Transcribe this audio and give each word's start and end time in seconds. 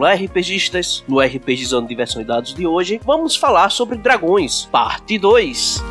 Olá, 0.00 0.14
RPGistas! 0.14 1.04
No 1.06 1.20
RPGizando 1.20 1.86
Diversão 1.86 2.22
e 2.22 2.24
Dados 2.24 2.54
de 2.54 2.66
hoje, 2.66 2.98
vamos 3.04 3.36
falar 3.36 3.68
sobre 3.68 3.98
dragões, 3.98 4.64
parte 4.64 5.18
2. 5.18 5.82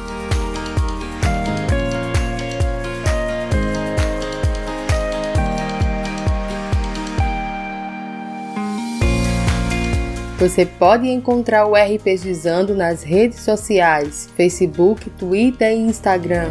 Você 10.40 10.66
pode 10.66 11.08
encontrar 11.08 11.68
o 11.68 11.76
RPGizando 11.76 12.74
nas 12.74 13.04
redes 13.04 13.42
sociais, 13.42 14.28
Facebook, 14.36 15.08
Twitter 15.12 15.72
e 15.72 15.82
Instagram. 15.82 16.50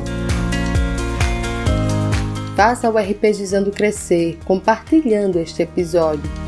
Faça 2.55 2.88
o 2.88 2.97
RPGizando 2.97 3.72
crescer, 3.72 4.38
compartilhando 4.45 5.41
este 5.41 5.62
episódio. 5.62 6.48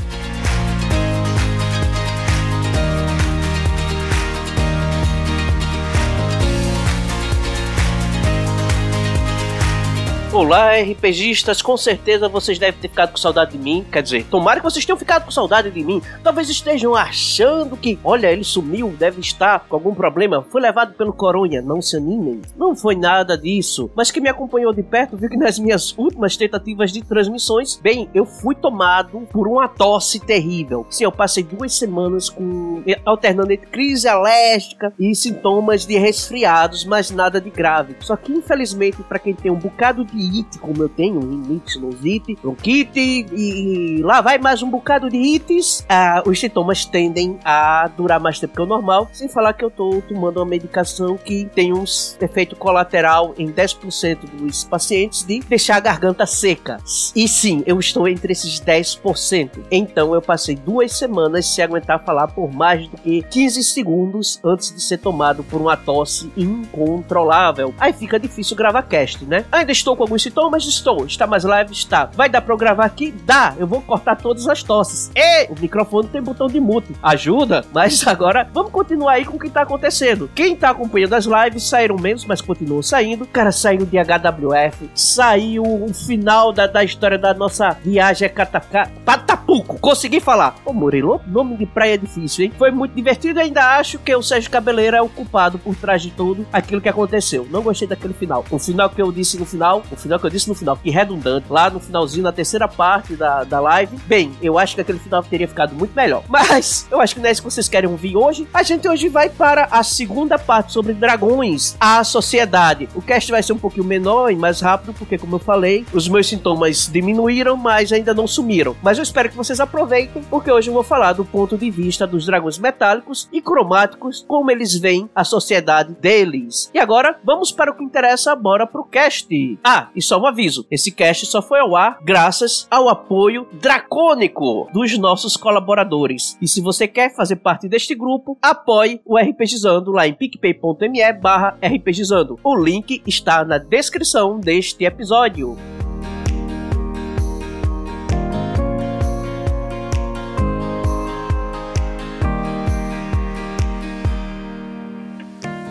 Olá, 10.41 10.71
RPGistas, 10.73 11.61
com 11.61 11.77
certeza 11.77 12.27
vocês 12.27 12.57
devem 12.57 12.81
ter 12.81 12.87
ficado 12.87 13.11
com 13.11 13.17
saudade 13.17 13.51
de 13.51 13.59
mim. 13.59 13.85
Quer 13.91 14.01
dizer, 14.01 14.25
tomara 14.25 14.59
que 14.59 14.63
vocês 14.63 14.83
tenham 14.83 14.97
ficado 14.97 15.25
com 15.25 15.29
saudade 15.29 15.69
de 15.69 15.83
mim. 15.83 16.01
Talvez 16.23 16.49
estejam 16.49 16.95
achando 16.95 17.77
que, 17.77 17.99
olha, 18.03 18.31
ele 18.31 18.43
sumiu, 18.43 18.89
deve 18.89 19.21
estar 19.21 19.59
com 19.69 19.75
algum 19.75 19.93
problema, 19.93 20.43
foi 20.49 20.59
levado 20.59 20.95
pelo 20.95 21.13
coronha. 21.13 21.61
Não 21.61 21.79
se 21.79 21.95
animem. 21.95 22.41
Não 22.57 22.75
foi 22.75 22.95
nada 22.95 23.37
disso. 23.37 23.91
Mas 23.95 24.09
quem 24.09 24.23
me 24.23 24.29
acompanhou 24.29 24.73
de 24.73 24.81
perto 24.81 25.15
viu 25.15 25.29
que 25.29 25.37
nas 25.37 25.59
minhas 25.59 25.95
últimas 25.95 26.35
tentativas 26.35 26.91
de 26.91 27.03
transmissões, 27.03 27.79
bem, 27.79 28.09
eu 28.11 28.25
fui 28.25 28.55
tomado 28.55 29.21
por 29.31 29.47
uma 29.47 29.67
tosse 29.67 30.19
terrível. 30.19 30.87
Sim, 30.89 31.03
eu 31.03 31.11
passei 31.11 31.43
duas 31.43 31.75
semanas 31.75 32.31
com 32.31 32.81
alternando 33.05 33.53
entre 33.53 33.67
crise 33.67 34.07
alérgica 34.07 34.91
e 34.99 35.13
sintomas 35.13 35.85
de 35.85 35.99
resfriados, 35.99 36.83
mas 36.83 37.11
nada 37.11 37.39
de 37.39 37.51
grave. 37.51 37.95
Só 37.99 38.15
que 38.15 38.31
infelizmente 38.31 39.03
para 39.03 39.19
quem 39.19 39.35
tem 39.35 39.51
um 39.51 39.59
bocado 39.59 40.03
de 40.03 40.30
it, 40.37 40.59
como 40.59 40.81
eu 40.81 40.89
tenho, 40.89 41.19
rinite, 41.19 41.73
sinusite, 41.73 42.37
bronquite 42.41 43.25
e 43.33 44.01
lá 44.03 44.21
vai 44.21 44.37
mais 44.37 44.61
um 44.61 44.69
bocado 44.69 45.09
de 45.09 45.17
ites, 45.17 45.85
ah, 45.89 46.23
os 46.25 46.39
sintomas 46.39 46.85
tendem 46.85 47.37
a 47.43 47.87
durar 47.95 48.19
mais 48.19 48.39
tempo 48.39 48.55
que 48.55 48.61
o 48.61 48.65
normal, 48.65 49.09
sem 49.11 49.27
falar 49.27 49.53
que 49.53 49.63
eu 49.63 49.69
tô 49.69 50.01
tomando 50.07 50.37
uma 50.37 50.45
medicação 50.45 51.17
que 51.17 51.45
tem 51.53 51.73
um 51.73 51.83
efeito 52.21 52.55
colateral 52.55 53.33
em 53.37 53.51
10% 53.51 54.17
dos 54.33 54.63
pacientes 54.63 55.23
de 55.23 55.39
deixar 55.39 55.77
a 55.77 55.79
garganta 55.79 56.25
seca. 56.25 56.77
E 57.15 57.27
sim, 57.27 57.63
eu 57.65 57.79
estou 57.79 58.07
entre 58.07 58.33
esses 58.33 58.59
10%. 58.59 59.59
Então 59.71 60.13
eu 60.13 60.21
passei 60.21 60.55
duas 60.55 60.93
semanas 60.93 61.45
sem 61.47 61.63
aguentar 61.63 62.03
falar 62.03 62.27
por 62.27 62.51
mais 62.51 62.87
do 62.87 62.97
que 62.97 63.21
15 63.23 63.63
segundos 63.63 64.39
antes 64.43 64.73
de 64.73 64.81
ser 64.81 64.97
tomado 64.97 65.43
por 65.43 65.61
uma 65.61 65.77
tosse 65.77 66.31
incontrolável. 66.35 67.73
Aí 67.79 67.93
fica 67.93 68.19
difícil 68.19 68.55
gravar 68.55 68.83
cast, 68.83 69.23
né? 69.25 69.45
Ainda 69.51 69.71
estou 69.71 69.95
com 69.95 70.05
alguns 70.11 70.23
sintomas? 70.23 70.65
Estou. 70.65 71.05
Está 71.05 71.25
mais 71.25 71.43
leve? 71.43 71.71
Está. 71.71 72.05
Vai 72.13 72.27
dar 72.27 72.41
pra 72.41 72.53
eu 72.53 72.57
gravar 72.57 72.85
aqui? 72.85 73.11
Dá. 73.25 73.55
Eu 73.57 73.65
vou 73.65 73.81
cortar 73.81 74.17
todas 74.17 74.47
as 74.47 74.61
tosses. 74.61 75.09
E 75.15 75.45
o 75.45 75.55
microfone 75.59 76.09
tem 76.09 76.21
botão 76.21 76.47
de 76.47 76.59
mute. 76.59 76.93
Ajuda? 77.01 77.63
Mas 77.71 78.05
agora 78.07 78.47
vamos 78.53 78.71
continuar 78.71 79.13
aí 79.13 79.25
com 79.25 79.37
o 79.37 79.39
que 79.39 79.49
tá 79.49 79.61
acontecendo. 79.61 80.29
Quem 80.35 80.55
tá 80.55 80.71
acompanhando 80.71 81.13
as 81.13 81.25
lives 81.25 81.63
saíram 81.63 81.95
menos, 81.95 82.25
mas 82.25 82.41
continuam 82.41 82.81
saindo. 82.81 83.25
Cara, 83.25 83.51
saiu 83.51 83.85
de 83.85 83.97
HWF. 83.97 84.89
Saiu 84.93 85.63
o 85.63 85.93
final 85.93 86.51
da, 86.51 86.67
da 86.67 86.83
história 86.83 87.17
da 87.17 87.33
nossa 87.33 87.69
viagem 87.69 88.27
a 88.27 88.29
Cataca... 88.29 88.91
Patapuco. 89.05 89.79
Consegui 89.79 90.19
falar. 90.19 90.55
Ô, 90.65 90.73
Murilo, 90.73 91.21
nome 91.27 91.55
de 91.55 91.65
praia 91.65 91.93
é 91.93 91.97
difícil, 91.97 92.45
hein? 92.45 92.53
Foi 92.57 92.71
muito 92.71 92.93
divertido 92.93 93.39
ainda 93.39 93.77
acho 93.77 93.97
que 93.99 94.13
o 94.13 94.21
Sérgio 94.21 94.51
Cabeleira 94.51 94.97
é 94.97 95.01
o 95.01 95.09
culpado 95.09 95.57
por 95.57 95.75
trás 95.75 96.01
de 96.01 96.11
tudo 96.11 96.45
aquilo 96.51 96.81
que 96.81 96.89
aconteceu. 96.89 97.47
Não 97.49 97.61
gostei 97.61 97.87
daquele 97.87 98.13
final. 98.13 98.43
O 98.49 98.59
final 98.59 98.89
que 98.89 99.01
eu 99.01 99.11
disse 99.11 99.37
no 99.37 99.45
final, 99.45 99.83
o 99.91 99.95
final 100.01 100.19
que 100.19 100.25
eu 100.25 100.29
disse 100.29 100.47
no 100.47 100.55
final, 100.55 100.75
que 100.77 100.89
redundante, 100.89 101.47
lá 101.49 101.69
no 101.69 101.79
finalzinho, 101.79 102.23
na 102.23 102.31
terceira 102.31 102.67
parte 102.67 103.15
da, 103.15 103.43
da 103.43 103.59
live. 103.59 103.97
Bem, 104.05 104.31
eu 104.41 104.57
acho 104.57 104.75
que 104.75 104.81
aquele 104.81 104.99
final 104.99 105.23
teria 105.23 105.47
ficado 105.47 105.73
muito 105.73 105.93
melhor. 105.93 106.23
Mas 106.27 106.87
eu 106.91 106.99
acho 106.99 107.15
que 107.15 107.21
não 107.21 107.29
é 107.29 107.31
isso 107.31 107.41
que 107.41 107.51
vocês 107.51 107.67
querem 107.67 107.89
ouvir 107.89 108.15
hoje. 108.15 108.47
A 108.53 108.63
gente 108.63 108.87
hoje 108.87 109.07
vai 109.07 109.29
para 109.29 109.67
a 109.71 109.83
segunda 109.83 110.37
parte 110.37 110.73
sobre 110.73 110.93
dragões, 110.93 111.75
a 111.79 112.03
sociedade. 112.03 112.89
O 112.95 113.01
cast 113.01 113.31
vai 113.31 113.43
ser 113.43 113.53
um 113.53 113.57
pouquinho 113.57 113.85
menor 113.85 114.31
e 114.31 114.35
mais 114.35 114.61
rápido, 114.61 114.93
porque, 114.93 115.17
como 115.17 115.35
eu 115.35 115.39
falei, 115.39 115.85
os 115.93 116.07
meus 116.07 116.27
sintomas 116.27 116.89
diminuíram, 116.91 117.55
mas 117.55 117.91
ainda 117.91 118.13
não 118.13 118.27
sumiram. 118.27 118.75
Mas 118.81 118.97
eu 118.97 119.03
espero 119.03 119.29
que 119.29 119.37
vocês 119.37 119.59
aproveitem, 119.59 120.23
porque 120.23 120.51
hoje 120.51 120.69
eu 120.69 120.73
vou 120.73 120.83
falar 120.83 121.13
do 121.13 121.25
ponto 121.25 121.57
de 121.57 121.69
vista 121.69 122.07
dos 122.07 122.25
dragões 122.25 122.57
metálicos 122.57 123.29
e 123.31 123.41
cromáticos, 123.41 124.25
como 124.27 124.51
eles 124.51 124.75
veem 124.75 125.09
a 125.15 125.23
sociedade 125.23 125.93
deles. 125.93 126.69
E 126.73 126.79
agora, 126.79 127.19
vamos 127.23 127.51
para 127.51 127.71
o 127.71 127.75
que 127.75 127.83
interessa, 127.83 128.35
bora 128.35 128.65
pro 128.65 128.83
cast. 128.83 129.31
Ah, 129.63 129.89
e 129.95 130.01
só 130.01 130.19
um 130.19 130.25
aviso: 130.25 130.65
esse 130.69 130.91
cast 130.91 131.25
só 131.25 131.41
foi 131.41 131.59
ao 131.59 131.75
ar 131.75 131.99
graças 132.03 132.67
ao 132.69 132.89
apoio 132.89 133.47
dracônico 133.53 134.67
dos 134.73 134.97
nossos 134.97 135.37
colaboradores. 135.37 136.37
E 136.41 136.47
se 136.47 136.61
você 136.61 136.87
quer 136.87 137.15
fazer 137.15 137.37
parte 137.37 137.67
deste 137.67 137.95
grupo, 137.95 138.37
apoie 138.41 139.01
o 139.05 139.17
RPGizando 139.17 139.91
lá 139.91 140.07
em 140.07 140.13
picpay.me 140.13 141.13
barra 141.13 141.57
RPGizando. 141.61 142.39
O 142.43 142.55
link 142.55 143.01
está 143.05 143.43
na 143.43 143.57
descrição 143.57 144.39
deste 144.39 144.83
episódio. 144.83 145.57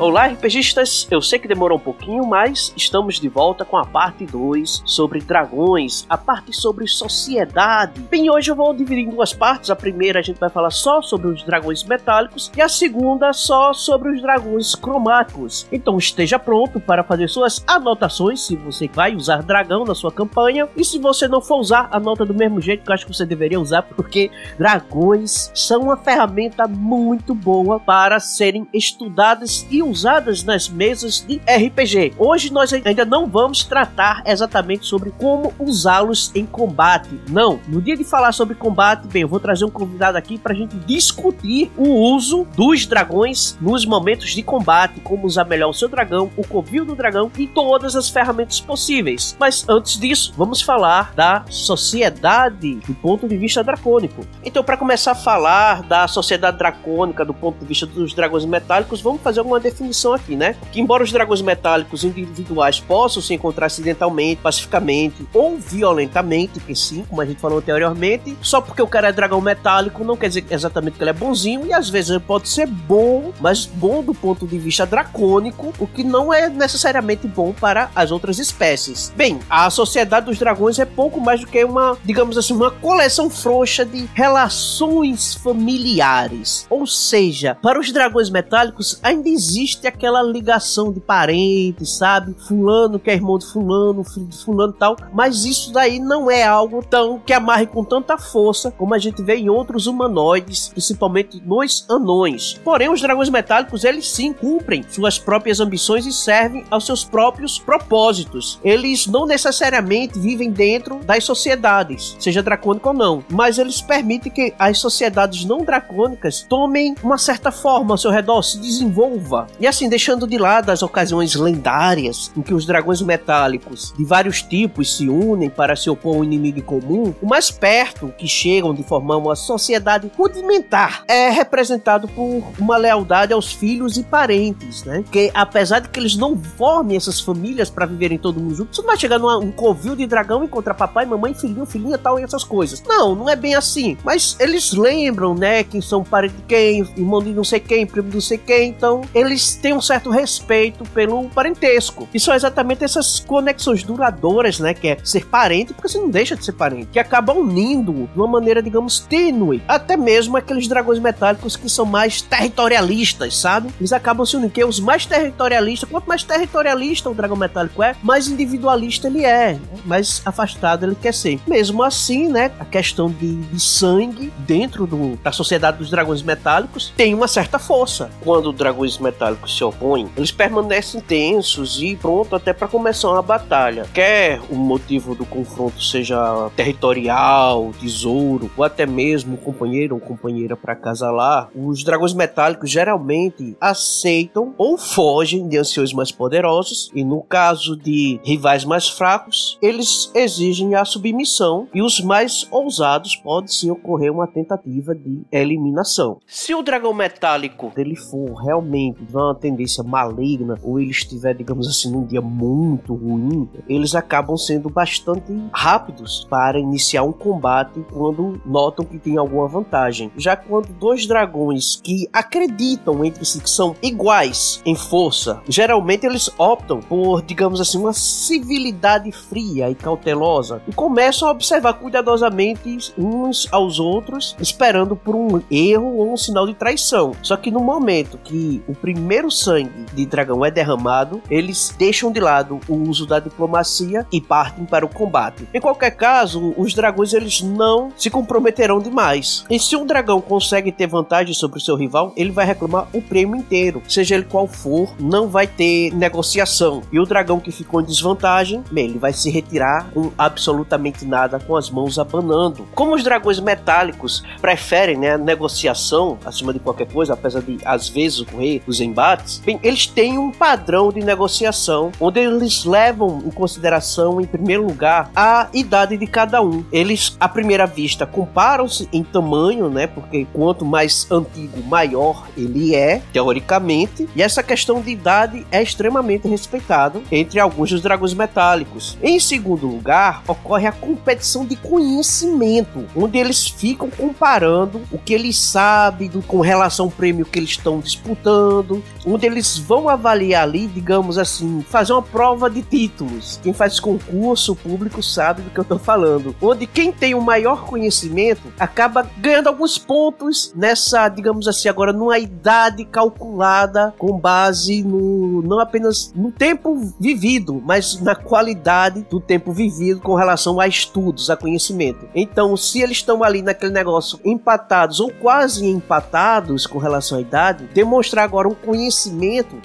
Olá, 0.01 0.29
RPGistas! 0.29 1.07
Eu 1.11 1.21
sei 1.21 1.39
que 1.39 1.47
demorou 1.47 1.77
um 1.77 1.81
pouquinho, 1.81 2.27
mas 2.27 2.73
estamos 2.75 3.21
de 3.21 3.29
volta 3.29 3.67
com 3.67 3.77
a 3.77 3.85
parte 3.85 4.25
2 4.25 4.83
sobre 4.87 5.21
dragões, 5.21 6.07
a 6.09 6.17
parte 6.17 6.55
sobre 6.57 6.87
sociedade. 6.87 8.01
Bem, 8.11 8.31
hoje 8.31 8.51
eu 8.51 8.57
vou 8.57 8.73
dividir 8.73 9.05
em 9.05 9.11
duas 9.11 9.35
partes. 9.35 9.69
A 9.69 9.77
primeira 9.77 10.21
a 10.21 10.23
gente 10.23 10.41
vai 10.41 10.49
falar 10.49 10.71
só 10.71 11.03
sobre 11.03 11.29
os 11.29 11.43
dragões 11.43 11.85
metálicos 11.85 12.51
e 12.57 12.63
a 12.63 12.69
segunda 12.69 13.35
só 13.35 13.75
sobre 13.75 14.11
os 14.11 14.23
dragões 14.23 14.75
cromáticos. 14.75 15.69
Então 15.71 15.99
esteja 15.99 16.39
pronto 16.39 16.81
para 16.81 17.05
fazer 17.05 17.29
suas 17.29 17.63
anotações 17.67 18.41
se 18.41 18.57
você 18.57 18.89
vai 18.89 19.15
usar 19.15 19.43
dragão 19.43 19.85
na 19.85 19.95
sua 19.95 20.11
campanha 20.11 20.67
e 20.75 20.83
se 20.83 20.99
você 20.99 21.29
não 21.29 21.43
for 21.43 21.59
usar, 21.59 21.91
anota 21.93 22.25
do 22.25 22.33
mesmo 22.33 22.59
jeito 22.59 22.85
que 22.85 22.91
eu 22.91 22.95
acho 22.95 23.05
que 23.05 23.15
você 23.15 23.27
deveria 23.27 23.61
usar, 23.61 23.83
porque 23.83 24.31
dragões 24.57 25.53
são 25.55 25.83
uma 25.83 25.97
ferramenta 25.99 26.67
muito 26.67 27.35
boa 27.35 27.79
para 27.79 28.19
serem 28.19 28.67
estudadas 28.73 29.67
e 29.71 29.90
usadas 29.91 30.45
nas 30.45 30.69
mesas 30.69 31.25
de 31.27 31.41
RPG. 31.47 32.15
Hoje 32.17 32.53
nós 32.53 32.73
ainda 32.73 33.05
não 33.05 33.27
vamos 33.27 33.65
tratar 33.65 34.23
exatamente 34.25 34.87
sobre 34.87 35.11
como 35.11 35.53
usá-los 35.59 36.31
em 36.35 36.47
combate. 36.47 37.21
Não, 37.29 37.61
no 37.67 37.83
dia 37.83 37.97
de 37.97 38.05
falar 38.05 38.33
sobre 38.33 38.55
combate, 38.55 39.07
bem, 39.09 39.23
eu 39.23 39.29
vou 39.29 39.41
trazer 39.41 39.65
um 39.65 39.71
convidado 39.71 40.17
aqui 40.17 40.39
para 40.39 40.53
a 40.53 40.57
gente 40.57 40.77
discutir 40.87 41.71
o 41.77 41.89
uso 41.89 42.47
dos 42.57 42.87
dragões 42.87 43.59
nos 43.61 43.85
momentos 43.85 44.31
de 44.31 44.43
combate, 44.43 45.01
como 45.01 45.27
usar 45.27 45.45
melhor 45.45 45.71
o 45.71 45.75
seu 45.75 45.89
dragão, 45.89 46.31
o 46.37 46.47
covil 46.47 46.85
do 46.85 46.95
dragão 46.95 47.31
e 47.37 47.47
todas 47.49 47.97
as 47.97 48.09
ferramentas 48.09 48.61
possíveis. 48.61 49.37
Mas 49.39 49.69
antes 49.69 49.99
disso, 49.99 50.33
vamos 50.37 50.63
falar 50.63 51.13
da 51.15 51.45
sociedade 51.49 52.77
do 52.87 52.95
ponto 52.95 53.27
de 53.27 53.37
vista 53.37 53.65
dracônico. 53.65 54.25
Então, 54.45 54.63
para 54.63 54.77
começar 54.77 55.13
a 55.13 55.17
falar 55.17 55.83
da 55.83 56.07
sociedade 56.07 56.59
dracônica 56.59 57.25
do 57.25 57.35
ponto 57.35 57.59
de 57.59 57.67
vista 57.67 57.87
dos 57.87 58.15
dragões 58.15 58.45
metálicos, 58.45 59.01
vamos 59.01 59.21
fazer 59.21 59.41
alguma 59.41 59.59
definição 59.59 59.80
definição 59.81 60.13
aqui, 60.13 60.37
né? 60.37 60.55
Que 60.71 60.81
embora 60.81 61.03
os 61.03 61.11
dragões 61.11 61.41
metálicos 61.41 62.05
individuais 62.05 62.79
possam 62.79 63.23
se 63.23 63.35
encontrar 63.35 63.67
acidentalmente, 63.67 64.43
pacificamente 64.43 65.27
ou 65.33 65.57
violentamente, 65.59 66.61
que 66.61 66.75
sim, 66.75 67.05
como 67.09 67.21
a 67.21 67.27
gente 67.27 67.41
falou 67.41 67.59
anteriormente, 67.59 68.37
só 68.43 68.61
porque 68.61 68.83
o 68.83 68.87
cara 68.87 69.09
é 69.09 69.13
dragão 69.13 69.41
metálico 69.41 70.05
não 70.05 70.17
quer 70.17 70.29
dizer 70.29 70.45
exatamente 70.51 70.97
que 70.97 71.03
ele 71.03 71.11
é 71.11 71.15
bonzinho 71.15 71.67
e 71.67 71.73
às 71.73 71.89
vezes 71.89 72.11
ele 72.11 72.21
pode 72.21 72.49
ser 72.49 72.67
bom, 72.67 73.33
mas 73.41 73.65
bom 73.65 74.03
do 74.03 74.15
ponto 74.15 74.47
de 74.47 74.59
vista 74.59 74.85
dracônico, 74.85 75.73
o 75.79 75.87
que 75.87 76.05
não 76.05 76.33
é 76.33 76.49
necessariamente 76.49 77.27
bom 77.27 77.53
para 77.53 77.91
as 77.95 78.11
outras 78.11 78.39
espécies. 78.39 79.13
Bem, 79.17 79.39
a 79.49 79.71
sociedade 79.71 80.27
dos 80.27 80.39
dragões 80.39 80.79
é 80.79 80.85
pouco 80.85 81.21
mais 81.21 81.41
do 81.41 81.47
que 81.47 81.65
uma, 81.65 81.97
digamos 82.05 82.37
assim, 82.37 82.53
uma 82.53 82.71
coleção 82.71 83.31
frouxa 83.31 83.85
de 83.85 84.09
relações 84.15 85.35
familiares. 85.35 86.67
Ou 86.69 86.87
seja, 86.87 87.57
para 87.63 87.79
os 87.81 87.91
dragões 87.93 88.31
metálicos 88.31 88.99
ainda 89.03 89.29
existe 89.29 89.70
existe 89.71 89.87
aquela 89.87 90.23
ligação 90.23 90.93
de 90.93 91.01
parentes, 91.01 91.97
sabe? 91.97 92.35
Fulano 92.47 92.99
que 92.99 93.11
é 93.11 93.15
irmão 93.15 93.39
de 93.39 93.47
fulano, 93.47 94.03
filho 94.03 94.27
de 94.27 94.37
fulano 94.37 94.73
e 94.75 94.79
tal, 94.79 94.97
mas 95.13 95.45
isso 95.45 95.73
daí 95.73 96.01
não 96.01 96.31
é 96.31 96.43
algo 96.43 96.85
tão 96.85 97.19
que 97.19 97.33
amarre 97.33 97.67
com 97.67 97.85
tanta 97.85 98.19
força 98.19 98.71
como 98.71 98.95
a 98.95 98.99
gente 98.99 99.23
vê 99.23 99.37
em 99.37 99.49
outros 99.49 99.87
humanoides, 99.87 100.69
principalmente 100.69 101.41
nos 101.45 101.87
anões. 101.89 102.55
Porém, 102.65 102.91
os 102.91 103.01
dragões 103.01 103.29
metálicos, 103.29 103.85
eles 103.85 104.09
sim 104.09 104.33
cumprem 104.33 104.85
suas 104.89 105.19
próprias 105.19 105.61
ambições 105.61 106.07
e 106.07 106.13
servem 106.13 106.65
aos 106.71 106.85
seus 106.85 107.05
próprios 107.05 107.59
propósitos. 107.59 108.59
Eles 108.65 109.07
não 109.07 109.27
necessariamente 109.27 110.19
vivem 110.19 110.51
dentro 110.51 110.97
das 111.05 111.25
sociedades, 111.25 112.17
seja 112.19 112.43
dracônico 112.43 112.89
ou 112.89 112.95
não, 112.95 113.25
mas 113.31 113.59
eles 113.59 113.81
permitem 113.81 114.33
que 114.33 114.55
as 114.59 114.79
sociedades 114.79 115.45
não 115.45 115.59
dracônicas 115.59 116.45
tomem 116.49 116.95
uma 117.03 117.19
certa 117.19 117.53
forma 117.53 117.95
ao 117.95 117.99
seu 117.99 118.11
redor, 118.11 118.43
se 118.43 118.59
desenvolva. 118.59 119.47
E 119.61 119.67
assim, 119.67 119.91
deixando 119.91 120.27
de 120.27 120.39
lado 120.39 120.71
as 120.71 120.83
ocasiões 120.83 121.35
lendárias 121.35 122.33
em 122.35 122.41
que 122.41 122.55
os 122.55 122.65
dragões 122.65 123.03
metálicos 123.03 123.93
de 123.95 124.05
vários 124.07 124.41
tipos 124.41 124.97
se 124.97 125.07
unem 125.07 125.51
para 125.51 125.77
se 125.77 125.91
opor 125.91 126.17
a 126.17 126.19
um 126.21 126.25
inimigo 126.25 126.63
comum, 126.63 127.15
o 127.21 127.27
mais 127.27 127.51
perto 127.51 128.13
que 128.17 128.27
chegam 128.27 128.73
de 128.73 128.83
formar 128.83 129.19
uma 129.19 129.37
sociedade 129.37 130.11
rudimentar 130.17 131.05
é 131.07 131.29
representado 131.29 132.09
por 132.09 132.43
uma 132.59 132.79
lealdade 132.79 133.35
aos 133.35 133.53
filhos 133.53 133.99
e 133.99 134.03
parentes, 134.03 134.83
né? 134.85 135.05
Que 135.13 135.31
apesar 135.35 135.81
de 135.81 135.91
que 135.91 136.01
eles 136.01 136.17
não 136.17 136.35
formem 136.37 136.97
essas 136.97 137.21
famílias 137.21 137.69
para 137.69 137.85
viverem 137.85 138.17
todo 138.17 138.41
mundo 138.41 138.55
junto, 138.55 138.75
você 138.75 138.81
não 138.81 138.89
vai 138.89 138.99
chegar 138.99 139.19
num 139.19 139.53
covil 139.53 139.95
de 139.95 140.07
dragão 140.07 140.43
e 140.43 140.47
encontrar 140.47 140.73
papai, 140.73 141.05
mamãe, 141.05 141.35
filhinho, 141.35 141.67
filhinha 141.67 141.99
tal 141.99 142.19
e 142.19 142.23
essas 142.23 142.45
coisas. 142.45 142.83
Não, 142.87 143.15
não 143.15 143.29
é 143.29 143.37
bem 143.37 143.55
assim. 143.55 143.99
Mas 144.03 144.37
eles 144.41 144.73
lembram, 144.73 145.35
né, 145.35 145.65
quem 145.65 145.83
são 145.83 146.03
parentes 146.03 146.39
de 146.39 146.45
quem, 146.45 146.81
irmão 146.97 147.23
de 147.23 147.35
não 147.35 147.45
sei 147.45 147.61
quem, 147.61 147.87
primo 147.87 148.09
de 148.09 148.15
não 148.15 148.23
sei 148.23 148.39
quem, 148.39 148.71
então 148.71 149.03
eles 149.15 149.50
têm 149.55 149.75
um 149.75 149.81
certo 149.81 150.11
respeito 150.11 150.85
pelo 150.85 151.29
parentesco. 151.31 152.09
E 152.13 152.21
são 152.21 152.35
exatamente 152.35 152.85
essas 152.85 153.21
conexões 153.21 153.83
duradouras, 153.83 154.59
né, 154.59 154.75
que 154.75 154.89
é 154.89 154.99
ser 155.03 155.27
parente, 155.27 155.73
porque 155.73 155.89
você 155.89 155.99
não 155.99 156.11
deixa 156.11 156.37
de 156.37 156.45
ser 156.45 156.53
parente, 156.53 156.89
que 156.93 156.99
acabam 156.99 157.39
unindo 157.39 158.09
de 158.13 158.19
uma 158.19 158.27
maneira, 158.27 158.63
digamos, 158.63 159.01
tênue. 159.01 159.63
Até 159.67 159.97
mesmo 159.97 160.37
aqueles 160.37 160.69
dragões 160.69 160.99
metálicos 160.99 161.57
que 161.57 161.69
são 161.69 161.85
mais 161.85 162.21
territorialistas, 162.23 163.37
sabe? 163.37 163.71
Eles 163.79 163.93
acabam 163.93 164.25
se 164.25 164.37
unindo, 164.37 164.53
que 164.53 164.65
os 164.65 164.81
mais 164.81 165.07
territorialistas, 165.07 165.89
quanto 165.89 166.07
mais 166.07 166.23
territorialista 166.23 167.11
o 167.11 167.15
dragão 167.15 167.37
metálico 167.37 167.83
é, 167.83 167.95
mais 168.03 168.29
individualista 168.29 169.07
ele 169.07 169.25
é, 169.25 169.55
né? 169.55 169.61
mais 169.85 170.23
afastado 170.25 170.85
ele 170.85 170.95
quer 170.95 171.15
ser. 171.15 171.41
Mesmo 171.47 171.83
assim, 171.83 172.29
né, 172.29 172.51
a 172.59 172.65
questão 172.65 173.11
de, 173.11 173.37
de 173.37 173.61
sangue 173.61 174.33
dentro 174.39 174.87
do, 174.87 175.17
da 175.17 175.33
sociedade 175.33 175.79
dos 175.79 175.91
dragões 175.91 176.23
metálicos 176.23 176.93
tem 176.97 177.15
uma 177.15 177.29
certa 177.29 177.59
força. 177.59 178.11
Quando 178.23 178.53
dragões 178.53 178.99
metálicos 178.99 179.30
se 179.47 179.65
opõem, 179.65 180.09
eles 180.17 180.33
permanecem 180.33 181.01
tensos 181.01 181.81
e 181.81 181.97
pronto 181.97 182.37
até 182.37 182.53
para 182.53 182.69
começar 182.69 183.11
uma 183.11 183.23
batalha. 183.23 183.87
Quer 183.93 184.41
o 184.51 184.55
motivo 184.55 185.15
do 185.15 185.25
confronto 185.25 185.83
seja 185.83 186.51
territorial, 186.57 187.73
tesouro, 187.81 188.51
ou 188.57 188.65
até 188.65 188.87
mesmo 188.87 189.37
companheiro 189.37 189.95
ou 189.95 190.01
companheira 190.01 190.57
para 190.57 190.77
casalar, 190.77 191.51
os 191.55 191.83
dragões 191.85 192.15
metálicos 192.15 192.71
geralmente 192.71 193.57
aceitam 193.61 194.55
ou 194.57 194.77
fogem 194.79 195.49
de 195.49 195.59
anciões 195.59 195.93
mais 195.93 196.11
poderosos, 196.11 196.91
e 196.95 197.05
no 197.05 197.23
caso 197.23 197.77
de 197.77 198.21
rivais 198.25 198.65
mais 198.65 198.89
fracos, 198.89 199.59
eles 199.63 200.11
exigem 200.15 200.75
a 200.75 200.85
submissão, 200.85 201.69
e 201.75 201.83
os 201.83 202.01
mais 202.01 202.47
ousados 202.51 203.17
pode 203.17 203.53
sim 203.55 203.71
ocorrer 203.71 204.13
uma 204.13 204.27
tentativa 204.27 204.95
de 204.95 205.23
eliminação. 205.31 206.19
Se 206.27 206.55
o 206.55 206.63
dragão 206.63 206.93
metálico 206.93 207.73
ele 207.77 207.97
for 207.97 208.35
realmente 208.35 209.03
de 209.21 209.27
uma 209.27 209.35
tendência 209.35 209.83
maligna, 209.83 210.59
ou 210.63 210.81
ele 210.81 210.91
estiver, 210.91 211.35
digamos 211.35 211.69
assim, 211.69 211.91
num 211.91 212.05
dia 212.05 212.21
muito 212.21 212.95
ruim, 212.95 213.49
eles 213.69 213.95
acabam 213.95 214.37
sendo 214.37 214.69
bastante 214.71 215.33
rápidos 215.53 216.27
para 216.29 216.59
iniciar 216.59 217.03
um 217.03 217.13
combate 217.13 217.85
quando 217.93 218.41
notam 218.45 218.85
que 218.85 218.99
tem 218.99 219.17
alguma 219.17 219.47
vantagem. 219.47 220.11
Já 220.17 220.37
quando 220.37 220.73
dois 220.73 221.07
dragões 221.07 221.81
que 221.83 222.09
acreditam 222.13 223.05
entre 223.05 223.25
si 223.25 223.41
que 223.41 223.51
são 223.51 223.75
iguais 223.83 224.63
em 224.65 224.75
força, 224.75 225.41
geralmente 225.49 226.07
eles 226.07 226.31
optam 226.39 226.81
por, 226.81 227.23
digamos 227.23 227.61
assim, 227.61 227.79
uma 227.79 227.93
civilidade 227.93 229.13
fria 229.13 229.71
e 229.71 229.75
cautelosa 229.75 230.63
e 230.67 230.73
começam 230.73 231.29
a 231.29 231.33
observar 231.33 231.75
cuidadosamente 231.75 232.93
uns 232.97 233.49
aos 233.53 233.79
outros, 233.79 234.37
esperando 234.41 234.97
por 234.97 235.15
um 235.15 235.43
erro 235.51 235.97
ou 235.97 236.13
um 236.13 236.17
sinal 236.17 236.47
de 236.47 236.55
traição. 236.55 237.13
Só 237.23 237.37
que 237.37 237.51
no 237.51 237.61
momento 237.61 238.19
que 238.23 238.63
o 238.69 238.75
primeiro 238.75 239.10
sangue 239.31 239.87
de 239.93 240.07
dragão 240.07 240.45
é 240.45 240.51
derramado, 240.51 241.21
eles 241.29 241.75
deixam 241.77 242.13
de 242.13 242.21
lado 242.21 242.61
o 242.69 242.75
uso 242.75 243.07
da 243.07 243.19
diplomacia 243.19 244.07
e 244.13 244.21
partem 244.21 244.65
para 244.65 244.85
o 244.85 244.89
combate. 244.89 245.49
Em 245.53 245.61
qualquer 245.61 245.91
caso, 245.91 246.55
os 246.57 246.75
dragões 246.75 247.13
eles 247.13 247.41
não 247.41 247.91
se 247.97 248.09
comprometerão 248.09 248.79
demais. 248.79 249.45
E 249.51 249.59
se 249.59 249.75
um 249.75 249.87
dragão 249.87 250.21
consegue 250.21 250.71
ter 250.71 250.87
vantagem 250.87 251.35
sobre 251.35 251.59
o 251.59 251.61
seu 251.61 251.75
rival, 251.75 252.13
ele 252.17 252.31
vai 252.31 252.47
reclamar 252.47 252.89
o 252.93 253.03
prêmio 253.03 253.37
inteiro, 253.37 253.83
seja 253.89 254.15
ele 254.15 254.25
qual 254.25 254.47
for, 254.47 254.95
não 255.01 255.29
vai 255.29 255.47
ter 255.47 255.93
negociação. 255.95 256.83
E 256.93 257.01
o 257.01 257.07
dragão 257.07 257.41
que 257.41 257.51
ficou 257.51 257.81
em 257.81 257.85
desvantagem, 257.85 258.63
bem, 258.71 258.87
ele 258.87 258.99
vai 258.99 259.13
se 259.13 259.31
retirar 259.31 259.91
com 259.93 260.13
absolutamente 260.17 261.05
nada, 261.05 261.41
com 261.41 261.57
as 261.57 261.71
mãos 261.71 261.99
abanando. 261.99 262.67
Como 262.75 262.95
os 262.95 263.03
dragões 263.03 263.41
metálicos 263.41 264.23
preferem 264.41 264.97
né, 264.97 265.15
a 265.15 265.19
negociação 265.19 266.19
acima 266.25 266.53
de 266.53 266.59
qualquer 266.59 266.87
coisa, 266.87 267.15
apesar 267.15 267.41
de 267.41 267.59
às 267.65 267.89
vezes 267.89 268.21
ocorrer 268.21 268.63
os 268.67 268.81
embates, 268.81 269.00
bem, 269.45 269.59
eles 269.63 269.87
têm 269.87 270.19
um 270.19 270.31
padrão 270.31 270.93
de 270.93 271.01
negociação 271.01 271.91
onde 271.99 272.21
eles 272.21 272.65
levam 272.65 273.23
em 273.25 273.31
consideração, 273.31 274.21
em 274.21 274.27
primeiro 274.27 274.67
lugar, 274.67 275.11
a 275.17 275.49
idade 275.55 275.97
de 275.97 276.07
cada 276.07 276.43
um. 276.43 276.65
Eles, 276.71 277.17
à 277.19 277.29
primeira 277.29 277.67
vista, 277.67 278.05
comparam-se 278.05 278.89
em 278.93 279.03
tamanho, 279.03 279.71
né? 279.71 279.87
Porque 279.87 280.27
quanto 280.33 280.65
mais 280.65 281.11
antigo, 281.11 281.63
maior 281.65 282.27
ele 282.37 282.75
é, 282.75 283.01
teoricamente. 283.13 284.09
E 284.15 284.23
essa 284.23 284.43
questão 284.43 284.81
de 284.81 284.91
idade 284.91 285.47
é 285.51 285.63
extremamente 285.63 286.29
respeitada 286.29 287.01
entre 287.11 287.41
alguns 287.41 287.71
dos 287.71 287.81
dragões 287.81 288.13
metálicos. 288.13 288.99
Em 289.03 289.19
segundo 289.19 289.67
lugar, 289.67 290.23
ocorre 290.27 290.67
a 290.67 290.73
competição 290.73 291.47
de 291.47 291.57
conhecimento, 291.57 292.85
onde 292.95 293.19
eles 293.19 293.49
ficam 293.49 293.89
comparando 293.89 294.83
o 294.91 294.99
que 294.99 295.15
eles 295.15 295.39
sabem 295.39 296.11
com 296.27 296.41
relação 296.41 296.87
ao 296.87 296.91
prêmio 296.91 297.25
que 297.25 297.39
eles 297.39 297.51
estão 297.51 297.79
disputando, 297.79 298.83
onde 299.05 299.27
eles 299.27 299.59
vão 299.59 299.89
avaliar 299.89 300.43
ali, 300.43 300.67
digamos 300.67 301.19
assim, 301.19 301.65
fazer 301.69 301.93
uma 301.93 302.03
prova 302.03 302.51
de 302.51 302.63
títulos. 302.63 303.39
Quem 303.43 303.53
faz 303.53 303.81
concurso 303.81 304.55
público 304.55 305.03
sabe 305.03 305.43
do 305.43 305.51
que 305.51 305.59
eu 305.59 305.63
estou 305.63 305.79
falando. 305.79 306.35
Onde 306.41 306.67
quem 306.67 306.93
tem 306.93 307.15
o 307.15 307.21
maior 307.21 307.65
conhecimento 307.65 308.53
acaba 308.59 309.09
ganhando 309.19 309.49
alguns 309.49 309.79
pontos 309.79 310.53
nessa, 310.55 311.09
digamos 311.09 311.49
assim, 311.49 311.69
agora 311.69 311.93
numa 311.93 312.19
idade 312.19 312.85
calculada 312.85 313.95
com 313.99 314.19
base 314.19 314.83
no 314.83 315.43
não 315.43 315.59
apenas 315.59 316.13
no 316.15 316.31
tempo 316.31 316.93
vivido, 316.99 317.63
mas 317.65 318.01
na 318.01 318.15
qualidade 318.15 319.07
do 319.11 319.21
tempo 319.21 319.53
vivido 319.53 320.01
com 320.01 320.15
relação 320.15 320.61
a 320.61 320.67
estudos, 320.67 321.31
a 321.31 321.37
conhecimento. 321.37 322.09
Então, 322.15 322.57
se 322.57 322.81
eles 322.81 322.99
estão 322.99 323.25
ali 323.25 323.43
naquele 323.43 323.73
negócio 323.73 324.21
empatados 324.25 325.01
ou 325.01 325.11
quase 325.11 325.67
empatados 325.67 326.67
com 326.67 326.79
relação 326.79 327.19
à 327.19 327.21
idade, 327.21 327.69
demonstrar 327.73 328.25
agora 328.25 328.49
um 328.49 328.55
conhecimento 328.55 328.80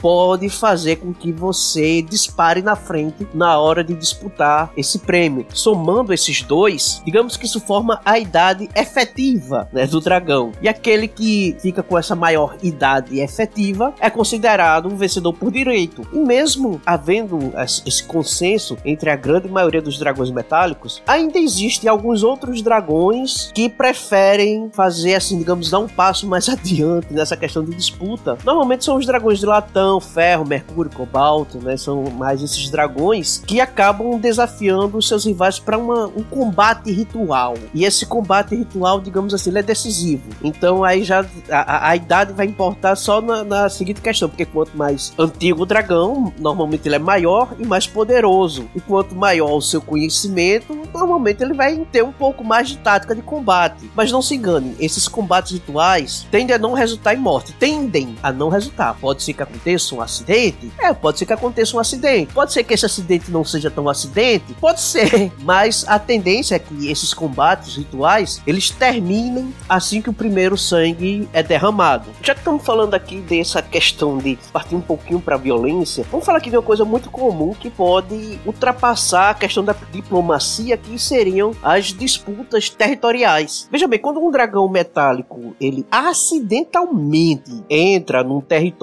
pode 0.02 0.50
fazer 0.50 0.98
com 0.98 1.14
que 1.14 1.32
você 1.32 2.02
dispare 2.02 2.62
na 2.62 2.76
frente 2.76 3.28
na 3.34 3.58
hora 3.60 3.84
de 3.84 3.94
disputar 3.94 4.72
esse 4.76 5.00
prêmio. 5.00 5.46
Somando 5.54 6.14
esses 6.14 6.42
dois, 6.42 7.02
digamos 7.06 7.38
que 7.38 7.46
isso 7.46 7.60
forma 7.60 8.02
a 8.04 8.20
idade 8.20 8.70
efetiva 8.76 9.70
né, 9.72 9.86
do 9.86 10.00
dragão. 10.00 10.52
E 10.62 10.68
aquele 10.68 11.08
que 11.08 11.56
fica 11.60 11.84
com 11.84 11.98
essa 11.98 12.16
maior 12.16 12.58
idade 12.62 13.20
efetiva 13.20 13.94
é 14.00 14.10
considerado 14.10 14.88
um 14.88 14.96
vencedor 14.96 15.34
por 15.34 15.52
direito. 15.52 16.08
E 16.12 16.18
mesmo 16.18 16.82
havendo 16.86 17.54
esse 17.86 18.04
consenso 18.04 18.78
entre 18.84 19.10
a 19.10 19.16
grande 19.16 19.48
maioria 19.48 19.82
dos 19.82 19.98
dragões 19.98 20.32
metálicos, 20.32 21.02
ainda 21.08 21.40
existem 21.40 21.90
alguns 21.90 22.24
outros 22.24 22.62
dragões 22.62 23.52
que 23.54 23.70
preferem 23.70 24.70
fazer 24.72 25.16
assim, 25.16 25.38
digamos, 25.38 25.70
dar 25.70 25.80
um 25.80 25.88
passo 25.88 26.28
mais 26.28 26.48
adiante 26.50 27.14
nessa 27.14 27.38
questão 27.38 27.64
de 27.64 27.76
disputa. 27.76 28.38
Normalmente 28.44 28.84
são 28.84 28.98
os 28.98 29.05
dragões 29.06 29.40
de 29.40 29.46
latão, 29.46 30.00
ferro, 30.00 30.46
mercúrio, 30.46 30.92
cobalto, 30.92 31.60
né? 31.60 31.78
São 31.78 32.04
mais 32.12 32.42
esses 32.42 32.70
dragões 32.70 33.42
que 33.46 33.60
acabam 33.60 34.20
desafiando 34.20 34.98
os 34.98 35.08
seus 35.08 35.26
rivais 35.26 35.60
para 35.60 35.78
um 35.78 36.24
combate 36.30 36.92
ritual. 36.92 37.56
E 37.74 37.86
esse 37.86 38.06
combate 38.06 38.56
ritual, 38.56 39.00
digamos 39.00 39.34
assim, 39.34 39.56
é 39.58 39.62
decisivo. 39.62 40.24
Então 40.44 40.84
aí 40.84 41.04
já 41.04 41.26
a, 41.50 41.90
a 41.90 41.96
idade 41.96 42.34
vai 42.34 42.46
importar 42.46 42.96
só 42.96 43.22
na, 43.22 43.44
na, 43.44 43.70
seguinte 43.70 44.02
questão, 44.02 44.30
porque 44.30 44.46
quanto 44.46 44.76
mais 44.78 45.14
antigo 45.18 45.64
o 45.64 45.66
dragão, 45.66 46.34
normalmente 46.40 46.88
ele 46.88 46.96
é 46.96 47.00
maior 47.00 47.56
e 47.60 47.66
mais 47.66 47.88
poderoso. 47.88 48.68
E 48.76 48.82
quanto 48.82 49.16
maior 49.16 49.56
o 49.56 49.62
seu 49.62 49.82
conhecimento, 49.82 50.76
normalmente 50.94 51.44
ele 51.44 51.54
vai 51.54 51.78
ter 51.92 52.04
um 52.04 52.12
pouco 52.12 52.44
mais 52.44 52.70
de 52.70 52.78
tática 52.78 53.16
de 53.16 53.22
combate. 53.22 53.90
Mas 53.96 54.12
não 54.12 54.22
se 54.22 54.36
engane, 54.36 54.76
esses 54.80 55.08
combates 55.08 55.52
rituais 55.52 56.26
tendem 56.32 56.56
a 56.56 56.60
não 56.60 56.74
resultar 56.74 57.14
em 57.14 57.18
morte, 57.18 57.54
tendem 57.54 58.16
a 58.22 58.32
não 58.32 58.50
resultar, 58.50 58.95
pode 59.00 59.24
ser 59.24 59.34
que 59.34 59.44
aconteça 59.44 59.96
um 59.96 60.02
acidente? 60.02 60.72
É, 60.80 60.94
pode 60.94 61.20
ser 61.20 61.26
que 61.26 61.34
aconteça 61.34 61.76
um 61.76 61.80
acidente. 61.80 62.34
Pode 62.34 62.54
ser 62.54 62.64
que 62.64 62.74
esse 62.74 62.86
acidente 62.86 63.32
não 63.32 63.44
seja 63.44 63.70
tão 63.70 63.90
acidente? 63.90 64.54
Pode 64.60 64.82
ser. 64.82 65.32
Mas 65.44 65.86
a 65.88 66.00
tendência 66.00 66.56
é 66.56 66.60
que 66.60 66.90
esses 66.90 67.14
combates 67.14 67.76
rituais, 67.76 68.42
eles 68.46 68.70
terminem 68.70 69.54
assim 69.68 70.02
que 70.02 70.10
o 70.10 70.14
primeiro 70.14 70.58
sangue 70.58 71.28
é 71.34 71.42
derramado. 71.42 72.10
Já 72.22 72.34
que 72.34 72.42
estamos 72.42 72.64
falando 72.64 72.94
aqui 72.94 73.18
dessa 73.22 73.62
questão 73.62 74.18
de 74.18 74.38
partir 74.52 74.76
um 74.76 74.82
pouquinho 74.82 75.20
para 75.20 75.38
violência, 75.38 76.06
vamos 76.12 76.26
falar 76.26 76.38
aqui 76.38 76.50
de 76.50 76.58
uma 76.58 76.64
coisa 76.64 76.86
muito 76.86 77.10
comum 77.10 77.54
que 77.54 77.70
pode 77.70 78.40
ultrapassar 78.46 79.32
a 79.32 79.34
questão 79.34 79.64
da 79.64 79.76
diplomacia, 79.92 80.78
que 80.78 80.98
seriam 81.00 81.52
as 81.62 81.88
disputas 81.88 82.70
territoriais. 82.70 83.68
Veja 83.72 83.88
bem, 83.88 84.00
quando 84.00 84.20
um 84.20 84.32
dragão 84.32 84.68
metálico 84.70 85.56
ele 85.60 85.86
acidentalmente 85.90 87.64
entra 87.70 88.24
num 88.24 88.42
território 88.42 88.75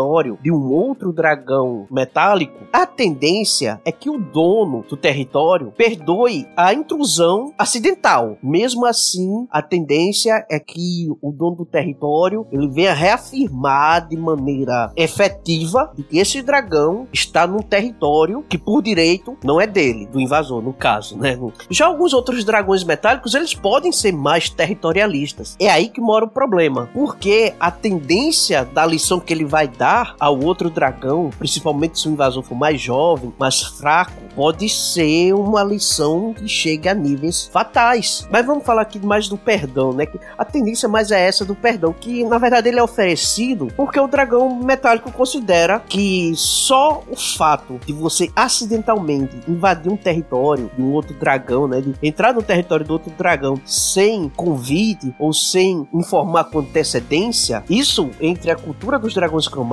de 0.43 0.51
um 0.51 0.73
outro 0.73 1.13
dragão 1.13 1.87
metálico, 1.91 2.67
a 2.73 2.87
tendência 2.87 3.81
é 3.85 3.93
que 3.93 4.09
o 4.09 4.19
dono 4.19 4.85
do 4.89 4.97
território 4.97 5.73
perdoe 5.77 6.47
a 6.57 6.73
intrusão 6.73 7.53
acidental. 7.59 8.37
Mesmo 8.43 8.87
assim, 8.87 9.47
a 9.51 9.61
tendência 9.61 10.47
é 10.51 10.59
que 10.59 11.09
o 11.21 11.33
dono 11.33 11.57
do 11.57 11.67
território 11.67 12.47
ele 12.51 12.69
venha 12.69 12.95
reafirmar 12.95 14.09
de 14.09 14.17
maneira 14.17 14.93
efetiva 14.97 15.93
que 16.09 16.19
esse 16.19 16.43
dragão 16.43 17.07
está 17.13 17.47
num 17.47 17.61
território 17.61 18.45
que 18.49 18.59
por 18.59 18.83
direito 18.83 19.37
não 19.45 19.61
é 19.61 19.67
dele, 19.67 20.07
do 20.07 20.21
invasor, 20.21 20.63
no 20.63 20.73
caso, 20.73 21.17
né? 21.17 21.39
Já 21.71 21.87
alguns 21.87 22.13
outros 22.13 22.45
dragões 22.45 22.85
metálicos, 22.85 23.35
eles 23.35 23.55
podem 23.55 23.93
ser 23.93 24.13
mais 24.13 24.49
territorialistas. 24.49 25.57
É 25.61 25.69
aí 25.69 25.89
que 25.89 26.01
mora 26.01 26.25
o 26.25 26.31
problema, 26.31 26.89
porque 26.95 27.55
a 27.59 27.71
tendência 27.71 28.65
da 28.65 28.87
lição 28.87 29.21
que 29.21 29.33
ele 29.33 29.45
vai 29.45 29.69
dar 29.69 29.82
ao 29.83 30.39
outro 30.41 30.71
dragão, 30.71 31.31
principalmente 31.39 31.99
se 31.99 32.09
o 32.09 32.13
invasor 32.13 32.43
for 32.43 32.55
mais 32.55 32.81
jovem, 32.81 33.33
mais 33.39 33.63
fraco, 33.63 34.23
pode 34.35 34.69
ser 34.69 35.33
uma 35.35 35.63
lição 35.63 36.33
que 36.33 36.49
chega 36.49 36.93
a 36.93 36.95
níveis 36.95 37.47
fatais. 37.53 38.27
Mas 38.31 38.47
vamos 38.47 38.65
falar 38.65 38.83
aqui 38.83 39.05
mais 39.05 39.29
do 39.29 39.37
perdão, 39.37 39.93
né? 39.93 40.07
A 40.39 40.45
tendência 40.45 40.89
mais 40.89 41.11
é 41.11 41.27
essa 41.27 41.45
do 41.45 41.55
perdão, 41.55 41.93
que 41.93 42.25
na 42.25 42.39
verdade 42.39 42.69
ele 42.69 42.79
é 42.79 42.83
oferecido 42.83 43.69
porque 43.77 43.99
o 43.99 44.07
dragão 44.07 44.63
metálico 44.63 45.11
considera 45.11 45.81
que 45.81 46.33
só 46.37 47.03
o 47.11 47.17
fato 47.17 47.81
de 47.85 47.93
você 47.93 48.31
acidentalmente 48.37 49.37
invadir 49.49 49.91
um 49.91 49.97
território 49.97 50.71
de 50.77 50.83
um 50.83 50.93
outro 50.93 51.15
dragão, 51.15 51.67
né? 51.67 51.81
De 51.81 51.95
entrar 52.03 52.33
no 52.33 52.43
território 52.43 52.87
do 52.87 52.93
outro 52.93 53.13
dragão 53.19 53.61
sem 53.65 54.29
convite 54.29 55.15
ou 55.19 55.33
sem 55.33 55.89
informar 55.93 56.45
com 56.45 56.61
antecedência, 56.61 57.65
isso 57.69 58.11
entre 58.21 58.51
a 58.51 58.57
cultura 58.57 58.99
dos 58.99 59.15
dragões 59.15 59.49
cromáticos 59.49 59.72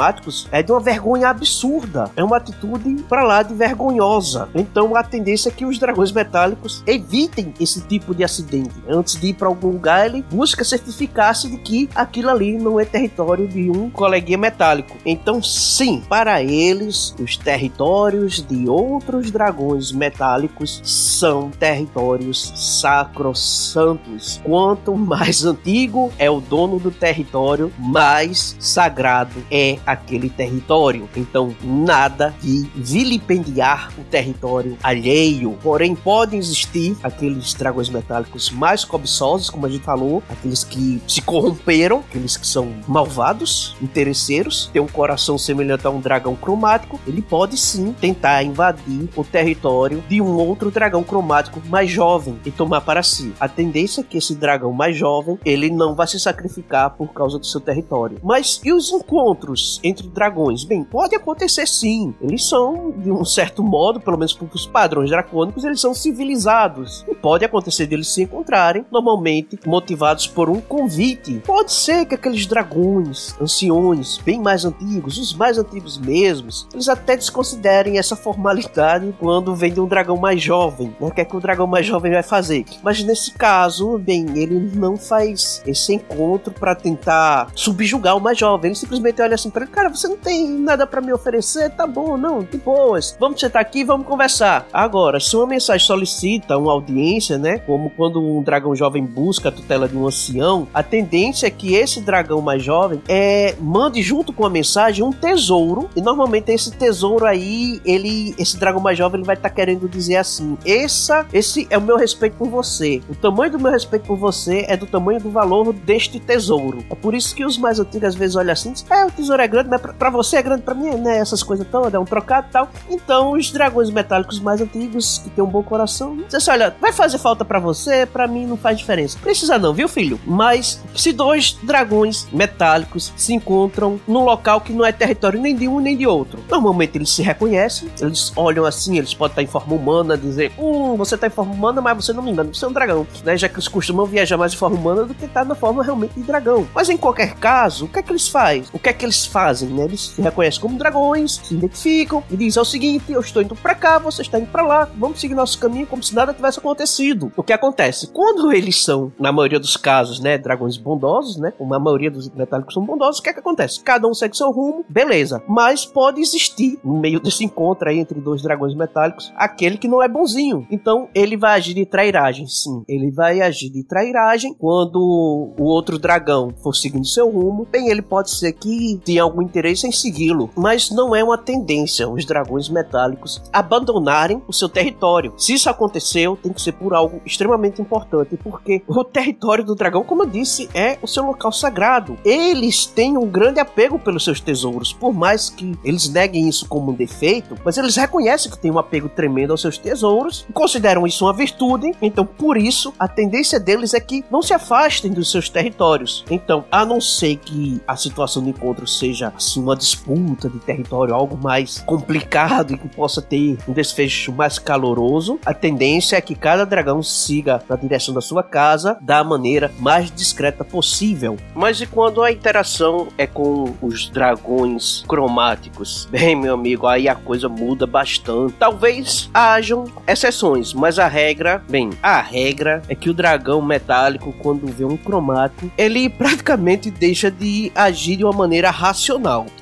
é 0.51 0.63
de 0.63 0.71
uma 0.71 0.79
vergonha 0.79 1.29
absurda. 1.29 2.11
É 2.15 2.23
uma 2.23 2.37
atitude 2.37 3.03
para 3.03 3.23
lá 3.23 3.43
de 3.43 3.53
vergonhosa. 3.53 4.49
Então 4.55 4.95
a 4.95 5.03
tendência 5.03 5.49
é 5.49 5.51
que 5.51 5.65
os 5.65 5.77
dragões 5.77 6.11
metálicos 6.11 6.83
evitem 6.85 7.53
esse 7.59 7.81
tipo 7.81 8.13
de 8.15 8.23
acidente. 8.23 8.73
Antes 8.87 9.19
de 9.19 9.27
ir 9.27 9.33
para 9.33 9.47
algum 9.47 9.69
lugar, 9.69 10.05
ele 10.05 10.23
busca 10.31 10.63
certificar-se 10.63 11.49
de 11.49 11.57
que 11.57 11.89
aquilo 11.95 12.29
ali 12.29 12.57
não 12.57 12.79
é 12.79 12.85
território 12.85 13.47
de 13.47 13.69
um 13.69 13.89
coleguinha 13.89 14.37
metálico. 14.37 14.95
Então, 15.05 15.41
sim, 15.41 16.01
para 16.07 16.41
eles, 16.41 17.15
os 17.19 17.37
territórios 17.37 18.41
de 18.41 18.69
outros 18.69 19.31
dragões 19.31 19.91
metálicos 19.91 20.81
são 20.83 21.49
territórios 21.49 22.53
sacrossantos. 22.55 24.39
Quanto 24.43 24.95
mais 24.95 25.43
antigo 25.45 26.11
é 26.17 26.29
o 26.29 26.39
dono 26.39 26.79
do 26.79 26.91
território, 26.91 27.71
mais 27.77 28.55
sagrado 28.59 29.43
é 29.51 29.77
aquele 29.91 30.29
território. 30.29 31.09
Então, 31.15 31.55
nada 31.63 32.33
de 32.41 32.67
vilipendiar 32.75 33.91
o 33.97 34.03
território 34.03 34.77
alheio. 34.83 35.57
Porém, 35.61 35.95
podem 35.95 36.39
existir 36.39 36.95
aqueles 37.03 37.53
dragões 37.53 37.89
metálicos 37.89 38.49
mais 38.49 38.85
cobiçosos, 38.85 39.49
como 39.49 39.65
a 39.65 39.69
gente 39.69 39.83
falou, 39.83 40.23
aqueles 40.29 40.63
que 40.63 41.01
se 41.07 41.21
corromperam, 41.21 41.99
aqueles 41.99 42.37
que 42.37 42.47
são 42.47 42.73
malvados, 42.87 43.75
interesseiros, 43.81 44.69
tem 44.71 44.81
um 44.81 44.87
coração 44.87 45.37
semelhante 45.37 45.87
a 45.87 45.89
um 45.89 45.99
dragão 45.99 46.35
cromático, 46.35 46.99
ele 47.07 47.21
pode 47.21 47.57
sim 47.57 47.93
tentar 47.93 48.43
invadir 48.43 49.09
o 49.15 49.23
território 49.23 50.03
de 50.07 50.21
um 50.21 50.35
outro 50.35 50.71
dragão 50.71 51.03
cromático 51.03 51.61
mais 51.67 51.89
jovem 51.89 52.39
e 52.45 52.51
tomar 52.51 52.81
para 52.81 53.03
si. 53.03 53.33
A 53.39 53.47
tendência 53.47 54.01
é 54.01 54.03
que 54.03 54.17
esse 54.17 54.35
dragão 54.35 54.71
mais 54.71 54.95
jovem, 54.95 55.39
ele 55.45 55.69
não 55.69 55.95
vai 55.95 56.07
se 56.07 56.19
sacrificar 56.19 56.91
por 56.91 57.13
causa 57.13 57.39
do 57.39 57.45
seu 57.45 57.59
território. 57.59 58.19
Mas 58.23 58.59
e 58.63 58.73
os 58.73 58.91
encontros 58.91 59.78
entre 59.83 60.07
dragões? 60.07 60.63
Bem, 60.63 60.83
pode 60.83 61.15
acontecer 61.15 61.67
sim. 61.67 62.13
Eles 62.21 62.45
são, 62.45 62.91
de 62.91 63.11
um 63.11 63.23
certo 63.25 63.63
modo, 63.63 63.99
pelo 63.99 64.17
menos 64.17 64.33
para 64.33 64.47
os 64.53 64.65
padrões 64.65 65.09
dracônicos, 65.09 65.63
eles 65.63 65.81
são 65.81 65.93
civilizados. 65.93 67.05
E 67.07 67.15
pode 67.15 67.45
acontecer 67.45 67.87
deles 67.87 68.07
se 68.07 68.23
encontrarem, 68.23 68.85
normalmente 68.91 69.59
motivados 69.65 70.27
por 70.27 70.49
um 70.49 70.59
convite. 70.59 71.41
Pode 71.45 71.71
ser 71.71 72.05
que 72.05 72.15
aqueles 72.15 72.45
dragões, 72.45 73.35
anciões, 73.39 74.17
bem 74.17 74.39
mais 74.39 74.65
antigos, 74.65 75.17
os 75.17 75.33
mais 75.33 75.57
antigos 75.57 75.97
mesmos, 75.97 76.67
eles 76.73 76.89
até 76.89 77.15
desconsiderem 77.15 77.97
essa 77.97 78.15
formalidade 78.15 79.13
quando 79.19 79.55
vem 79.55 79.73
de 79.73 79.79
um 79.79 79.87
dragão 79.87 80.17
mais 80.17 80.41
jovem. 80.41 80.87
Né? 80.99 81.07
O 81.07 81.11
que 81.11 81.21
é 81.21 81.25
que 81.25 81.35
o 81.35 81.39
dragão 81.39 81.67
mais 81.67 81.85
jovem 81.85 82.11
vai 82.11 82.23
fazer? 82.23 82.65
Mas 82.83 83.03
nesse 83.03 83.31
caso, 83.31 83.97
bem, 83.97 84.25
ele 84.35 84.59
não 84.75 84.97
faz 84.97 85.61
esse 85.65 85.93
encontro 85.93 86.53
para 86.53 86.75
tentar 86.75 87.51
subjugar 87.55 88.17
o 88.17 88.21
mais 88.21 88.37
jovem. 88.37 88.69
Ele 88.69 88.75
simplesmente 88.75 89.21
olha 89.21 89.35
assim 89.35 89.49
para 89.49 89.67
cara, 89.69 89.89
você 89.89 90.07
não 90.07 90.17
tem 90.17 90.47
nada 90.47 90.85
para 90.85 91.01
me 91.01 91.13
oferecer? 91.13 91.69
Tá 91.71 91.87
bom, 91.87 92.17
não, 92.17 92.43
de 92.43 92.57
boas. 92.57 93.15
Vamos 93.19 93.39
sentar 93.39 93.61
aqui 93.61 93.79
e 93.79 93.83
vamos 93.83 94.07
conversar. 94.07 94.67
Agora, 94.73 95.19
se 95.19 95.35
uma 95.35 95.47
mensagem 95.47 95.85
solicita 95.85 96.57
uma 96.57 96.71
audiência, 96.71 97.37
né? 97.37 97.59
Como 97.59 97.89
quando 97.89 98.21
um 98.21 98.41
dragão 98.41 98.75
jovem 98.75 99.05
busca 99.05 99.49
a 99.49 99.51
tutela 99.51 99.87
de 99.87 99.97
um 99.97 100.07
ancião, 100.07 100.67
a 100.73 100.83
tendência 100.83 101.47
é 101.47 101.49
que 101.49 101.75
esse 101.75 102.01
dragão 102.01 102.41
mais 102.41 102.63
jovem 102.63 103.01
é, 103.07 103.55
mande 103.59 104.01
junto 104.01 104.33
com 104.33 104.45
a 104.45 104.49
mensagem 104.49 105.03
um 105.03 105.11
tesouro. 105.11 105.89
E 105.95 106.01
normalmente 106.01 106.51
esse 106.51 106.71
tesouro 106.71 107.25
aí, 107.25 107.81
ele, 107.85 108.35
esse 108.37 108.57
dragão 108.57 108.81
mais 108.81 108.97
jovem, 108.97 109.19
ele 109.19 109.25
vai 109.25 109.35
estar 109.35 109.49
tá 109.49 109.55
querendo 109.55 109.87
dizer 109.87 110.17
assim: 110.17 110.57
essa, 110.65 111.25
esse 111.31 111.67
é 111.69 111.77
o 111.77 111.81
meu 111.81 111.97
respeito 111.97 112.37
por 112.37 112.47
você. 112.47 113.01
O 113.09 113.15
tamanho 113.15 113.51
do 113.51 113.59
meu 113.59 113.71
respeito 113.71 114.05
por 114.05 114.17
você 114.17 114.65
é 114.67 114.75
do 114.75 114.85
tamanho 114.85 115.19
do 115.19 115.29
valor 115.29 115.73
deste 115.73 116.19
tesouro. 116.19 116.83
É 116.89 116.95
por 116.95 117.13
isso 117.13 117.35
que 117.35 117.45
os 117.45 117.57
mais 117.57 117.79
antigos 117.79 118.09
às 118.09 118.15
vezes 118.15 118.35
olham 118.35 118.53
assim: 118.53 118.73
é, 118.89 119.05
o 119.05 119.11
tesouro 119.11 119.41
é 119.41 119.47
grande, 119.47 119.58
mas 119.67 119.81
pra, 119.81 119.93
pra 119.93 120.09
você 120.09 120.37
é 120.37 120.41
grande, 120.41 120.61
pra 120.61 120.75
mim, 120.75 120.91
né? 120.91 121.17
Essas 121.17 121.43
coisas 121.43 121.67
todas, 121.69 121.93
é 121.93 121.99
um 121.99 122.05
trocado 122.05 122.47
e 122.49 122.51
tal. 122.51 122.69
Então, 122.89 123.31
os 123.33 123.51
dragões 123.51 123.89
metálicos 123.89 124.39
mais 124.39 124.61
antigos, 124.61 125.19
que 125.23 125.29
têm 125.29 125.43
um 125.43 125.47
bom 125.47 125.63
coração, 125.63 126.15
dizem 126.15 126.37
assim: 126.37 126.51
olha, 126.51 126.75
vai 126.79 126.93
fazer 126.93 127.17
falta 127.17 127.43
para 127.43 127.59
você, 127.59 128.05
para 128.05 128.27
mim 128.27 128.45
não 128.45 128.57
faz 128.57 128.77
diferença. 128.77 129.17
Precisa 129.19 129.57
não, 129.57 129.73
viu, 129.73 129.87
filho? 129.87 130.19
Mas 130.25 130.81
se 130.95 131.11
dois 131.11 131.57
dragões 131.63 132.27
metálicos 132.31 133.13
se 133.15 133.33
encontram 133.33 133.99
num 134.07 134.23
local 134.23 134.61
que 134.61 134.73
não 134.73 134.85
é 134.85 134.91
território 134.91 135.39
nem 135.39 135.55
de 135.55 135.67
um 135.67 135.79
nem 135.79 135.97
de 135.97 136.07
outro, 136.07 136.39
normalmente 136.49 136.97
eles 136.97 137.09
se 137.09 137.21
reconhecem, 137.21 137.89
eles 137.99 138.31
olham 138.35 138.65
assim, 138.65 138.97
eles 138.97 139.13
podem 139.13 139.31
estar 139.31 139.43
em 139.43 139.47
forma 139.47 139.75
humana, 139.75 140.17
dizer: 140.17 140.51
hum, 140.57 140.95
você 140.95 141.17
tá 141.17 141.27
em 141.27 141.31
forma 141.31 141.53
humana, 141.53 141.81
mas 141.81 141.95
você 142.05 142.13
não 142.13 142.23
me 142.23 142.31
engana, 142.31 142.53
você 142.53 142.65
é 142.65 142.67
um 142.67 142.73
dragão, 142.73 143.05
né? 143.23 143.37
Já 143.37 143.47
que 143.47 143.55
eles 143.55 143.67
costumam 143.67 144.05
viajar 144.05 144.37
mais 144.37 144.53
em 144.53 144.57
forma 144.57 144.77
humana 144.77 145.05
do 145.05 145.13
que 145.13 145.25
estar 145.25 145.41
tá 145.41 145.45
na 145.45 145.55
forma 145.55 145.83
realmente 145.83 146.13
de 146.15 146.23
dragão. 146.23 146.67
Mas 146.73 146.89
em 146.89 146.97
qualquer 146.97 147.35
caso, 147.35 147.85
o 147.85 147.87
que 147.87 147.99
é 147.99 148.01
que 148.01 148.11
eles 148.11 148.27
fazem? 148.27 148.63
O 148.73 148.79
que 148.79 148.89
é 148.89 148.93
que 148.93 149.05
eles 149.05 149.25
fazem, 149.25 149.48
né? 149.61 149.85
Eles 149.85 150.01
se 150.09 150.21
reconhecem 150.21 150.61
como 150.61 150.77
dragões, 150.77 151.39
se 151.43 151.55
identificam 151.55 152.23
e 152.29 152.37
dizem: 152.37 152.59
é 152.59 152.61
o 152.61 152.65
seguinte, 152.65 153.11
eu 153.11 153.19
estou 153.19 153.41
indo 153.41 153.55
para 153.55 153.75
cá, 153.75 153.97
você 153.97 154.21
está 154.21 154.39
indo 154.39 154.47
para 154.47 154.63
lá, 154.63 154.89
vamos 154.97 155.19
seguir 155.19 155.35
nosso 155.35 155.59
caminho 155.59 155.87
como 155.87 156.03
se 156.03 156.15
nada 156.15 156.33
tivesse 156.33 156.59
acontecido. 156.59 157.31
O 157.35 157.43
que 157.43 157.53
acontece? 157.53 158.07
Quando 158.07 158.51
eles 158.51 158.83
são, 158.83 159.11
na 159.19 159.31
maioria 159.31 159.59
dos 159.59 159.77
casos, 159.77 160.19
né, 160.19 160.37
dragões 160.37 160.77
bondosos, 160.77 161.37
né? 161.37 161.51
Como 161.57 161.73
a 161.73 161.79
maioria 161.79 162.11
dos 162.11 162.29
metálicos 162.29 162.73
são 162.73 162.85
bondosos, 162.85 163.19
o 163.19 163.23
que 163.23 163.29
é 163.29 163.33
que 163.33 163.39
acontece? 163.39 163.81
Cada 163.81 164.07
um 164.07 164.13
segue 164.13 164.35
seu 164.35 164.51
rumo, 164.51 164.85
beleza. 164.89 165.41
Mas 165.47 165.85
pode 165.85 166.21
existir, 166.21 166.79
no 166.83 166.99
meio 166.99 167.19
desse 167.19 167.43
encontro 167.43 167.89
aí 167.89 167.99
entre 167.99 168.19
dois 168.19 168.41
dragões 168.41 168.75
metálicos, 168.75 169.31
aquele 169.35 169.77
que 169.77 169.87
não 169.87 170.01
é 170.01 170.07
bonzinho. 170.07 170.67
Então 170.69 171.09
ele 171.13 171.37
vai 171.37 171.57
agir 171.57 171.73
de 171.73 171.85
trairagem, 171.85 172.47
sim. 172.47 172.83
Ele 172.87 173.11
vai 173.11 173.41
agir 173.41 173.69
de 173.69 173.83
trairagem 173.83 174.53
quando 174.53 174.99
o 174.99 175.63
outro 175.63 175.97
dragão 175.97 176.53
for 176.61 176.73
seguindo 176.73 177.05
seu 177.05 177.29
rumo. 177.29 177.67
Bem, 177.71 177.89
ele 177.89 178.01
pode 178.01 178.31
ser 178.31 178.53
que 178.53 178.99
tenha 179.03 179.23
algum 179.23 179.38
interesse 179.41 179.87
em 179.87 179.91
segui-lo, 179.91 180.49
mas 180.55 180.89
não 180.89 181.15
é 181.15 181.23
uma 181.23 181.37
tendência 181.37 182.09
os 182.09 182.25
dragões 182.25 182.69
metálicos 182.69 183.41
abandonarem 183.51 184.41
o 184.47 184.53
seu 184.53 184.69
território. 184.69 185.33
Se 185.37 185.53
isso 185.53 185.69
aconteceu, 185.69 186.37
tem 186.41 186.53
que 186.53 186.61
ser 186.61 186.73
por 186.73 186.93
algo 186.93 187.21
extremamente 187.25 187.81
importante, 187.81 188.37
porque 188.37 188.81
o 188.87 189.03
território 189.03 189.63
do 189.63 189.75
dragão, 189.75 190.03
como 190.03 190.23
eu 190.23 190.27
disse, 190.27 190.69
é 190.73 190.97
o 191.01 191.07
seu 191.07 191.25
local 191.25 191.51
sagrado. 191.51 192.17
Eles 192.23 192.85
têm 192.85 193.17
um 193.17 193.27
grande 193.27 193.59
apego 193.59 193.99
pelos 193.99 194.23
seus 194.23 194.39
tesouros, 194.39 194.93
por 194.93 195.13
mais 195.13 195.49
que 195.49 195.77
eles 195.83 196.09
neguem 196.09 196.47
isso 196.47 196.67
como 196.67 196.91
um 196.91 196.95
defeito, 196.95 197.55
mas 197.63 197.77
eles 197.77 197.95
reconhecem 197.95 198.51
que 198.51 198.57
tem 198.57 198.71
um 198.71 198.79
apego 198.79 199.09
tremendo 199.09 199.51
aos 199.51 199.61
seus 199.61 199.77
tesouros, 199.77 200.45
consideram 200.53 201.05
isso 201.05 201.25
uma 201.25 201.33
virtude, 201.33 201.91
então 202.01 202.25
por 202.25 202.57
isso 202.57 202.93
a 202.97 203.07
tendência 203.07 203.59
deles 203.59 203.93
é 203.93 203.99
que 203.99 204.23
não 204.29 204.41
se 204.41 204.53
afastem 204.53 205.11
dos 205.11 205.31
seus 205.31 205.49
territórios. 205.49 206.23
Então, 206.29 206.65
a 206.71 206.85
não 206.85 207.01
ser 207.01 207.35
que 207.37 207.81
a 207.87 207.95
situação 207.95 208.43
do 208.43 208.49
encontro 208.49 208.87
seja 208.87 209.18
seja 209.19 209.33
assim, 209.35 209.61
uma 209.61 209.75
disputa 209.75 210.49
de 210.49 210.59
território, 210.59 211.13
algo 211.13 211.37
mais 211.37 211.79
complicado 211.79 212.73
e 212.73 212.77
que 212.77 212.87
possa 212.87 213.21
ter 213.21 213.57
um 213.67 213.73
desfecho 213.73 214.31
mais 214.31 214.57
caloroso, 214.57 215.39
a 215.45 215.53
tendência 215.53 216.15
é 216.15 216.21
que 216.21 216.35
cada 216.35 216.65
dragão 216.65 217.03
siga 217.03 217.61
na 217.67 217.75
direção 217.75 218.13
da 218.13 218.21
sua 218.21 218.43
casa 218.43 218.97
da 219.01 219.23
maneira 219.23 219.71
mais 219.79 220.09
discreta 220.11 220.63
possível. 220.63 221.37
Mas 221.53 221.81
e 221.81 221.85
quando 221.85 222.23
a 222.23 222.31
interação 222.31 223.07
é 223.17 223.27
com 223.27 223.75
os 223.81 224.09
dragões 224.09 225.03
cromáticos? 225.07 226.07
Bem, 226.11 226.35
meu 226.35 226.53
amigo, 226.53 226.87
aí 226.87 227.07
a 227.07 227.15
coisa 227.15 227.49
muda 227.49 227.85
bastante. 227.85 228.53
Talvez 228.53 229.29
hajam 229.33 229.85
exceções, 230.07 230.73
mas 230.73 230.97
a 230.97 231.07
regra, 231.07 231.61
bem, 231.69 231.89
a 232.01 232.21
regra 232.21 232.81
é 232.87 232.95
que 232.95 233.09
o 233.09 233.13
dragão 233.13 233.61
metálico, 233.61 234.33
quando 234.39 234.67
vê 234.67 234.85
um 234.85 234.97
cromático, 234.97 235.71
ele 235.77 236.09
praticamente 236.09 236.89
deixa 236.89 237.29
de 237.29 237.71
agir 237.75 238.17
de 238.17 238.23
uma 238.23 238.33
maneira 238.33 238.69
racional. 238.69 239.08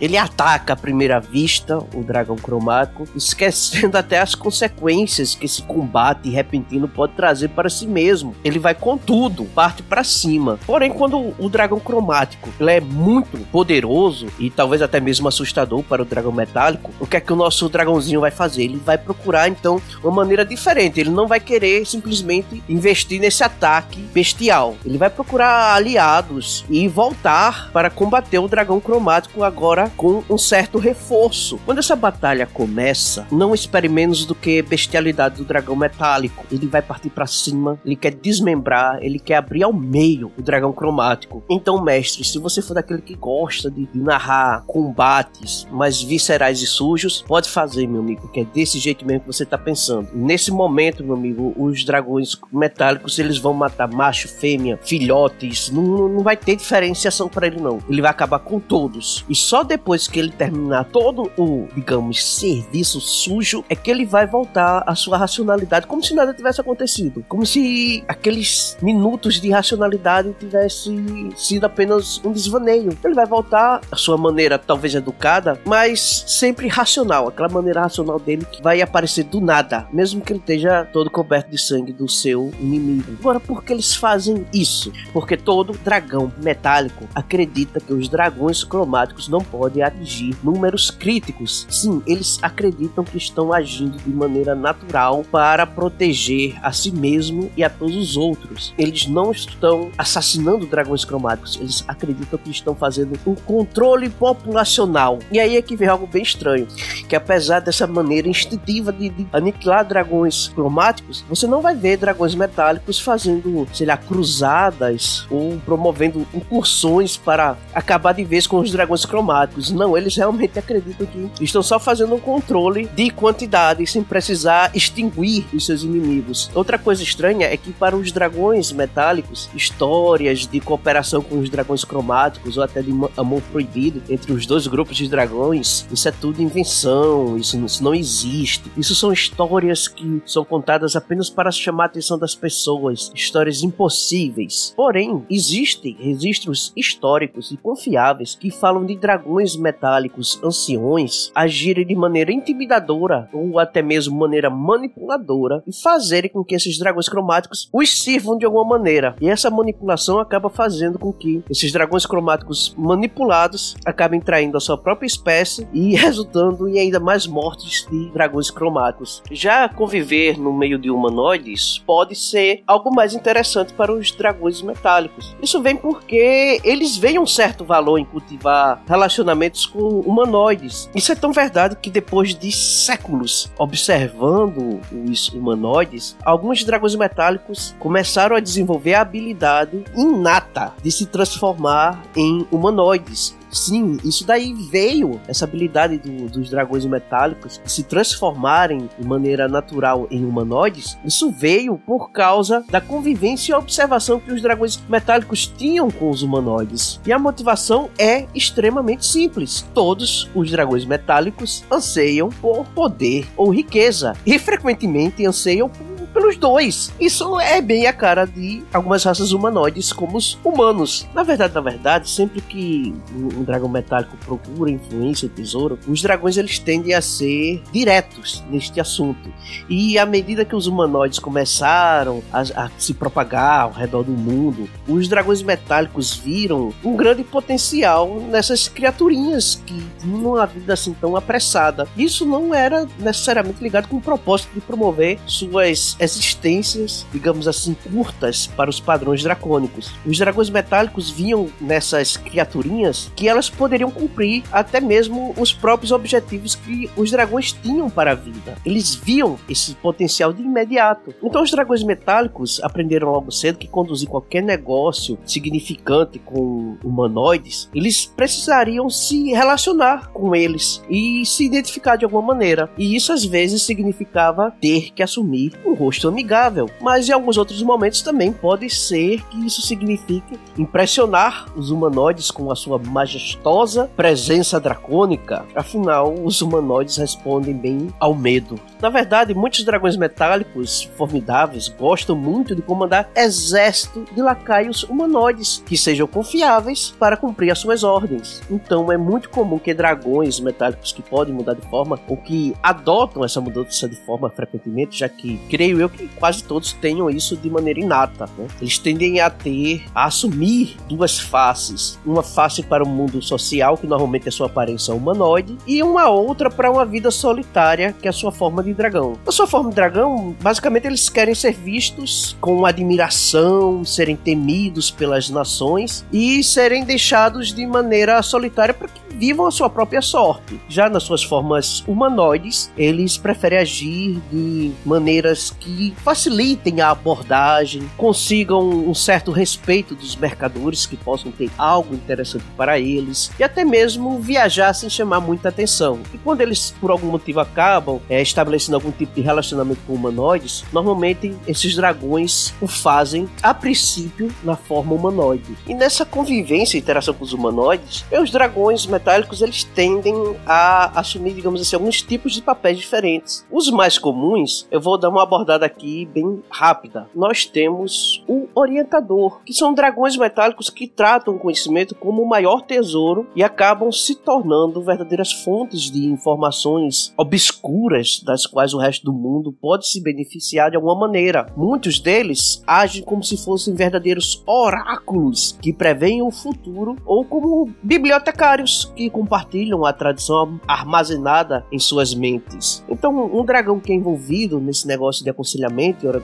Ele 0.02 0.18
ataca 0.18 0.74
à 0.74 0.76
primeira 0.76 1.20
vista 1.20 1.78
o 1.94 2.04
dragão 2.04 2.36
cromático, 2.36 3.08
esquecendo 3.16 3.98
até 3.98 4.20
as 4.20 4.36
consequências 4.36 5.36
que 5.36 5.46
esse 5.46 5.62
combate 5.64 6.30
repentino 6.30 6.88
pode 6.88 7.14
trazer 7.14 7.50
para 7.50 7.70
si 7.70 7.88
mesmo. 7.88 8.36
Ele 8.44 8.60
vai 8.60 8.76
com 8.76 8.98
tudo, 8.98 9.46
parte 9.46 9.82
para 9.84 10.04
cima. 10.04 10.60
Porém, 10.66 10.92
quando 10.92 11.34
o 11.38 11.50
dragão 11.50 11.80
cromático 11.80 12.50
ele 12.60 12.72
é 12.72 12.82
muito 12.82 13.38
poderoso 13.52 14.28
e 14.40 14.50
talvez 14.50 14.82
até 14.82 15.00
mesmo 15.00 15.28
assustador 15.28 15.84
para 15.84 16.02
o 16.02 16.06
dragão 16.06 16.32
metálico, 16.32 16.92
o 17.00 17.08
que 17.08 17.18
é 17.18 17.22
que 17.22 17.34
o 17.34 17.36
nosso 17.36 17.70
dragãozinho 17.70 18.22
vai 18.22 18.32
fazer? 18.32 18.64
Ele 18.64 18.82
vai 18.84 18.98
procurar 18.98 19.48
então 19.48 19.82
uma 20.04 20.12
maneira 20.12 20.46
diferente. 20.46 21.00
Ele 21.00 21.10
não 21.10 21.28
vai 21.28 21.40
querer 21.40 21.86
simplesmente 21.86 22.64
investir 22.68 23.20
nesse 23.20 23.44
ataque 23.44 24.02
bestial. 24.14 24.76
Ele 24.86 24.98
vai 24.98 25.10
procurar 25.10 25.74
aliados 25.76 26.66
e 26.70 26.88
voltar 26.88 27.70
para 27.72 27.90
combater 27.90 28.40
o 28.40 28.48
dragão 28.48 28.80
cromático 28.80 29.37
agora 29.44 29.92
com 29.96 30.24
um 30.30 30.38
certo 30.38 30.78
reforço. 30.78 31.60
Quando 31.66 31.80
essa 31.80 31.96
batalha 31.96 32.46
começa, 32.46 33.28
não 33.32 33.54
espere 33.54 33.90
menos 33.90 34.26
do 34.26 34.36
que 34.36 34.62
bestialidade 34.62 35.38
do 35.38 35.46
dragão 35.46 35.76
metálico. 35.76 36.46
Ele 36.52 36.68
vai 36.68 36.82
partir 36.82 37.10
para 37.10 37.26
cima, 37.26 37.80
ele 37.86 37.96
quer 37.96 38.14
desmembrar, 38.14 39.00
ele 39.02 39.20
quer 39.20 39.36
abrir 39.36 39.64
ao 39.64 39.74
meio 39.74 40.32
o 40.38 40.42
dragão 40.42 40.72
cromático. 40.72 41.44
Então, 41.50 41.84
mestre, 41.84 42.24
se 42.24 42.40
você 42.40 42.62
for 42.62 42.74
daquele 42.74 43.02
que 43.02 43.16
gosta 43.16 43.70
de 43.70 43.88
narrar 43.94 44.64
combates 44.66 45.68
mais 45.72 46.02
viscerais 46.02 46.62
e 46.62 46.68
sujos, 46.68 47.24
pode 47.28 47.50
fazer, 47.50 47.88
meu 47.88 48.02
amigo, 48.02 48.28
que 48.28 48.42
é 48.42 48.46
desse 48.46 48.80
jeito 48.80 49.06
mesmo 49.06 49.22
que 49.22 49.28
você 49.28 49.46
tá 49.46 49.58
pensando. 49.58 50.10
Nesse 50.14 50.52
momento, 50.52 51.04
meu 51.04 51.16
amigo, 51.16 51.54
os 51.58 51.84
dragões 51.84 52.38
metálicos 52.52 53.20
eles 53.20 53.38
vão 53.38 53.54
matar 53.54 53.88
macho, 53.88 54.28
fêmea, 54.28 54.80
filhotes, 54.82 55.70
não, 55.70 56.08
não 56.08 56.24
vai 56.24 56.38
ter 56.38 56.56
diferenciação 56.56 57.30
para 57.30 57.48
ele 57.48 57.60
não. 57.60 57.80
Ele 57.90 58.02
vai 58.02 58.12
acabar 58.12 58.40
com 58.40 58.60
todos. 58.60 59.26
E 59.30 59.36
só 59.36 59.64
depois 59.64 60.08
que 60.08 60.20
ele 60.20 60.32
terminar 60.32 60.86
todo 60.86 61.32
o, 61.38 61.68
digamos, 61.76 62.24
serviço 62.24 63.02
sujo, 63.02 63.64
é 63.70 63.76
que 63.76 63.92
ele 63.92 64.06
vai 64.06 64.26
voltar 64.26 64.84
à 64.86 64.96
sua 64.96 65.18
racionalidade, 65.18 65.88
como 65.88 66.04
se 66.04 66.14
nada 66.14 66.34
tivesse 66.34 66.62
acontecido. 66.62 67.26
Como 67.28 67.46
se 67.46 68.04
aqueles 68.08 68.78
minutos 68.82 69.40
de 69.40 69.50
racionalidade 69.50 70.34
tivesse 70.40 70.96
sido 71.36 71.66
apenas 71.66 72.22
um 72.24 72.32
desvaneio. 72.32 72.98
Ele 73.04 73.14
vai 73.14 73.26
voltar 73.26 73.82
à 73.92 73.96
sua 73.96 74.18
maneira, 74.18 74.58
talvez 74.58 74.96
educada, 74.96 75.60
mas 75.66 76.24
sempre 76.28 76.68
racional. 76.68 77.28
Aquela 77.28 77.50
maneira 77.50 77.82
racional 77.82 78.20
dele 78.20 78.46
que 78.46 78.62
vai 78.62 78.82
aparecer 78.82 79.24
do 79.24 79.42
nada, 79.42 79.88
mesmo 79.92 80.22
que 80.22 80.32
ele 80.32 80.40
esteja 80.40 80.86
todo 80.86 81.10
coberto 81.10 81.50
de 81.50 81.58
sangue 81.58 81.92
do 81.92 82.08
seu 82.08 82.52
inimigo. 82.60 83.18
Agora, 83.20 83.40
por 83.40 83.64
que 83.64 83.74
eles 83.74 83.96
fazem 83.96 84.46
isso? 84.54 84.92
Porque 85.12 85.36
todo 85.36 85.78
dragão 85.84 86.32
metálico 86.38 87.06
acredita 87.14 87.80
que 87.80 87.94
os 87.94 88.08
dragões 88.10 88.64
cromáticos 88.64 89.17
não 89.28 89.40
podem 89.40 89.82
atingir 89.82 90.36
números 90.44 90.92
críticos. 90.92 91.66
Sim, 91.70 92.02
eles 92.06 92.40
acreditam 92.42 93.06
que 93.06 93.18
estão 93.18 93.54
agindo 93.54 93.98
de 93.98 94.10
maneira 94.10 94.54
natural 94.54 95.24
para 95.32 95.66
proteger 95.66 96.58
a 96.62 96.74
si 96.74 96.92
mesmo 96.92 97.50
e 97.56 97.64
a 97.64 97.70
todos 97.70 97.96
os 97.96 98.18
outros. 98.18 98.74
Eles 98.78 99.08
não 99.08 99.32
estão 99.32 99.90
assassinando 99.98 100.66
dragões 100.66 101.06
cromáticos, 101.06 101.58
eles 101.60 101.86
acreditam 101.88 102.38
que 102.38 102.52
estão 102.52 102.76
fazendo 102.76 103.18
um 103.26 103.36
controle 103.36 104.10
populacional. 104.10 105.20
E 105.32 105.40
aí 105.40 105.56
é 105.56 105.62
que 105.62 105.76
vem 105.76 105.88
algo 105.88 106.06
bem 106.06 106.24
estranho, 106.24 106.68
que 107.08 107.16
apesar 107.16 107.62
dessa 107.62 107.88
maneira 107.88 108.28
instintiva 108.28 108.92
de, 108.92 109.10
de 109.10 109.28
aniquilar 109.32 109.86
dragões 109.86 110.50
cromáticos, 110.50 111.24
você 111.30 111.48
não 111.48 111.62
vai 111.62 111.76
ver 111.76 111.98
dragões 111.98 112.36
metálicos 112.36 113.00
fazendo, 113.00 113.68
sei 113.74 113.88
lá, 113.88 113.96
cruzadas 113.96 115.26
ou 115.30 115.58
promovendo 115.66 116.28
incursões 116.34 117.16
para 117.16 117.58
acabar 117.74 118.14
de 118.14 118.24
vez 118.24 118.48
com 118.48 118.58
os 118.58 118.72
dragões 118.72 119.06
cromáticos. 119.08 119.72
Não, 119.72 119.98
eles 119.98 120.16
realmente 120.16 120.60
acreditam 120.60 121.08
que 121.08 121.44
estão 121.44 121.64
só 121.64 121.80
fazendo 121.80 122.14
um 122.14 122.20
controle 122.20 122.88
de 122.96 123.10
quantidade 123.10 123.86
sem 123.88 124.04
precisar 124.04 124.72
extinguir 124.76 125.46
os 125.54 125.66
seus 125.66 125.84
inimigos. 125.84 126.52
Outra 126.54 126.78
coisa 126.78 127.02
estranha 127.02 127.48
é 127.48 127.58
que 127.58 127.72
para 127.72 127.96
os 127.96 128.12
dragões 128.12 128.72
metálicos, 128.72 129.50
histórias 129.56 130.46
de 130.46 130.60
cooperação 130.60 131.22
com 131.22 131.40
os 131.40 131.50
dragões 131.50 131.84
cromáticos 131.84 132.58
ou 132.58 132.64
até 132.64 132.82
de 132.82 132.92
amor 133.18 133.42
proibido 133.52 134.02
entre 134.10 134.32
os 134.32 134.46
dois 134.46 134.68
grupos 134.68 134.98
de 134.98 135.08
dragões, 135.08 135.88
isso 135.92 136.08
é 136.08 136.12
tudo 136.12 136.42
invenção, 136.42 137.38
isso, 137.38 137.58
isso 137.66 137.84
não 137.84 137.96
existe. 137.96 138.72
Isso 138.76 138.96
são 138.96 139.12
histórias 139.12 139.88
que 139.88 140.22
são 140.26 140.44
contadas 140.44 140.96
apenas 140.96 141.30
para 141.30 141.52
chamar 141.52 141.84
a 141.84 141.88
atenção 141.88 142.18
das 142.18 142.36
pessoas, 142.36 143.12
histórias 143.14 143.64
impossíveis. 143.64 144.74
Porém, 144.76 145.26
existem 145.30 145.96
registros 146.00 146.74
históricos 146.76 147.52
e 147.52 147.58
confiáveis 147.58 148.36
que 148.36 148.52
falam 148.52 148.86
de 148.86 148.96
dragões 148.98 149.56
metálicos 149.56 150.40
anciões 150.44 151.32
agirem 151.34 151.86
de 151.86 151.96
maneira 151.96 152.32
intimidadora 152.32 153.30
ou 153.32 153.60
até 153.60 153.82
mesmo 153.82 154.18
maneira 154.18 154.50
manipuladora 154.50 155.64
e 155.68 155.74
fazerem 155.74 156.30
com 156.30 156.44
que 156.44 156.56
esses 156.56 156.78
dragões 156.78 157.08
cromáticos 157.08 157.70
os 157.72 158.02
sirvam 158.02 158.38
de 158.38 158.46
alguma 158.46 158.66
maneira. 158.66 159.16
E 159.22 159.30
essa 159.30 159.50
manipulação 159.50 160.20
acaba 160.20 160.50
fazendo 160.50 161.00
com 161.00 161.14
que 161.14 161.44
esses 161.50 161.72
dragões 161.72 162.06
cromáticos 162.06 162.74
manipulados 162.78 163.76
acabem 163.86 164.20
traindo 164.20 164.58
a 164.58 164.62
sua 164.62 164.78
própria 164.78 165.08
espécie 165.08 165.68
e 165.74 165.96
resultando 165.98 166.68
em 166.68 166.80
ainda 166.80 167.00
mais 167.00 167.28
mortes 167.28 167.88
de 167.90 168.10
dragões 168.12 168.50
cromáticos. 168.50 169.22
Já 169.32 169.70
conviver 169.70 170.38
no 170.38 170.54
meio 170.54 170.78
de 170.78 170.90
humanoides 170.90 171.80
pode 171.86 172.16
ser 172.16 172.64
algo 172.66 172.94
mais 172.94 173.14
interessante 173.14 173.74
para 173.74 173.94
os 173.94 174.12
dragões 174.12 174.62
metálicos. 174.62 175.36
Isso 175.42 175.62
vem 175.62 175.76
porque 175.76 176.60
eles 176.64 176.98
veem 176.98 177.20
um 177.20 177.26
certo 177.26 177.64
valor 177.64 177.98
em 177.98 178.06
cultivar 178.06 178.84
relacionamentos 178.88 179.66
com 179.66 180.00
humanoides. 180.02 180.90
Isso 180.96 181.12
é 181.12 181.16
tão 181.16 181.32
verdade 181.32 181.76
que 181.76 181.90
depois 181.90 182.34
de 182.34 182.52
séculos 182.52 183.52
observando 183.58 184.80
os 184.92 185.30
humanoides, 185.30 186.16
alguns 186.24 186.64
dragões 186.64 186.96
metálicos 186.96 187.76
começaram 187.80 188.36
a 188.36 188.40
desenvolver 188.40 188.94
a 188.94 189.02
habilidade 189.02 189.84
inata 189.96 190.74
de 190.82 190.92
se 190.92 191.06
transformar 191.06 192.02
em 192.16 192.48
humanoides. 192.52 193.36
Sim, 193.58 193.98
isso 194.04 194.26
daí 194.26 194.54
veio, 194.54 195.20
essa 195.28 195.46
habilidade 195.46 195.98
do, 195.98 196.30
dos 196.30 196.50
dragões 196.50 196.86
metálicos 196.86 197.60
se 197.66 197.84
transformarem 197.84 198.88
de 199.00 199.08
maneira 199.08 199.48
natural 199.48 200.08
em 200.12 200.24
humanoides. 200.24 200.98
Isso 201.04 201.32
veio 201.32 201.78
por 201.78 202.12
causa 202.12 202.64
da 202.70 202.80
convivência 202.80 203.52
e 203.52 203.56
observação 203.56 204.20
que 204.20 204.32
os 204.32 204.42
dragões 204.42 204.80
metálicos 204.88 205.48
tinham 205.48 205.90
com 205.90 206.10
os 206.10 206.22
humanoides. 206.22 207.00
E 207.06 207.12
a 207.12 207.18
motivação 207.18 207.90
é 207.98 208.28
extremamente 208.34 209.06
simples. 209.06 209.66
Todos 209.74 210.30
os 210.36 210.52
dragões 210.52 210.86
metálicos 210.86 211.64
anseiam 211.72 212.30
por 212.30 212.64
poder 212.68 213.28
ou 213.36 213.50
riqueza 213.50 214.14
e 214.26 214.38
frequentemente 214.38 215.26
anseiam 215.26 215.68
por 215.68 215.97
pelos 216.18 216.36
dois. 216.36 216.92
Isso 217.00 217.40
é 217.40 217.62
bem 217.62 217.86
a 217.86 217.94
cara 217.94 218.26
de 218.26 218.64
algumas 218.74 219.04
raças 219.04 219.32
humanoides, 219.34 219.94
como 219.94 220.18
os 220.18 220.40
humanos. 220.44 221.08
Na 221.14 221.22
verdade, 221.22 221.54
na 221.54 221.62
verdade, 221.62 222.10
sempre 222.10 222.42
que 222.42 222.92
um 223.16 223.44
dragão 223.44 223.70
metálico 223.70 224.18
procura 224.26 224.72
influência 224.72 225.28
ou 225.28 225.36
tesouro, 225.36 225.80
os 225.88 226.02
dragões 226.02 226.36
eles 226.36 226.58
tendem 226.58 226.96
a 226.96 227.02
ser 227.02 227.62
diretos 227.72 228.44
neste 228.50 228.80
assunto. 228.82 229.32
E 229.70 230.00
à 230.00 230.08
medida 230.08 230.44
que 230.44 230.56
os 230.56 230.66
humanoides 230.66 231.20
começaram 231.20 232.24
a, 232.34 232.42
a 232.66 232.72
se 232.80 232.96
propagar 232.96 233.62
ao 233.62 233.72
redor 233.72 234.02
do 234.02 234.12
mundo, 234.12 234.68
os 234.88 235.08
dragões 235.08 235.44
metálicos 235.44 236.16
viram 236.16 236.74
um 236.84 236.96
grande 236.96 237.24
potencial 237.24 238.20
nessas 238.22 238.68
criaturinhas 238.68 239.62
que 239.66 239.86
tinham 240.00 240.32
uma 240.32 240.48
vida 240.48 240.74
assim 240.74 240.96
tão 241.00 241.16
apressada. 241.16 241.88
Isso 241.96 242.26
não 242.26 242.56
era 242.56 242.88
necessariamente 243.00 243.62
ligado 243.62 243.88
com 243.88 243.98
o 243.98 244.02
propósito 244.02 244.50
de 244.56 244.62
promover 244.62 245.20
suas 245.28 245.96
resistências, 246.16 247.06
digamos 247.12 247.48
assim, 247.48 247.76
curtas 247.92 248.48
para 248.48 248.70
os 248.70 248.80
padrões 248.80 249.24
dracônicos. 249.24 249.92
Os 250.06 250.18
dragões 250.18 250.50
metálicos 250.50 251.10
viam 251.10 251.48
nessas 251.60 252.18
criaturinhas 252.18 253.12
que 253.16 253.28
elas 253.28 253.50
poderiam 253.50 253.92
cumprir 253.92 254.44
até 254.52 254.80
mesmo 254.80 255.34
os 255.38 255.54
próprios 255.54 255.92
objetivos 255.92 256.56
que 256.56 256.90
os 256.96 257.12
dragões 257.12 257.52
tinham 257.52 257.90
para 257.90 258.12
a 258.12 258.16
vida. 258.16 258.58
Eles 258.66 258.96
viam 258.96 259.38
esse 259.50 259.76
potencial 259.76 260.32
de 260.34 260.42
imediato. 260.42 261.14
Então 261.24 261.42
os 261.42 261.52
dragões 261.52 261.84
metálicos 261.84 262.60
aprenderam 262.64 263.12
logo 263.12 263.32
cedo 263.32 263.58
que 263.58 263.68
conduzir 263.68 264.08
qualquer 264.08 264.42
negócio 264.42 265.18
significante 265.26 266.20
com 266.20 266.78
humanoides, 266.84 267.70
eles 267.74 268.06
precisariam 268.06 268.90
se 268.90 269.32
relacionar 269.32 270.10
com 270.12 270.36
eles 270.36 270.82
e 270.90 271.26
se 271.26 271.46
identificar 271.46 271.96
de 271.96 272.06
alguma 272.06 272.22
maneira. 272.22 272.70
E 272.78 272.96
isso 272.96 273.14
às 273.14 273.26
vezes 273.26 273.64
significava 273.64 274.52
ter 274.60 274.92
que 274.94 275.04
assumir 275.04 275.54
um 275.66 275.74
rosto 275.88 276.10
amigável, 276.10 276.70
mas 276.82 277.08
em 277.08 277.14
alguns 277.14 277.38
outros 277.38 277.64
momentos 277.64 278.02
também 278.02 278.34
pode 278.34 278.70
ser 278.70 279.22
que 279.28 279.46
isso 279.46 279.62
signifique 279.62 280.38
impressionar 280.58 281.46
os 281.56 281.72
humanoides 281.72 282.30
com 282.30 282.52
a 282.52 282.56
sua 282.56 282.78
majestosa 282.78 283.90
presença 283.96 284.60
dracônica. 284.60 285.46
Afinal, 285.56 286.14
os 286.14 286.42
humanoides 286.42 286.98
respondem 286.98 287.54
bem 287.54 287.88
ao 288.00 288.14
medo. 288.14 288.60
Na 288.82 288.90
verdade, 288.90 289.34
muitos 289.34 289.64
dragões 289.64 289.96
metálicos 289.96 290.84
formidáveis 290.98 291.70
gostam 291.70 292.16
muito 292.16 292.54
de 292.54 292.62
comandar 292.62 293.10
exército 293.16 294.06
de 294.14 294.22
lacaios 294.22 294.84
humanoides 294.84 295.64
que 295.66 295.78
sejam 295.78 296.06
confiáveis 296.06 296.94
para 297.00 297.16
cumprir 297.16 297.50
as 297.52 297.60
suas 297.60 297.84
ordens. 297.84 298.42
Então 298.52 298.92
é 298.92 298.98
muito 298.98 299.30
comum 299.30 299.58
que 299.58 299.74
dragões 299.74 300.40
metálicos 300.40 300.92
que 300.92 301.02
podem 301.02 301.34
mudar 301.34 301.54
de 301.54 301.66
forma 301.70 301.98
ou 302.08 302.18
que 302.18 302.54
adotam 302.62 303.24
essa 303.24 303.40
mudança 303.40 303.88
de 303.88 303.96
forma 303.96 304.30
frequentemente, 304.30 305.00
já 305.00 305.08
que 305.08 305.40
creio 305.50 305.77
eu 305.80 305.90
que 305.90 306.08
quase 306.16 306.44
todos 306.44 306.74
tenham 306.74 307.10
isso 307.10 307.36
de 307.36 307.50
maneira 307.50 307.80
inata. 307.80 308.30
Né? 308.38 308.48
Eles 308.62 308.78
tendem 308.78 309.20
a 309.20 309.30
ter, 309.30 309.84
a 309.94 310.06
assumir 310.06 310.78
duas 310.88 311.20
faces: 311.20 312.00
uma 312.06 312.24
face 312.24 312.64
para 312.64 312.84
o 312.84 312.88
mundo 312.88 313.22
social, 313.22 313.78
que 313.78 313.88
normalmente 313.88 314.28
é 314.28 314.32
sua 314.32 314.48
aparência 314.48 314.94
humanoide, 314.94 315.58
e 315.68 315.82
uma 315.84 316.10
outra 316.10 316.50
para 316.50 316.72
uma 316.72 316.86
vida 316.86 317.12
solitária, 317.12 317.94
que 318.00 318.08
é 318.08 318.10
a 318.10 318.14
sua 318.14 318.32
forma 318.32 318.64
de 318.64 318.74
dragão. 318.74 319.18
Na 319.26 319.32
sua 319.32 319.48
forma 319.48 319.70
de 319.70 319.76
dragão, 319.76 320.36
basicamente 320.42 320.88
eles 320.88 321.10
querem 321.10 321.36
ser 321.36 321.54
vistos 321.54 322.36
com 322.40 322.66
admiração, 322.66 323.84
serem 323.84 324.16
temidos 324.16 324.92
pelas 324.92 325.30
nações 325.30 326.06
e 326.12 326.44
serem 326.44 326.84
deixados 326.84 327.54
de 327.54 327.66
maneira 327.66 328.22
solitária 328.22 328.74
para 328.74 328.88
que 328.88 329.02
vivam 329.16 329.48
a 329.48 329.52
sua 329.52 329.70
própria 329.70 330.02
sorte. 330.02 330.60
Já 330.70 330.90
nas 330.90 331.04
suas 331.04 331.24
formas 331.24 331.84
humanoides, 331.88 332.72
eles 332.78 333.18
preferem 333.18 333.60
agir 333.60 334.22
de 334.32 334.72
maneiras 334.86 335.50
que 335.50 335.67
facilitem 336.04 336.82
a 336.82 336.92
abordagem, 336.92 337.90
consigam 337.98 338.68
um 338.70 338.94
certo 338.94 339.32
respeito 339.32 339.96
dos 339.96 340.16
mercadores 340.16 340.86
que 340.86 340.98
possam 340.98 341.32
ter 341.32 341.50
algo 341.58 341.94
interessante 341.94 342.46
para 342.56 342.80
eles 342.80 343.32
e 343.40 343.44
até 343.44 343.64
mesmo 343.64 344.20
viajar 344.20 344.74
sem 344.74 344.90
chamar 344.90 345.20
muita 345.20 345.50
atenção. 345.50 346.00
E 346.14 346.18
quando 346.18 346.42
eles 346.42 346.74
por 346.80 346.92
algum 346.92 347.08
motivo 347.08 347.40
acabam 347.40 348.00
é, 348.10 348.22
estabelecendo 348.22 348.76
algum 348.76 348.92
tipo 348.92 349.14
de 349.14 349.22
relacionamento 349.22 349.82
com 349.86 349.94
humanoides, 349.94 350.64
normalmente 350.72 351.36
esses 351.48 351.76
dragões 351.76 352.54
o 352.62 352.68
fazem 352.68 353.30
a 353.42 353.54
princípio 353.54 354.32
na 354.44 354.56
forma 354.56 354.94
humanoide. 354.94 355.58
E 355.68 355.74
nessa 355.74 356.06
convivência 356.06 356.78
e 356.78 356.82
interação 356.82 357.14
com 357.14 357.24
os 357.24 357.34
humanoides, 357.34 358.06
os 358.12 358.32
dragões 358.32 358.86
metálicos 358.86 359.42
eles 359.42 359.64
tendem 359.64 360.36
a 360.46 361.00
assumir, 361.00 361.34
digamos 361.34 361.62
assim, 361.62 361.76
alguns 361.76 362.02
tipos 362.02 362.34
de 362.34 362.42
papéis 362.42 362.78
diferentes. 362.78 363.46
Os 363.52 363.70
mais 363.70 363.98
comuns, 363.98 364.68
eu 364.72 364.82
vou 364.82 364.98
dar 364.98 365.10
uma 365.10 365.26
abordada 365.58 365.66
aqui 365.66 366.06
bem 366.06 366.42
rápida. 366.50 367.10
Nós 367.14 367.46
temos 367.46 368.24
o 368.28 368.48
orientador, 368.56 369.42
que 369.44 369.54
são 369.54 369.74
dragões 369.74 370.16
metálicos 370.16 370.70
que 370.70 370.88
tratam 370.88 371.36
o 371.36 371.40
conhecimento 371.40 371.96
como 371.96 372.22
o 372.22 372.30
maior 372.30 372.62
tesouro 372.62 373.28
e 373.36 373.44
acabam 373.44 373.92
se 373.92 374.16
tornando 374.16 374.82
verdadeiras 374.82 375.32
fontes 375.32 375.92
de 375.92 376.06
informações 376.06 377.14
obscuras 377.18 378.22
das 378.24 378.46
quais 378.46 378.74
o 378.74 378.78
resto 378.78 379.06
do 379.06 379.14
mundo 379.14 379.52
pode 379.52 379.88
se 379.90 380.02
beneficiar 380.02 380.70
de 380.70 380.76
alguma 380.76 380.96
maneira. 380.96 381.48
Muitos 381.58 382.00
deles 382.00 382.64
agem 382.66 383.04
como 383.04 383.24
se 383.24 383.38
fossem 383.44 383.74
verdadeiros 383.74 384.44
oráculos 384.46 385.58
que 385.62 385.74
preveem 385.74 386.22
o 386.22 386.32
futuro 386.32 386.96
ou 387.06 387.26
como 387.26 387.70
bibliotecários 387.82 388.92
que 388.96 389.10
compartilham 389.10 389.86
a 389.86 389.92
tradição 389.92 390.60
armazenada 390.68 391.66
em 391.72 391.80
suas 391.80 392.14
mentes. 392.14 392.84
Então, 392.90 393.26
um 393.34 393.44
dragão 393.44 393.80
que 393.80 393.92
é 393.92 393.96
envolvido 393.96 394.60
nesse 394.60 394.88
negócio 394.88 395.24
de 395.24 395.30
aconselhamento 395.30 395.47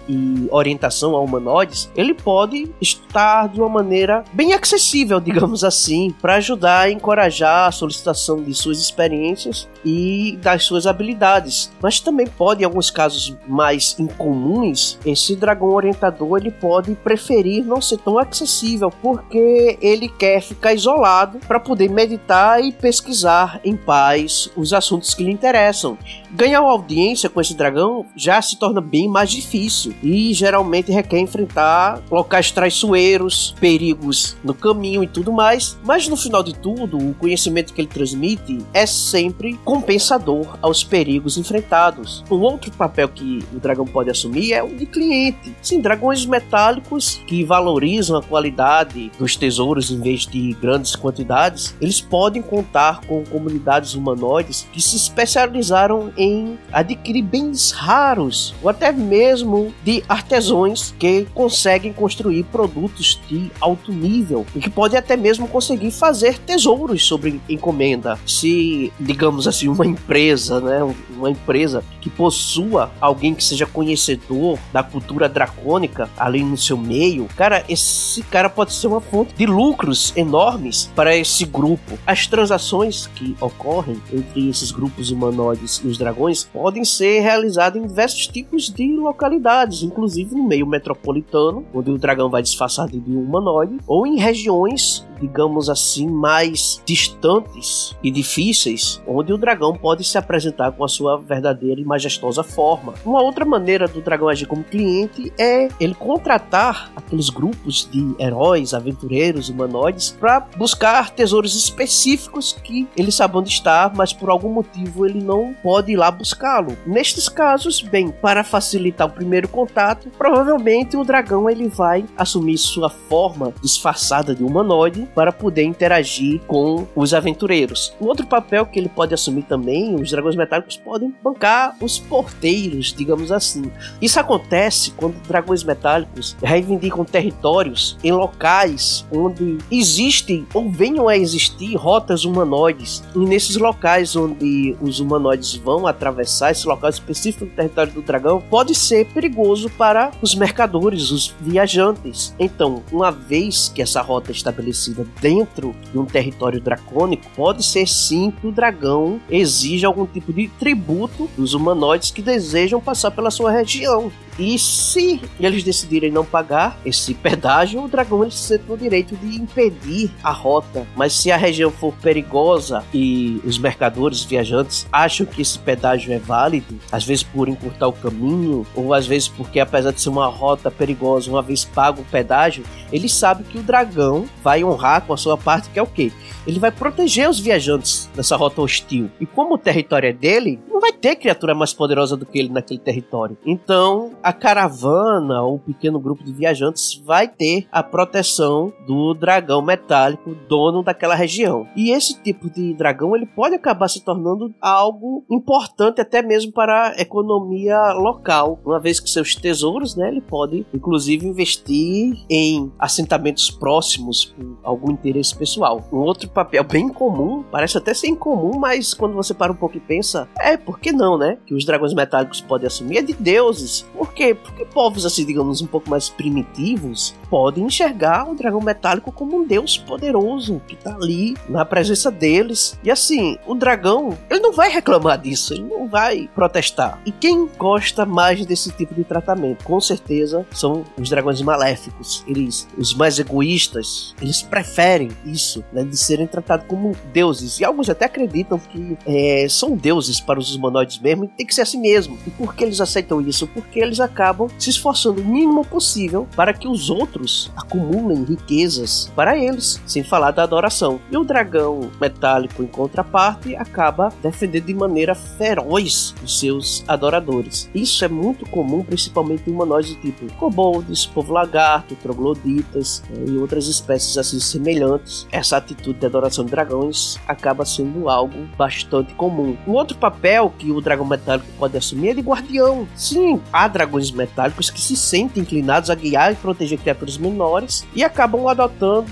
e 0.07 0.47
orientação 0.51 1.15
a 1.15 1.21
humanoides, 1.21 1.89
ele 1.95 2.13
pode 2.13 2.69
estar 2.81 3.47
de 3.47 3.59
uma 3.59 3.69
maneira 3.69 4.23
bem 4.33 4.53
acessível, 4.53 5.19
digamos 5.21 5.63
assim, 5.63 6.13
para 6.21 6.35
ajudar 6.35 6.81
a 6.81 6.91
encorajar 6.91 7.67
a 7.67 7.71
solicitação 7.71 8.41
de 8.41 8.53
suas 8.53 8.79
experiências 8.79 9.67
e 9.85 10.37
das 10.41 10.63
suas 10.63 10.87
habilidades. 10.87 11.71
Mas 11.81 11.99
também 11.99 12.27
pode, 12.27 12.61
em 12.61 12.65
alguns 12.65 12.89
casos 12.89 13.35
mais 13.47 13.95
incomuns, 13.99 14.97
esse 15.05 15.35
dragão 15.35 15.69
orientador 15.69 16.37
ele 16.37 16.51
pode 16.51 16.93
preferir 16.95 17.63
não 17.63 17.81
ser 17.81 17.97
tão 17.97 18.17
acessível 18.17 18.91
porque 19.01 19.77
ele 19.81 20.07
quer 20.07 20.41
ficar 20.41 20.73
isolado 20.73 21.39
para 21.47 21.59
poder 21.59 21.89
meditar 21.89 22.63
e 22.63 22.71
pesquisar 22.71 23.59
em 23.63 23.75
paz 23.75 24.49
os 24.55 24.73
assuntos 24.73 25.13
que 25.13 25.23
lhe 25.23 25.31
interessam. 25.31 25.97
Ganhar 26.35 26.61
audiência 26.61 27.29
com 27.29 27.39
esse 27.39 27.53
dragão 27.53 28.07
já 28.15 28.41
se 28.41 28.57
torna 28.57 28.81
bem 28.81 29.07
mais 29.07 29.29
difícil 29.29 29.93
e 30.01 30.33
geralmente 30.33 30.91
requer 30.91 31.19
enfrentar 31.19 32.01
locais 32.09 32.49
traiçoeiros, 32.49 33.53
perigos 33.59 34.35
no 34.43 34.55
caminho 34.55 35.03
e 35.03 35.07
tudo 35.07 35.31
mais. 35.31 35.77
Mas 35.83 36.07
no 36.07 36.17
final 36.17 36.41
de 36.41 36.55
tudo, 36.55 36.97
o 36.97 37.13
conhecimento 37.13 37.71
que 37.71 37.79
ele 37.79 37.87
transmite 37.87 38.65
é 38.73 38.87
sempre 38.87 39.53
compensador 39.63 40.57
aos 40.59 40.83
perigos 40.83 41.37
enfrentados. 41.37 42.23
Um 42.31 42.41
outro 42.41 42.71
papel 42.71 43.09
que 43.09 43.45
o 43.53 43.59
dragão 43.59 43.85
pode 43.85 44.09
assumir 44.09 44.53
é 44.53 44.63
o 44.63 44.75
de 44.75 44.87
cliente. 44.87 45.55
Sim, 45.61 45.81
dragões 45.81 46.25
metálicos 46.25 47.21
que 47.27 47.43
valorizam 47.43 48.17
a 48.17 48.23
qualidade 48.23 49.11
dos 49.19 49.35
tesouros 49.35 49.91
em 49.91 50.01
vez 50.01 50.25
de 50.25 50.53
grandes 50.53 50.95
quantidades, 50.95 51.75
eles 51.79 52.01
podem 52.01 52.41
contar 52.41 53.01
com 53.01 53.23
comunidades 53.23 53.93
humanoides 53.93 54.67
que 54.73 54.81
se 54.81 54.95
especializaram 54.95 56.11
em 56.17 56.22
adquirir 56.71 57.23
bens 57.23 57.71
raros 57.71 58.53
ou 58.61 58.69
até 58.69 58.91
mesmo 58.91 59.73
de 59.83 60.03
artesãos 60.07 60.93
que 60.97 61.25
conseguem 61.33 61.93
construir 61.93 62.43
produtos 62.45 63.19
de 63.27 63.51
alto 63.59 63.91
nível 63.91 64.45
e 64.55 64.59
que 64.59 64.69
podem 64.69 64.97
até 64.97 65.15
mesmo 65.15 65.47
conseguir 65.47 65.91
fazer 65.91 66.37
tesouros 66.39 67.05
sobre 67.05 67.41
encomenda. 67.49 68.19
Se, 68.25 68.91
digamos 68.99 69.47
assim, 69.47 69.67
uma 69.67 69.85
empresa, 69.85 70.59
né, 70.59 70.95
uma 71.15 71.29
empresa 71.29 71.83
que 72.01 72.09
possua 72.09 72.91
alguém 72.99 73.33
que 73.33 73.43
seja 73.43 73.65
conhecedor 73.65 74.57
da 74.71 74.83
cultura 74.83 75.27
dracônica 75.29 76.09
ali 76.17 76.43
no 76.43 76.57
seu 76.57 76.77
meio, 76.77 77.27
cara, 77.35 77.63
esse 77.67 78.21
cara 78.23 78.49
pode 78.49 78.73
ser 78.73 78.87
uma 78.87 79.01
fonte 79.01 79.33
de 79.35 79.45
lucros 79.45 80.13
enormes 80.15 80.91
para 80.95 81.15
esse 81.15 81.45
grupo. 81.45 81.97
As 82.05 82.27
transações 82.27 83.07
que 83.07 83.35
ocorrem 83.39 84.01
entre 84.11 84.49
esses 84.49 84.71
grupos 84.71 85.11
humanoides 85.11 85.81
e 85.83 85.87
os 85.87 85.97
dragões 85.97 86.12
podem 86.43 86.85
ser 86.85 87.19
realizadas 87.21 87.81
em 87.81 87.85
diversos 87.85 88.27
tipos 88.27 88.69
de 88.69 88.95
localidades, 88.95 89.83
inclusive 89.83 90.35
no 90.35 90.43
meio 90.43 90.65
metropolitano, 90.65 91.65
onde 91.73 91.91
o 91.91 91.97
dragão 91.97 92.29
vai 92.29 92.41
disfarçado 92.41 92.99
de 92.99 93.11
um 93.11 93.21
humanoide, 93.21 93.77
ou 93.87 94.05
em 94.05 94.17
regiões 94.17 95.05
digamos 95.23 95.69
assim, 95.69 96.05
mais 96.09 96.81
distantes 96.85 97.95
e 98.03 98.11
difíceis, 98.11 99.01
onde 99.07 99.31
o 99.31 99.37
dragão 99.37 99.73
pode 99.73 100.03
se 100.03 100.17
apresentar 100.17 100.73
com 100.73 100.83
a 100.83 100.87
sua 100.89 101.17
verdadeira 101.17 101.79
e 101.79 101.85
majestosa 101.85 102.43
forma. 102.43 102.93
Uma 103.05 103.21
outra 103.21 103.45
maneira 103.45 103.87
do 103.87 104.01
dragão 104.01 104.27
agir 104.27 104.45
como 104.45 104.65
cliente 104.65 105.31
é 105.39 105.69
ele 105.79 105.95
contratar 105.95 106.91
aqueles 106.93 107.29
grupos 107.29 107.87
de 107.89 108.13
heróis, 108.19 108.73
aventureiros, 108.73 109.47
humanoides 109.47 110.11
para 110.11 110.41
buscar 110.57 111.09
tesouros 111.11 111.55
específicos 111.55 112.51
que 112.51 112.85
ele 112.97 113.11
sabe 113.11 113.37
onde 113.37 113.49
está, 113.49 113.89
mas 113.95 114.11
por 114.11 114.29
algum 114.29 114.49
motivo 114.49 115.05
ele 115.05 115.23
não 115.23 115.55
pode 115.63 115.93
ir 115.93 115.95
lá 115.95 116.11
buscá-lo. 116.11 116.77
Nestes 116.85 117.29
casos, 117.29 117.81
bem, 117.81 118.09
para 118.09 118.43
facilitar 118.43 119.07
o 119.07 119.11
primeiro 119.11 119.47
contato, 119.47 120.09
provavelmente 120.17 120.97
o 120.97 121.05
dragão 121.05 121.49
ele 121.49 121.69
vai 121.69 122.03
assumir 122.17 122.57
sua 122.57 122.89
forma 122.89 123.53
disfarçada 123.61 124.35
de 124.35 124.43
humanoide 124.43 125.07
para 125.13 125.31
poder 125.31 125.63
interagir 125.63 126.41
com 126.47 126.87
os 126.95 127.13
aventureiros. 127.13 127.93
Um 127.99 128.05
outro 128.05 128.25
papel 128.25 128.65
que 128.65 128.79
ele 128.79 128.89
pode 128.89 129.13
assumir 129.13 129.43
também, 129.43 129.95
os 129.95 130.11
dragões 130.11 130.35
metálicos 130.35 130.77
podem 130.77 131.13
bancar 131.23 131.75
os 131.81 131.99
porteiros, 131.99 132.93
digamos 132.93 133.31
assim. 133.31 133.71
Isso 134.01 134.19
acontece 134.19 134.91
quando 134.91 135.15
dragões 135.27 135.63
metálicos 135.63 136.35
reivindicam 136.41 137.05
territórios 137.05 137.97
em 138.03 138.11
locais 138.11 139.05
onde 139.11 139.57
existem 139.71 140.45
ou 140.53 140.69
venham 140.69 141.07
a 141.07 141.17
existir 141.17 141.75
rotas 141.75 142.25
humanoides. 142.25 143.03
E 143.15 143.19
nesses 143.19 143.55
locais 143.57 144.15
onde 144.15 144.75
os 144.81 144.99
humanoides 144.99 145.55
vão 145.55 145.87
atravessar, 145.87 146.51
esse 146.51 146.67
local 146.67 146.89
específico 146.89 147.45
do 147.45 147.51
território 147.51 147.93
do 147.93 148.01
dragão, 148.01 148.41
pode 148.49 148.75
ser 148.75 149.05
perigoso 149.07 149.69
para 149.71 150.11
os 150.21 150.35
mercadores, 150.35 151.11
os 151.11 151.33
viajantes. 151.39 152.33
Então, 152.39 152.83
uma 152.91 153.11
vez 153.11 153.69
que 153.73 153.81
essa 153.81 154.01
rota 154.01 154.31
é 154.31 154.33
estabelecida 154.33 154.92
dentro 155.21 155.75
de 155.91 155.97
um 155.97 156.05
território 156.05 156.61
dracônico, 156.61 157.25
pode 157.35 157.63
ser 157.63 157.87
sim 157.87 158.31
que 158.31 158.47
o 158.47 158.51
dragão 158.51 159.19
exija 159.29 159.87
algum 159.87 160.05
tipo 160.05 160.31
de 160.31 160.47
tributo 160.47 161.29
dos 161.35 161.53
humanoides 161.53 162.11
que 162.11 162.21
desejam 162.21 162.79
passar 162.79 163.11
pela 163.11 163.31
sua 163.31 163.51
região. 163.51 164.11
E 164.37 164.57
se 164.57 165.21
eles 165.39 165.63
decidirem 165.63 166.11
não 166.11 166.25
pagar 166.25 166.77
esse 166.85 167.13
pedágio, 167.13 167.83
o 167.83 167.87
dragão 167.87 168.23
ele 168.23 168.31
se 168.31 168.39
sente 168.39 168.63
no 168.67 168.77
direito 168.77 169.15
de 169.15 169.35
impedir 169.35 170.11
a 170.23 170.31
rota. 170.31 170.87
Mas 170.95 171.13
se 171.13 171.31
a 171.31 171.37
região 171.37 171.69
for 171.71 171.93
perigosa 172.01 172.83
e 172.93 173.41
os 173.45 173.57
mercadores, 173.57 174.23
viajantes, 174.23 174.87
acham 174.91 175.25
que 175.25 175.41
esse 175.41 175.59
pedágio 175.59 176.13
é 176.13 176.19
válido, 176.19 176.79
às 176.91 177.03
vezes 177.03 177.23
por 177.23 177.47
encurtar 177.47 177.87
o 177.87 177.93
caminho, 177.93 178.65
ou 178.75 178.93
às 178.93 179.05
vezes 179.05 179.27
porque, 179.27 179.59
apesar 179.59 179.91
de 179.91 180.01
ser 180.01 180.09
uma 180.09 180.27
rota 180.27 180.71
perigosa, 180.71 181.29
uma 181.29 181.41
vez 181.41 181.63
pago 181.65 182.01
o 182.01 182.05
pedágio, 182.05 182.63
eles 182.91 183.13
sabem 183.13 183.45
que 183.45 183.57
o 183.57 183.63
dragão 183.63 184.25
vai 184.43 184.63
honrar 184.63 185.01
com 185.01 185.13
a 185.13 185.17
sua 185.17 185.37
parte, 185.37 185.69
que 185.69 185.79
é 185.79 185.81
o 185.81 185.87
quê? 185.87 186.11
Ele 186.45 186.59
vai 186.59 186.71
proteger 186.71 187.29
os 187.29 187.39
viajantes 187.39 188.09
nessa 188.15 188.35
rota 188.35 188.61
hostil. 188.61 189.09
E 189.19 189.25
como 189.25 189.55
o 189.55 189.57
território 189.57 190.09
é 190.09 190.13
dele, 190.13 190.59
não 190.69 190.81
vai 190.81 190.91
ter 190.91 191.15
criatura 191.15 191.55
mais 191.55 191.73
poderosa 191.73 192.17
do 192.17 192.25
que 192.25 192.37
ele 192.37 192.49
naquele 192.49 192.79
território. 192.79 193.37
Então, 193.45 194.11
a 194.23 194.31
caravana 194.31 195.41
ou 195.41 195.55
um 195.55 195.59
pequeno 195.59 195.99
grupo 195.99 196.23
de 196.23 196.31
viajantes 196.31 197.01
vai 197.05 197.27
ter 197.27 197.67
a 197.71 197.83
proteção 197.83 198.73
do 198.87 199.13
dragão 199.13 199.61
metálico, 199.61 200.35
dono 200.47 200.81
daquela 200.81 201.13
região. 201.13 201.67
E 201.75 201.91
esse 201.91 202.21
tipo 202.21 202.49
de 202.49 202.73
dragão 202.73 203.15
ele 203.15 203.25
pode 203.25 203.55
acabar 203.55 203.87
se 203.87 204.03
tornando 204.03 204.53
algo 204.61 205.25
importante 205.29 205.99
até 205.99 206.21
mesmo 206.21 206.51
para 206.51 206.89
a 206.97 207.01
economia 207.01 207.93
local, 207.93 208.59
uma 208.65 208.79
vez 208.79 208.99
que 208.99 209.09
seus 209.09 209.35
tesouros, 209.35 209.95
né, 209.95 210.07
ele 210.07 210.21
pode 210.21 210.65
inclusive 210.73 211.27
investir 211.27 212.23
em 212.29 212.71
assentamentos 212.79 213.51
próximos 213.51 214.25
por 214.25 214.57
algum 214.63 214.91
interesse 214.91 215.35
pessoal. 215.35 215.83
Um 215.91 215.97
outro 215.97 216.29
papel 216.29 216.63
bem 216.63 216.87
comum, 216.87 217.43
parece 217.51 217.77
até 217.77 217.93
ser 217.93 218.07
incomum, 218.07 218.57
mas 218.57 218.93
quando 218.93 219.13
você 219.13 219.33
para 219.33 219.51
um 219.51 219.55
pouco 219.55 219.77
e 219.77 219.79
pensa, 219.79 220.27
é, 220.39 220.55
por 220.55 220.79
que 220.79 220.91
não, 220.91 221.17
né? 221.17 221.37
Que 221.45 221.53
os 221.53 221.65
dragões 221.65 221.93
metálicos 221.93 222.41
podem 222.41 222.67
assumir 222.67 222.97
é 222.97 223.01
de 223.01 223.13
deuses. 223.13 223.85
Por 223.93 224.12
quê? 224.13 224.33
Porque 224.33 224.65
povos 224.65 225.05
assim, 225.05 225.25
digamos, 225.25 225.61
um 225.61 225.67
pouco 225.67 225.89
mais 225.89 226.09
primitivos 226.09 227.15
podem 227.29 227.65
enxergar 227.65 228.29
o 228.29 228.35
dragão 228.35 228.61
metálico 228.61 229.11
como 229.11 229.37
um 229.37 229.45
deus 229.45 229.77
poderoso 229.77 230.61
que 230.67 230.75
tá 230.75 230.95
ali 230.95 231.35
na 231.49 231.65
presença 231.65 232.11
deles. 232.11 232.77
E 232.83 232.91
assim, 232.91 233.37
o 233.47 233.55
dragão, 233.55 234.17
ele 234.29 234.39
não 234.39 234.53
vai 234.53 234.69
reclamar 234.69 235.19
disso, 235.19 235.53
ele 235.53 235.63
não 235.63 235.87
vai 235.87 236.29
protestar. 236.33 237.01
E 237.05 237.11
quem 237.11 237.47
gosta 237.57 238.05
mais 238.05 238.45
desse 238.45 238.71
tipo 238.71 238.93
de 238.93 239.03
tratamento, 239.03 239.63
com 239.63 239.79
certeza, 239.79 240.45
são 240.51 240.83
os 240.97 241.09
dragões 241.09 241.41
maléficos. 241.41 242.23
Eles, 242.27 242.67
os 242.77 242.93
mais 242.93 243.19
egoístas, 243.19 244.15
eles 244.21 244.41
preferem 244.41 245.09
isso, 245.25 245.63
né, 245.71 245.83
de 245.83 245.97
serem 245.97 246.27
tratados 246.27 246.67
como 246.67 246.95
deuses. 247.11 247.59
E 247.59 247.65
alguns 247.65 247.89
até 247.89 248.05
acreditam 248.05 248.59
que 248.59 248.97
é, 249.05 249.47
são 249.49 249.75
deuses 249.75 250.19
para 250.19 250.39
os 250.39 250.55
humanoides 250.55 250.99
mesmo, 250.99 251.25
e 251.25 251.27
tem 251.27 251.45
que 251.45 251.55
ser 251.55 251.61
assim 251.61 251.79
mesmo. 251.79 252.17
E 252.25 252.29
por 252.29 252.55
que 252.55 252.63
eles 252.63 252.79
aceitam 252.79 253.21
isso? 253.21 253.47
Porque 253.47 253.79
eles 253.79 253.99
acabam 254.03 254.47
se 254.59 254.69
esforçando 254.69 255.21
o 255.21 255.25
mínimo 255.25 255.65
possível 255.65 256.27
para 256.35 256.53
que 256.53 256.67
os 256.67 256.89
outros 256.89 257.51
acumulem 257.55 258.23
riquezas 258.23 259.11
para 259.15 259.37
eles, 259.37 259.81
sem 259.85 260.03
falar 260.03 260.31
da 260.31 260.43
adoração. 260.43 260.99
E 261.11 261.17
o 261.17 261.23
dragão 261.23 261.91
metálico, 261.99 262.63
em 262.63 262.67
contraparte, 262.67 263.55
acaba 263.55 264.13
defendendo 264.21 264.65
de 264.65 264.73
maneira 264.73 265.15
feroz 265.15 266.13
os 266.23 266.39
seus 266.39 266.83
adoradores. 266.87 267.69
Isso 267.73 268.03
é 268.05 268.07
muito 268.07 268.47
comum, 268.49 268.83
principalmente 268.83 269.49
em 269.49 269.53
humanoides 269.53 269.95
do 269.95 270.01
tipo 270.01 270.31
kobolds, 270.35 271.05
povo 271.05 271.33
lagarto, 271.33 271.95
trogloditas 271.95 273.03
né, 273.09 273.25
e 273.27 273.37
outras 273.37 273.67
espécies 273.67 274.17
assim 274.17 274.39
semelhantes. 274.39 275.27
Essa 275.31 275.57
atitude 275.57 275.99
de 275.99 276.05
adoração 276.05 276.45
de 276.45 276.51
dragões 276.51 277.17
acaba 277.27 277.65
sendo 277.65 278.09
algo 278.09 278.47
bastante 278.57 279.13
comum. 279.13 279.57
Um 279.67 279.71
outro 279.71 279.97
papel 279.97 280.53
que 280.57 280.71
o 280.71 280.81
dragão 280.81 281.05
metálico 281.05 281.47
pode 281.57 281.77
assumir 281.77 282.09
é 282.09 282.13
de 282.13 282.21
guardião. 282.21 282.87
Sim, 282.95 283.41
há 283.51 283.67
dragões 283.67 283.92
dragões 283.93 284.11
metálicos 284.11 284.69
que 284.69 284.81
se 284.81 284.95
sentem 284.95 285.43
inclinados 285.43 285.89
a 285.89 285.95
guiar 285.95 286.33
e 286.33 286.35
proteger 286.35 286.79
criaturas 286.79 287.17
menores 287.17 287.85
e 287.95 288.03
acabam 288.03 288.47
adotando 288.47 289.07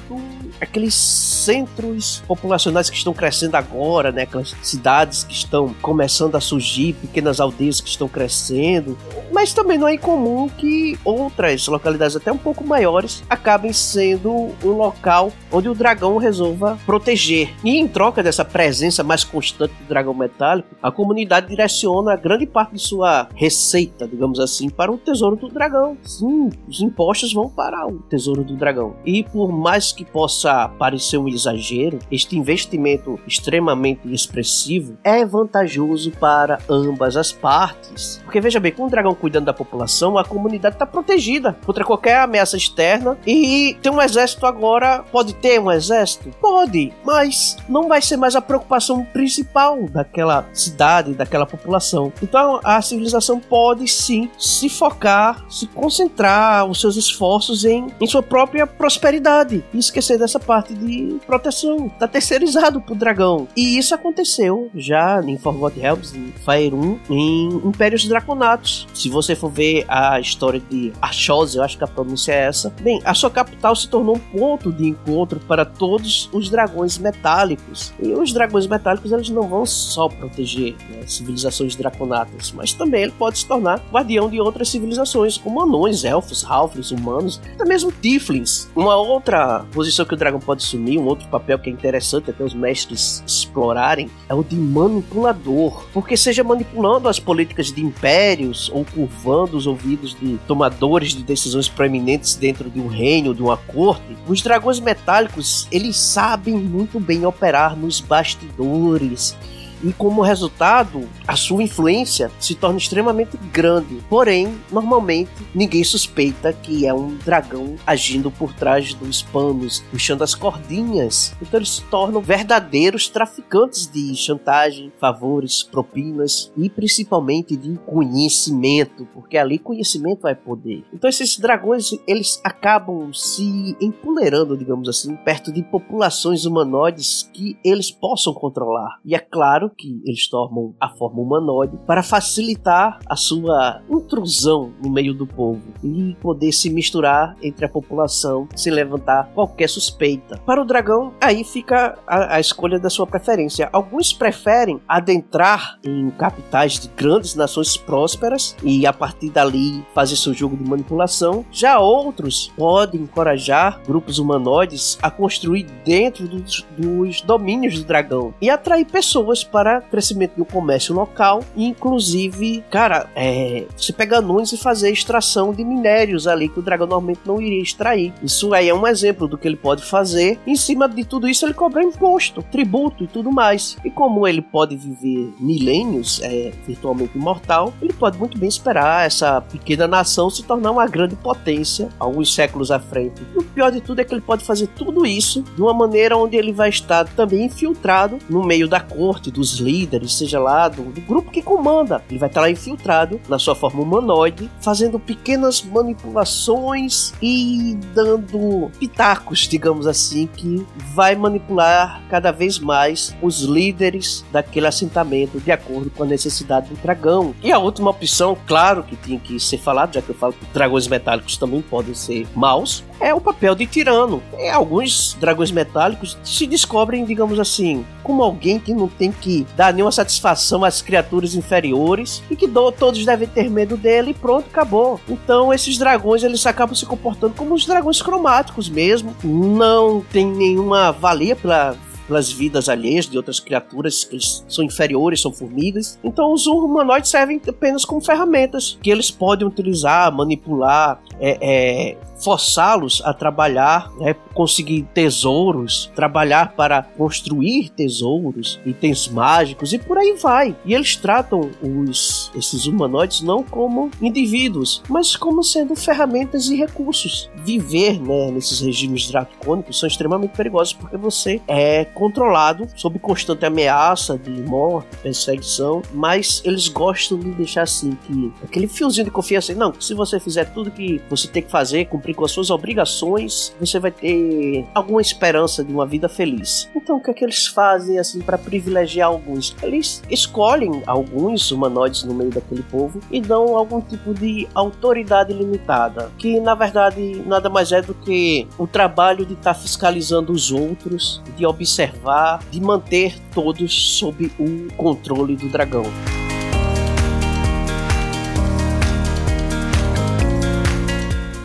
aqueles 0.62 0.94
centros 0.94 2.24
populacionais 2.28 2.90
que 2.90 2.96
estão 2.96 3.14
crescendo 3.14 3.56
agora, 3.56 4.12
né? 4.12 4.24
Aquelas 4.24 4.56
cidades 4.62 5.24
que 5.24 5.34
estão 5.34 5.74
começando 5.82 6.36
a 6.36 6.40
surgir, 6.40 6.94
pequenas 6.94 7.40
aldeias 7.40 7.82
que 7.82 7.90
estão 7.90 8.08
crescendo. 8.08 8.96
Mas 9.32 9.54
também 9.54 9.78
não 9.78 9.88
é 9.88 9.96
incomum 9.96 10.48
que 10.48 10.98
outras 11.04 11.68
localidades 11.68 12.16
até 12.16 12.32
um 12.32 12.38
pouco 12.38 12.64
maiores 12.64 13.24
acabem 13.28 13.74
sendo 13.74 14.50
um 14.64 14.70
local 14.70 15.32
onde 15.52 15.68
o 15.68 15.74
dragão 15.74 16.18
resolva 16.18 16.78
proteger. 16.86 17.54
E 17.64 17.78
em 17.78 17.88
troca 17.88 18.22
dessa 18.22 18.46
presença 18.46 19.04
mais 19.04 19.24
constante 19.24 19.74
do 19.74 19.88
dragão 19.88 20.14
metálico, 20.14 20.70
a 20.82 20.92
comunidade 20.92 21.48
direciona 21.48 22.16
grande 22.16 22.46
parte 22.46 22.74
de 22.74 22.82
sua 22.82 23.28
receita, 23.34 24.08
digamos 24.08 24.40
assim, 24.40 24.70
para 24.72 24.92
o 24.92 24.98
tesouro 24.98 25.36
do 25.36 25.50
dragão. 25.50 25.98
Sim, 26.04 26.50
os 26.68 26.82
impostos 26.82 27.34
vão 27.34 27.50
para 27.50 27.88
o 27.88 28.00
tesouro 28.00 28.44
do 28.44 28.56
dragão. 28.56 28.96
E 29.06 29.24
por 29.24 29.52
mais 29.52 29.92
que 29.92 30.06
possa 30.06 30.70
parecer 30.70 31.18
um 31.18 31.28
exagero, 31.28 32.00
este 32.12 32.38
investimento 32.38 33.20
extremamente 33.28 34.12
expressivo 34.12 34.98
é 35.04 35.26
vantajoso 35.26 36.12
para 36.12 36.60
ambas 36.70 37.18
as 37.18 37.32
partes. 37.32 38.20
Porque 38.24 38.42
veja 38.42 38.60
bem, 38.60 38.72
com 38.72 38.86
o 38.86 38.90
dragão 38.90 39.14
cuidando 39.14 39.46
da 39.46 39.54
população, 39.54 40.18
a 40.18 40.26
comunidade 40.26 40.76
está 40.76 40.86
protegida 40.86 41.56
contra 41.66 41.84
qualquer 41.84 42.20
ameaça 42.20 42.58
externa 42.58 43.18
e 43.26 43.78
tem 43.82 43.92
um 43.92 44.02
exército 44.02 44.46
agora. 44.46 45.04
Pode 45.12 45.34
ter 45.36 45.60
um 45.60 45.72
exército? 45.72 46.30
Pode, 46.40 46.94
mas 47.04 47.58
não 47.68 47.88
vai 47.88 48.02
ser 48.02 48.18
mais 48.18 48.36
a 48.36 48.42
preocupação 48.42 49.04
principal 49.06 49.84
daquela 49.90 50.46
cidade, 50.54 51.14
daquela 51.14 51.46
população. 51.46 52.12
Então 52.22 52.60
a 52.64 52.82
civilização 52.82 53.40
pode 53.40 53.88
sim 53.88 54.30
se 54.62 54.70
focar, 54.70 55.44
se 55.50 55.66
concentrar 55.66 56.66
os 56.68 56.80
seus 56.80 56.96
esforços 56.96 57.66
em, 57.66 57.88
em 58.00 58.06
sua 58.08 58.22
própria 58.22 58.68
prosperidade 58.68 59.64
e 59.74 59.80
esquecer 59.80 60.20
dessa 60.20 60.40
parte 60.40 60.76
de 60.76 61.18
proteção. 61.26 61.90
Tá 61.90 62.08
terceirizado 62.08 62.80
pro 62.80 62.94
dragão. 62.94 63.48
E 63.58 63.80
isso 63.80 63.96
aconteceu 63.96 64.70
já 64.76 65.20
em 65.24 65.36
Forgotten 65.36 65.82
Realms, 65.82 66.16
em 66.16 66.32
Fire 66.32 66.76
1, 66.76 67.00
em 67.10 67.48
Impérios 67.66 68.08
Draconatos. 68.08 68.88
Se 68.94 69.10
você 69.10 69.36
for 69.36 69.50
ver 69.50 69.84
a 69.88 70.20
história 70.20 70.62
de 70.70 70.94
Archose, 71.02 71.58
eu 71.58 71.64
acho 71.64 71.78
que 71.78 71.84
a 71.84 71.88
pronúncia 71.88 72.32
é 72.32 72.46
essa. 72.46 72.72
Bem, 72.82 73.02
a 73.04 73.16
sua 73.16 73.32
capital 73.32 73.76
se 73.76 73.90
tornou 73.90 74.18
um 74.18 74.20
ponto 74.20 74.72
de 74.72 74.88
encontro 74.88 75.40
para 75.40 75.66
todos 75.66 76.30
os 76.32 76.52
dragões 76.52 77.00
metálicos. 77.00 77.92
E 78.00 78.10
os 78.10 78.32
dragões 78.32 78.68
metálicos, 78.68 79.12
eles 79.12 79.30
não 79.30 79.48
vão 79.48 79.66
só 79.66 80.08
proteger 80.08 80.76
né, 80.88 81.08
civilizações 81.08 81.76
draconatas, 81.76 82.52
mas 82.52 82.74
também 82.74 83.04
ele 83.04 83.14
pode 83.18 83.40
se 83.40 83.48
tornar 83.48 83.82
guardião 83.92 84.30
de 84.30 84.40
outras 84.52 84.70
civilizações, 84.70 85.38
como 85.38 85.62
anões, 85.62 86.04
elfos, 86.04 86.46
halflings, 86.48 86.92
humanos, 86.92 87.42
até 87.56 87.66
mesmo 87.66 87.92
tieflings. 87.92 88.70
Uma 88.76 88.96
outra 88.96 89.66
posição 89.72 90.06
que 90.06 90.14
o 90.14 90.18
dragão 90.18 90.40
pode 90.40 90.64
assumir, 90.64 90.98
um 90.98 91.06
outro 91.06 91.28
papel 91.30 91.58
que 91.58 91.70
é 91.70 91.74
interessante 91.74 92.30
até 92.30 92.44
os 92.44 92.54
mestres 92.54 93.24
explorarem, 93.26 94.10
é 94.30 94.34
o 94.34 94.44
de 94.44 94.56
manipulador. 94.56 95.86
Porque 95.94 96.16
seja 96.16 96.44
manipulando 96.44 97.08
as 97.08 97.20
políticas 97.20 97.72
de 97.72 97.82
impérios 97.82 98.70
ou 98.74 98.86
curvando 98.86 99.58
os 99.58 99.66
ouvidos 99.66 100.16
de 100.20 100.38
tomadores 100.48 101.14
de 101.14 101.24
decisões 101.24 101.68
proeminentes 101.68 102.36
dentro 102.36 102.70
de 102.70 102.80
um 102.80 102.88
reino, 102.88 103.34
de 103.34 103.42
uma 103.42 103.58
corte, 103.58 104.18
os 104.28 104.42
dragões 104.42 104.80
metálicos, 104.80 105.68
eles 105.72 105.98
sabem 105.98 106.56
muito 106.56 107.00
bem 107.00 107.26
operar 107.26 107.76
nos 107.76 108.00
bastidores 108.00 109.36
e 109.84 109.94
como 109.94 110.22
resultado, 110.22 111.08
a 111.28 111.36
sua 111.36 111.64
influência 111.64 112.32
se 112.40 112.56
torna 112.56 112.78
extremamente 112.78 113.38
grande. 113.52 114.00
Porém, 114.10 114.58
normalmente 114.72 115.32
ninguém 115.54 115.84
suspeita 115.84 116.54
que 116.54 116.86
é 116.86 116.94
um 116.94 117.18
dragão 117.18 117.76
agindo 117.86 118.30
por 118.30 118.54
trás 118.54 118.94
dos 118.94 119.22
panos, 119.22 119.84
puxando 119.92 120.22
as 120.22 120.36
cordinhas. 120.36 121.36
Então 121.42 121.60
eles 121.60 121.76
se 121.76 121.84
tornam 121.86 122.22
verdadeiros 122.22 123.08
traficantes 123.08 123.88
de 123.88 124.16
chantagem, 124.16 124.92
favores, 125.00 125.64
propinas 125.64 126.52
e 126.58 126.70
principalmente 126.70 127.56
de 127.56 127.78
conhecimento, 127.86 129.08
porque 129.14 129.38
ali 129.38 129.58
conhecimento 129.58 130.28
é 130.28 130.36
poder. 130.36 130.84
Então 130.94 131.10
esses 131.10 131.38
dragões 131.38 131.92
eles 132.08 132.40
acabam 132.44 133.12
se 133.14 133.76
empolerando, 133.82 134.58
digamos 134.58 134.88
assim, 134.88 135.16
perto 135.16 135.52
de 135.52 135.64
populações 135.64 136.46
humanoides 136.46 137.30
que 137.34 137.58
eles 137.64 137.90
possam 137.90 138.34
controlar. 138.34 139.00
E 139.06 139.16
é 139.16 139.20
claro 139.20 139.71
que 139.78 140.02
eles 140.06 140.28
tomam 140.28 140.76
a 140.80 140.90
forma 140.90 141.22
humanoide 141.22 141.78
para 141.86 142.04
facilitar 142.04 143.00
a 143.08 143.16
sua 143.16 143.82
intrusão 143.90 144.72
no 144.84 144.92
meio 144.92 145.14
do 145.14 145.26
povo 145.26 145.62
e 145.84 146.16
poder 146.22 146.52
se 146.52 146.70
misturar 146.70 147.36
entre 147.42 147.66
a 147.66 147.70
população, 147.70 148.48
se 148.56 148.70
levantar 148.70 149.32
qualquer 149.34 149.68
suspeita. 149.70 150.38
Para 150.46 150.62
o 150.62 150.66
dragão, 150.66 151.14
aí 151.22 151.44
fica 151.44 151.98
a, 152.08 152.36
a 152.36 152.40
escolha 152.40 152.80
da 152.80 152.90
sua 152.90 153.08
preferência. 153.08 153.70
Alguns 153.72 154.14
preferem 154.14 154.82
adentrar 154.88 155.80
em 155.84 156.10
capitais 156.12 156.80
de 156.80 156.88
grandes 156.90 157.36
nações 157.36 157.78
prósperas 157.78 158.56
e 158.64 158.86
a 158.86 158.94
partir 158.94 159.30
dali 159.30 159.86
fazer 159.94 160.16
seu 160.16 160.34
jogo 160.34 160.58
de 160.58 160.68
manipulação. 160.68 161.46
Já 161.52 161.80
outros 161.80 162.52
podem 162.58 163.02
encorajar 163.02 163.82
grupos 163.86 164.20
humanoides 164.20 164.98
a 165.02 165.10
construir 165.10 165.64
dentro 165.86 166.28
dos, 166.28 166.66
dos 166.78 167.22
domínios 167.22 167.80
do 167.80 167.86
dragão 167.86 168.34
e 168.42 168.50
atrair 168.50 168.86
pessoas 168.86 169.44
para 169.44 169.61
crescimento 169.90 170.36
do 170.36 170.46
comércio 170.46 170.94
local, 170.94 171.44
inclusive, 171.56 172.64
cara, 172.70 173.10
é, 173.16 173.66
se 173.78 173.94
pegar 173.94 174.18
anões 174.18 174.52
e 174.52 174.58
fazer 174.58 174.92
extração 174.92 175.54
de 175.54 175.64
minérios 175.64 176.28
ali 176.28 176.50
que 176.50 176.60
o 176.60 176.62
dragão 176.62 176.88
normalmente 176.88 177.22
não 177.26 177.42
iria 177.42 177.62
extrair. 177.62 178.14
Isso 178.24 178.54
aí 178.54 178.70
é 178.70 178.74
um 178.74 178.88
exemplo 178.88 179.28
do 179.28 179.38
que 179.38 179.48
ele 179.48 179.56
pode 179.56 179.84
fazer. 179.84 180.40
Em 180.46 180.56
cima 180.56 180.88
de 180.88 181.04
tudo 181.04 181.28
isso, 181.28 181.46
ele 181.46 181.54
cobra 181.54 181.84
imposto, 181.84 182.44
tributo 182.44 183.04
e 183.04 183.08
tudo 183.08 183.32
mais. 183.32 183.78
E 183.84 183.90
como 183.90 184.28
ele 184.28 184.42
pode 184.42 184.76
viver 184.76 185.34
milênios, 185.40 186.20
é 186.24 186.52
virtualmente 186.66 187.18
imortal, 187.18 187.74
ele 187.82 187.94
pode 187.94 188.18
muito 188.18 188.38
bem 188.38 188.50
esperar 188.50 189.06
essa 189.06 189.42
pequena 189.42 189.88
nação 189.88 190.30
se 190.30 190.44
tornar 190.44 190.72
uma 190.72 190.88
grande 190.88 191.16
potência 191.16 191.90
alguns 192.00 192.34
séculos 192.34 192.72
à 192.72 192.80
frente. 192.80 193.22
E 193.36 193.38
o 193.38 193.44
pior 193.44 193.72
de 193.72 193.82
tudo 193.82 194.00
é 194.00 194.04
que 194.04 194.14
ele 194.14 194.22
pode 194.22 194.44
fazer 194.44 194.68
tudo 194.68 195.06
isso 195.06 195.42
de 195.42 195.62
uma 195.62 195.74
maneira 195.74 196.18
onde 196.18 196.36
ele 196.36 196.52
vai 196.52 196.70
estar 196.70 197.06
também 197.06 197.46
infiltrado 197.46 198.18
no 198.30 198.44
meio 198.44 198.68
da 198.68 198.80
corte, 198.80 199.32
dos 199.32 199.51
líderes, 199.60 200.14
seja 200.14 200.40
lá 200.40 200.68
do, 200.68 200.84
do 200.84 201.02
grupo 201.02 201.32
que 201.32 201.42
comanda. 201.42 202.04
Ele 202.10 202.20
vai 202.20 202.30
estar 202.30 202.42
lá 202.42 202.50
infiltrado 202.50 203.20
na 203.28 203.40
sua 203.40 203.56
forma 203.56 203.82
humanoide, 203.82 204.50
fazendo 204.62 205.00
pequenas 205.00 205.62
manipulações 205.62 207.14
e 207.22 207.78
dando 207.94 208.72
pitacos, 208.80 209.40
digamos 209.40 209.88
assim, 209.88 210.28
que 210.28 210.66
vai 210.94 211.16
manipular 211.16 212.02
cada 212.10 212.32
vez 212.32 212.60
mais 212.60 213.16
os 213.22 213.42
líderes 213.42 214.26
daquele 214.32 214.68
assentamento 214.68 215.40
de 215.40 215.52
acordo 215.52 215.90
com 215.90 216.04
a 216.04 216.06
necessidade 216.06 216.70
do 216.70 216.76
dragão. 216.76 217.34
E 217.42 217.52
a 217.52 217.60
última 217.60 217.92
opção, 217.92 218.38
claro 218.46 218.84
que 218.84 218.96
tinha 218.96 219.20
que 219.20 219.40
ser 219.40 219.58
falado, 219.58 219.94
já 219.94 220.02
que 220.02 220.10
eu 220.10 220.16
falo 220.16 220.34
que 220.34 220.46
dragões 220.54 220.88
metálicos 220.88 221.38
também 221.38 221.62
podem 221.62 221.94
ser 221.94 222.28
maus, 222.36 222.84
é 223.02 223.14
o 223.14 223.20
papel 223.20 223.56
de 223.56 223.66
tirano. 223.66 224.22
E 224.38 224.50
alguns 224.50 225.18
dragões 225.20 225.52
metálicos 225.52 226.18
se 226.24 226.46
descobrem, 226.46 227.04
digamos 227.04 227.40
assim, 227.40 227.86
como 228.04 228.24
alguém 228.24 228.60
que 228.60 228.74
não 228.74 228.88
tem 228.88 229.12
que 229.12 229.46
dar 229.56 229.74
nenhuma 229.74 229.92
satisfação 229.92 230.64
às 230.64 230.82
criaturas 230.82 231.36
inferiores 231.36 232.22
e 232.30 232.36
que 232.36 232.48
do, 232.48 232.72
todos 232.72 233.04
devem 233.04 233.28
ter 233.28 233.50
medo 233.50 233.76
dele 233.76 234.12
e 234.12 234.14
pronto, 234.14 234.48
acabou. 234.50 235.00
Então 235.10 235.52
esses 235.54 235.78
dragões 235.78 236.24
eles 236.24 236.46
acabam 236.46 236.76
se 236.76 236.86
comportando 236.86 237.34
como 237.36 237.54
os 237.54 237.66
dragões 237.66 238.02
cromáticos 238.02 238.70
mesmo. 238.70 239.16
Não 239.24 240.02
tem 240.12 240.26
nenhuma 240.26 240.92
valia 240.92 241.36
pela 241.36 241.76
pelas 242.12 242.30
vidas 242.30 242.68
alheias 242.68 243.08
de 243.08 243.16
outras 243.16 243.40
criaturas 243.40 244.04
que 244.04 244.18
são 244.20 244.66
inferiores, 244.66 245.22
são 245.22 245.32
formigas. 245.32 245.98
Então 246.04 246.34
os 246.34 246.46
humanoides 246.46 247.10
servem 247.10 247.40
apenas 247.48 247.86
como 247.86 248.02
ferramentas 248.02 248.78
que 248.82 248.90
eles 248.90 249.10
podem 249.10 249.48
utilizar, 249.48 250.12
manipular, 250.12 251.02
é, 251.22 251.38
é, 251.42 251.98
forçá-los 252.22 253.02
a 253.06 253.14
trabalhar, 253.14 253.92
né, 254.00 254.16
conseguir 254.34 254.88
tesouros, 254.94 255.92
trabalhar 255.96 256.54
para 256.54 256.84
construir 256.84 257.70
tesouros, 257.70 258.60
itens 258.66 259.08
mágicos 259.08 259.72
e 259.74 259.78
por 259.78 259.98
aí 259.98 260.16
vai. 260.22 260.56
E 260.66 260.74
eles 260.74 260.96
tratam 260.96 261.52
os 261.62 262.32
esses 262.36 262.66
humanoides 262.66 263.22
não 263.22 263.44
como 263.44 263.92
indivíduos, 264.02 264.82
mas 264.90 265.16
como 265.16 265.44
sendo 265.44 265.76
ferramentas 265.76 266.48
e 266.48 266.56
recursos. 266.56 267.30
Viver 267.36 268.00
né, 268.00 268.32
nesses 268.32 268.62
regimes 268.62 269.10
dracônicos 269.10 269.80
são 269.80 269.88
extremamente 269.88 270.36
perigosos 270.36 270.74
porque 270.74 270.98
você 270.98 271.42
é 271.48 271.86
controlado 271.86 272.68
sob 272.76 272.98
constante 273.00 273.46
ameaça 273.46 274.18
de 274.18 274.32
morte, 274.42 274.96
perseguição, 274.98 275.82
mas 275.94 276.42
eles 276.46 276.68
gostam 276.68 277.20
de 277.20 277.32
deixar 277.32 277.64
assim 277.64 277.98
que 278.08 278.32
aquele 278.44 278.68
fiozinho 278.68 279.06
de 279.06 279.12
confiança, 279.12 279.54
não, 279.54 279.74
se 279.80 279.94
você 279.94 280.20
fizer 280.20 280.46
tudo 280.46 280.72
que 280.72 281.00
você 281.12 281.28
tem 281.28 281.44
que 281.44 281.52
fazer, 281.52 281.86
cumprir 281.86 282.16
com 282.16 282.26
as 282.26 282.32
suas 282.32 282.50
obrigações, 282.50 283.54
você 283.60 283.80
vai 283.80 283.92
ter 283.92 284.66
alguma 284.74 285.02
esperança 285.02 285.64
de 285.64 285.72
uma 285.72 285.86
vida 285.86 286.08
feliz. 286.08 286.70
Então, 286.76 286.98
o 286.98 287.02
que 287.02 287.12
é 287.12 287.14
que 287.14 287.24
eles 287.24 287.48
fazem 287.48 288.00
assim 288.00 288.22
para 288.22 288.38
privilegiar 288.38 289.10
alguns? 289.10 289.56
Eles 289.62 290.02
escolhem 290.10 290.82
alguns 290.88 291.52
humanoides 291.52 292.04
no 292.04 292.14
meio 292.14 292.32
daquele 292.32 292.64
povo 292.64 293.00
e 293.12 293.20
dão 293.20 293.58
algum 293.58 293.82
tipo 293.82 294.14
de 294.14 294.48
autoridade 294.56 295.34
limitada, 295.34 296.12
que 296.18 296.40
na 296.40 296.56
verdade 296.56 297.22
nada 297.26 297.50
mais 297.50 297.72
é 297.72 297.82
do 297.82 297.94
que 297.94 298.48
o 298.58 298.66
trabalho 298.66 299.26
de 299.26 299.34
estar 299.34 299.54
tá 299.54 299.60
fiscalizando 299.60 300.32
os 300.32 300.52
outros, 300.52 301.22
de 301.36 301.46
observar, 301.46 302.40
de 302.50 302.62
manter 302.62 303.20
todos 303.34 303.98
sob 303.98 304.32
o 304.40 304.72
controle 304.76 305.36
do 305.36 305.50
dragão. 305.50 305.84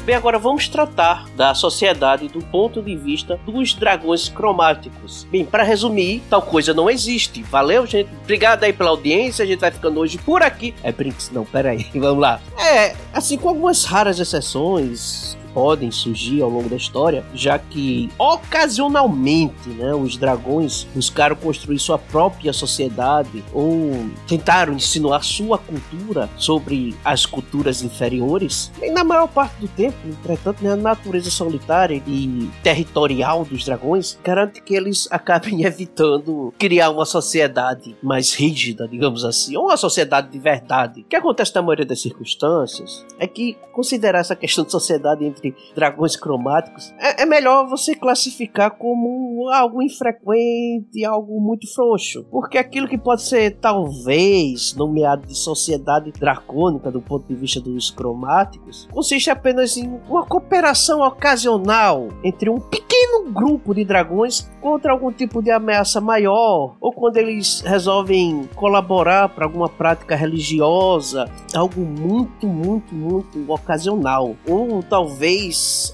Bem, 0.06 0.14
agora 0.14 0.38
vamos 0.38 0.68
tratar 0.68 1.28
da 1.30 1.52
sociedade 1.52 2.28
do 2.28 2.38
ponto 2.38 2.80
de 2.80 2.94
vista 2.94 3.40
dos 3.44 3.74
dragões 3.74 4.28
cromáticos. 4.28 5.24
Bem, 5.24 5.44
para 5.44 5.64
resumir, 5.64 6.22
tal 6.30 6.40
coisa 6.40 6.72
não 6.72 6.88
existe. 6.88 7.42
Valeu, 7.42 7.84
gente? 7.84 8.08
Obrigado 8.22 8.62
aí 8.62 8.72
pela 8.72 8.90
audiência. 8.90 9.42
A 9.42 9.46
gente 9.48 9.58
vai 9.58 9.72
ficando 9.72 9.98
hoje 9.98 10.16
por 10.18 10.44
aqui. 10.44 10.72
É 10.84 10.92
Brinks? 10.92 11.32
Não, 11.32 11.44
peraí. 11.44 11.88
Vamos 11.92 12.20
lá. 12.20 12.40
É, 12.56 12.94
assim, 13.12 13.36
com 13.36 13.48
algumas 13.48 13.84
raras 13.84 14.20
exceções, 14.20 15.36
podem 15.56 15.90
surgir 15.90 16.42
ao 16.42 16.50
longo 16.50 16.68
da 16.68 16.76
história, 16.76 17.24
já 17.32 17.58
que 17.58 18.10
ocasionalmente 18.18 19.70
né, 19.70 19.94
os 19.94 20.18
dragões 20.18 20.86
buscaram 20.94 21.34
construir 21.34 21.78
sua 21.78 21.96
própria 21.96 22.52
sociedade 22.52 23.42
ou 23.54 24.06
tentaram 24.28 24.74
insinuar 24.74 25.24
sua 25.24 25.56
cultura 25.56 26.28
sobre 26.36 26.94
as 27.02 27.24
culturas 27.24 27.80
inferiores. 27.80 28.70
E 28.82 28.90
na 28.90 29.02
maior 29.02 29.28
parte 29.28 29.58
do 29.58 29.66
tempo, 29.66 29.96
entretanto, 30.06 30.62
né, 30.62 30.72
a 30.72 30.76
natureza 30.76 31.30
solitária 31.30 32.02
e 32.06 32.50
territorial 32.62 33.42
dos 33.46 33.64
dragões 33.64 34.18
garante 34.22 34.60
que 34.60 34.74
eles 34.74 35.08
acabem 35.10 35.64
evitando 35.64 36.52
criar 36.58 36.90
uma 36.90 37.06
sociedade 37.06 37.96
mais 38.02 38.34
rígida, 38.34 38.86
digamos 38.86 39.24
assim, 39.24 39.56
ou 39.56 39.64
uma 39.64 39.76
sociedade 39.78 40.28
de 40.30 40.38
verdade. 40.38 41.00
O 41.00 41.04
que 41.04 41.16
acontece 41.16 41.54
na 41.54 41.62
maioria 41.62 41.86
das 41.86 42.02
circunstâncias 42.02 43.06
é 43.18 43.26
que 43.26 43.56
considerar 43.72 44.18
essa 44.18 44.36
questão 44.36 44.62
de 44.62 44.70
sociedade 44.70 45.24
entre 45.24 45.45
dragões 45.74 46.16
cromáticos, 46.16 46.94
é, 46.98 47.22
é, 47.22 47.26
melhor 47.26 47.68
você 47.68 47.94
classificar 47.94 48.70
como 48.70 49.48
algo 49.50 49.82
infrequente, 49.82 51.04
algo 51.04 51.40
muito 51.40 51.72
frouxo. 51.74 52.24
Porque 52.30 52.58
aquilo 52.58 52.88
que 52.88 52.98
pode 52.98 53.22
ser, 53.22 53.56
talvez, 53.58 54.74
nomeado 54.74 55.26
de 55.26 55.36
sociedade 55.36 56.12
dracônica 56.12 56.90
do 56.90 57.00
ponto 57.00 57.26
de 57.26 57.34
vista 57.34 57.60
dos 57.60 57.90
cromáticos, 57.90 58.88
consiste 58.92 59.30
apenas 59.30 59.76
em 59.76 60.00
uma 60.08 60.24
cooperação 60.24 61.00
ocasional 61.00 62.08
entre 62.24 62.50
um 62.50 62.60
pequeno 62.60 63.30
grupo 63.30 63.74
de 63.74 63.84
dragões 63.84 64.50
contra 64.60 64.92
algum 64.92 65.12
tipo 65.12 65.42
de 65.42 65.50
ameaça 65.50 66.00
maior, 66.00 66.76
ou 66.80 66.92
quando 66.92 67.18
eles 67.18 67.60
resolvem 67.60 68.48
colaborar 68.54 69.28
para 69.28 69.44
alguma 69.44 69.68
prática 69.68 70.16
religiosa, 70.16 71.30
algo 71.54 71.80
muito, 71.80 72.46
muito, 72.46 72.94
muito 72.94 73.52
ocasional. 73.52 74.34
Ou 74.48 74.82
talvez 74.82 75.35
talvez 75.36 75.92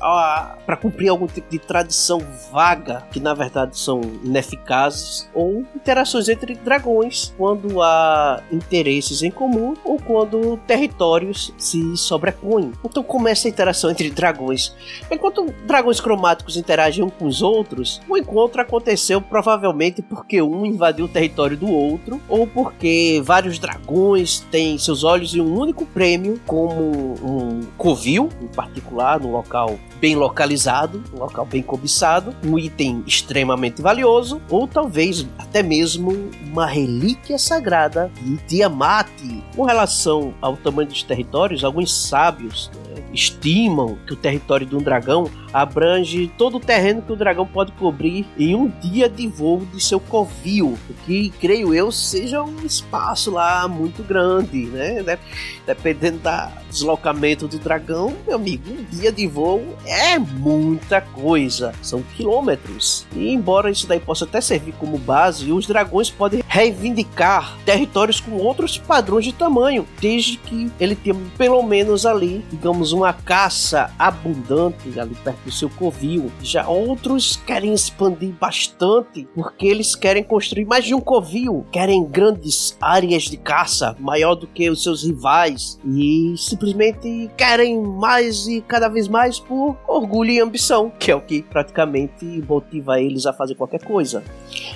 para 0.66 0.76
cumprir 0.76 1.08
algum 1.08 1.26
tipo 1.26 1.50
de 1.50 1.58
tradição 1.58 2.20
vaga, 2.50 3.02
que 3.10 3.20
na 3.20 3.34
verdade 3.34 3.78
são 3.78 4.00
ineficazes, 4.24 5.28
ou 5.34 5.64
interações 5.74 6.28
entre 6.28 6.54
dragões, 6.54 7.32
quando 7.36 7.82
há 7.82 8.42
interesses 8.50 9.22
em 9.22 9.30
comum 9.30 9.74
ou 9.84 9.98
quando 9.98 10.56
territórios 10.66 11.52
se 11.58 11.96
sobrepõem. 11.96 12.72
Então, 12.84 13.02
como 13.02 13.28
é 13.28 13.32
essa 13.32 13.48
interação 13.48 13.90
entre 13.90 14.10
dragões? 14.10 14.74
Enquanto 15.10 15.52
dragões 15.66 16.00
cromáticos 16.00 16.56
interagem 16.56 17.04
uns 17.04 17.12
com 17.12 17.26
os 17.26 17.42
outros, 17.42 18.00
o 18.08 18.16
encontro 18.16 18.60
aconteceu 18.60 19.20
provavelmente 19.20 20.02
porque 20.02 20.40
um 20.40 20.64
invadiu 20.64 21.06
o 21.06 21.08
território 21.08 21.56
do 21.56 21.70
outro, 21.70 22.20
ou 22.28 22.46
porque 22.46 23.20
vários 23.24 23.58
dragões 23.58 24.40
têm 24.50 24.78
seus 24.78 25.04
olhos 25.04 25.34
em 25.34 25.40
um 25.40 25.58
único 25.58 25.84
prêmio, 25.86 26.40
como 26.46 27.14
um 27.22 27.60
covil, 27.76 28.28
em 28.40 28.48
particular, 28.48 29.20
no 29.20 29.31
local 29.32 29.78
bem 30.00 30.14
localizado, 30.14 31.02
um 31.14 31.18
local 31.18 31.46
bem 31.46 31.62
cobiçado, 31.62 32.34
um 32.44 32.58
item 32.58 33.02
extremamente 33.06 33.80
valioso, 33.80 34.40
ou 34.48 34.66
talvez 34.66 35.26
até 35.38 35.62
mesmo 35.62 36.30
uma 36.50 36.66
relíquia 36.66 37.38
sagrada 37.38 38.10
de 38.20 38.36
Tiamat. 38.48 39.08
Com 39.56 39.64
relação 39.64 40.34
ao 40.40 40.56
tamanho 40.56 40.88
dos 40.88 41.02
territórios, 41.02 41.64
alguns 41.64 41.92
sábios 41.92 42.70
né, 42.74 43.02
estimam 43.12 43.98
que 44.06 44.12
o 44.12 44.16
território 44.16 44.66
de 44.66 44.76
um 44.76 44.82
dragão 44.82 45.30
abrange 45.52 46.32
todo 46.38 46.56
o 46.56 46.60
terreno 46.60 47.02
que 47.02 47.12
o 47.12 47.16
dragão 47.16 47.46
pode 47.46 47.72
cobrir 47.72 48.26
em 48.38 48.54
um 48.54 48.68
dia 48.68 49.08
de 49.08 49.26
voo 49.26 49.66
de 49.72 49.82
seu 49.82 50.00
covil, 50.00 50.78
o 50.88 50.94
que 51.04 51.30
creio 51.40 51.74
eu 51.74 51.92
seja 51.92 52.42
um 52.42 52.64
espaço 52.64 53.30
lá 53.30 53.68
muito 53.68 54.02
grande, 54.02 54.66
né? 54.66 55.18
Dependendo 55.66 56.18
do 56.18 56.70
deslocamento 56.70 57.46
do 57.46 57.58
dragão, 57.58 58.14
meu 58.26 58.36
amigo, 58.36 58.70
um 58.70 58.84
dia 58.84 59.12
de 59.12 59.26
voo 59.26 59.76
é 59.86 60.18
muita 60.18 61.00
coisa, 61.00 61.72
são 61.82 62.02
quilômetros. 62.16 63.06
E 63.14 63.32
embora 63.32 63.70
isso 63.70 63.86
daí 63.86 64.00
possa 64.00 64.24
até 64.24 64.40
servir 64.40 64.72
como 64.78 64.98
base, 64.98 65.52
os 65.52 65.66
dragões 65.66 66.10
podem 66.10 66.42
reivindicar 66.48 67.58
territórios 67.64 68.20
com 68.20 68.32
outros 68.32 68.78
padrões 68.78 69.24
de 69.24 69.32
tamanho, 69.32 69.86
desde 70.00 70.36
que 70.36 70.70
ele 70.80 70.96
tenha 70.96 71.16
pelo 71.36 71.62
menos 71.62 72.06
ali, 72.06 72.44
digamos, 72.50 72.92
uma 72.92 73.12
caça 73.12 73.90
abundante 73.98 74.98
ali 74.98 75.14
perto 75.14 75.41
do 75.44 75.50
seu 75.50 75.68
covil. 75.70 76.30
Já 76.42 76.66
outros 76.66 77.36
querem 77.36 77.72
expandir 77.72 78.32
bastante 78.40 79.28
porque 79.34 79.66
eles 79.66 79.94
querem 79.94 80.22
construir 80.22 80.64
mais 80.64 80.84
de 80.84 80.94
um 80.94 81.00
covil, 81.00 81.66
querem 81.70 82.04
grandes 82.04 82.76
áreas 82.80 83.24
de 83.24 83.36
caça, 83.36 83.96
maior 83.98 84.34
do 84.34 84.46
que 84.46 84.68
os 84.68 84.82
seus 84.82 85.04
rivais 85.04 85.78
e 85.84 86.34
simplesmente 86.36 87.30
querem 87.36 87.80
mais 87.82 88.46
e 88.46 88.60
cada 88.60 88.88
vez 88.88 89.08
mais 89.08 89.38
por 89.38 89.76
orgulho 89.86 90.30
e 90.30 90.40
ambição, 90.40 90.90
que 90.98 91.10
é 91.10 91.14
o 91.14 91.20
que 91.20 91.42
praticamente 91.42 92.24
motiva 92.48 93.00
eles 93.00 93.26
a 93.26 93.32
fazer 93.32 93.54
qualquer 93.54 93.82
coisa. 93.84 94.22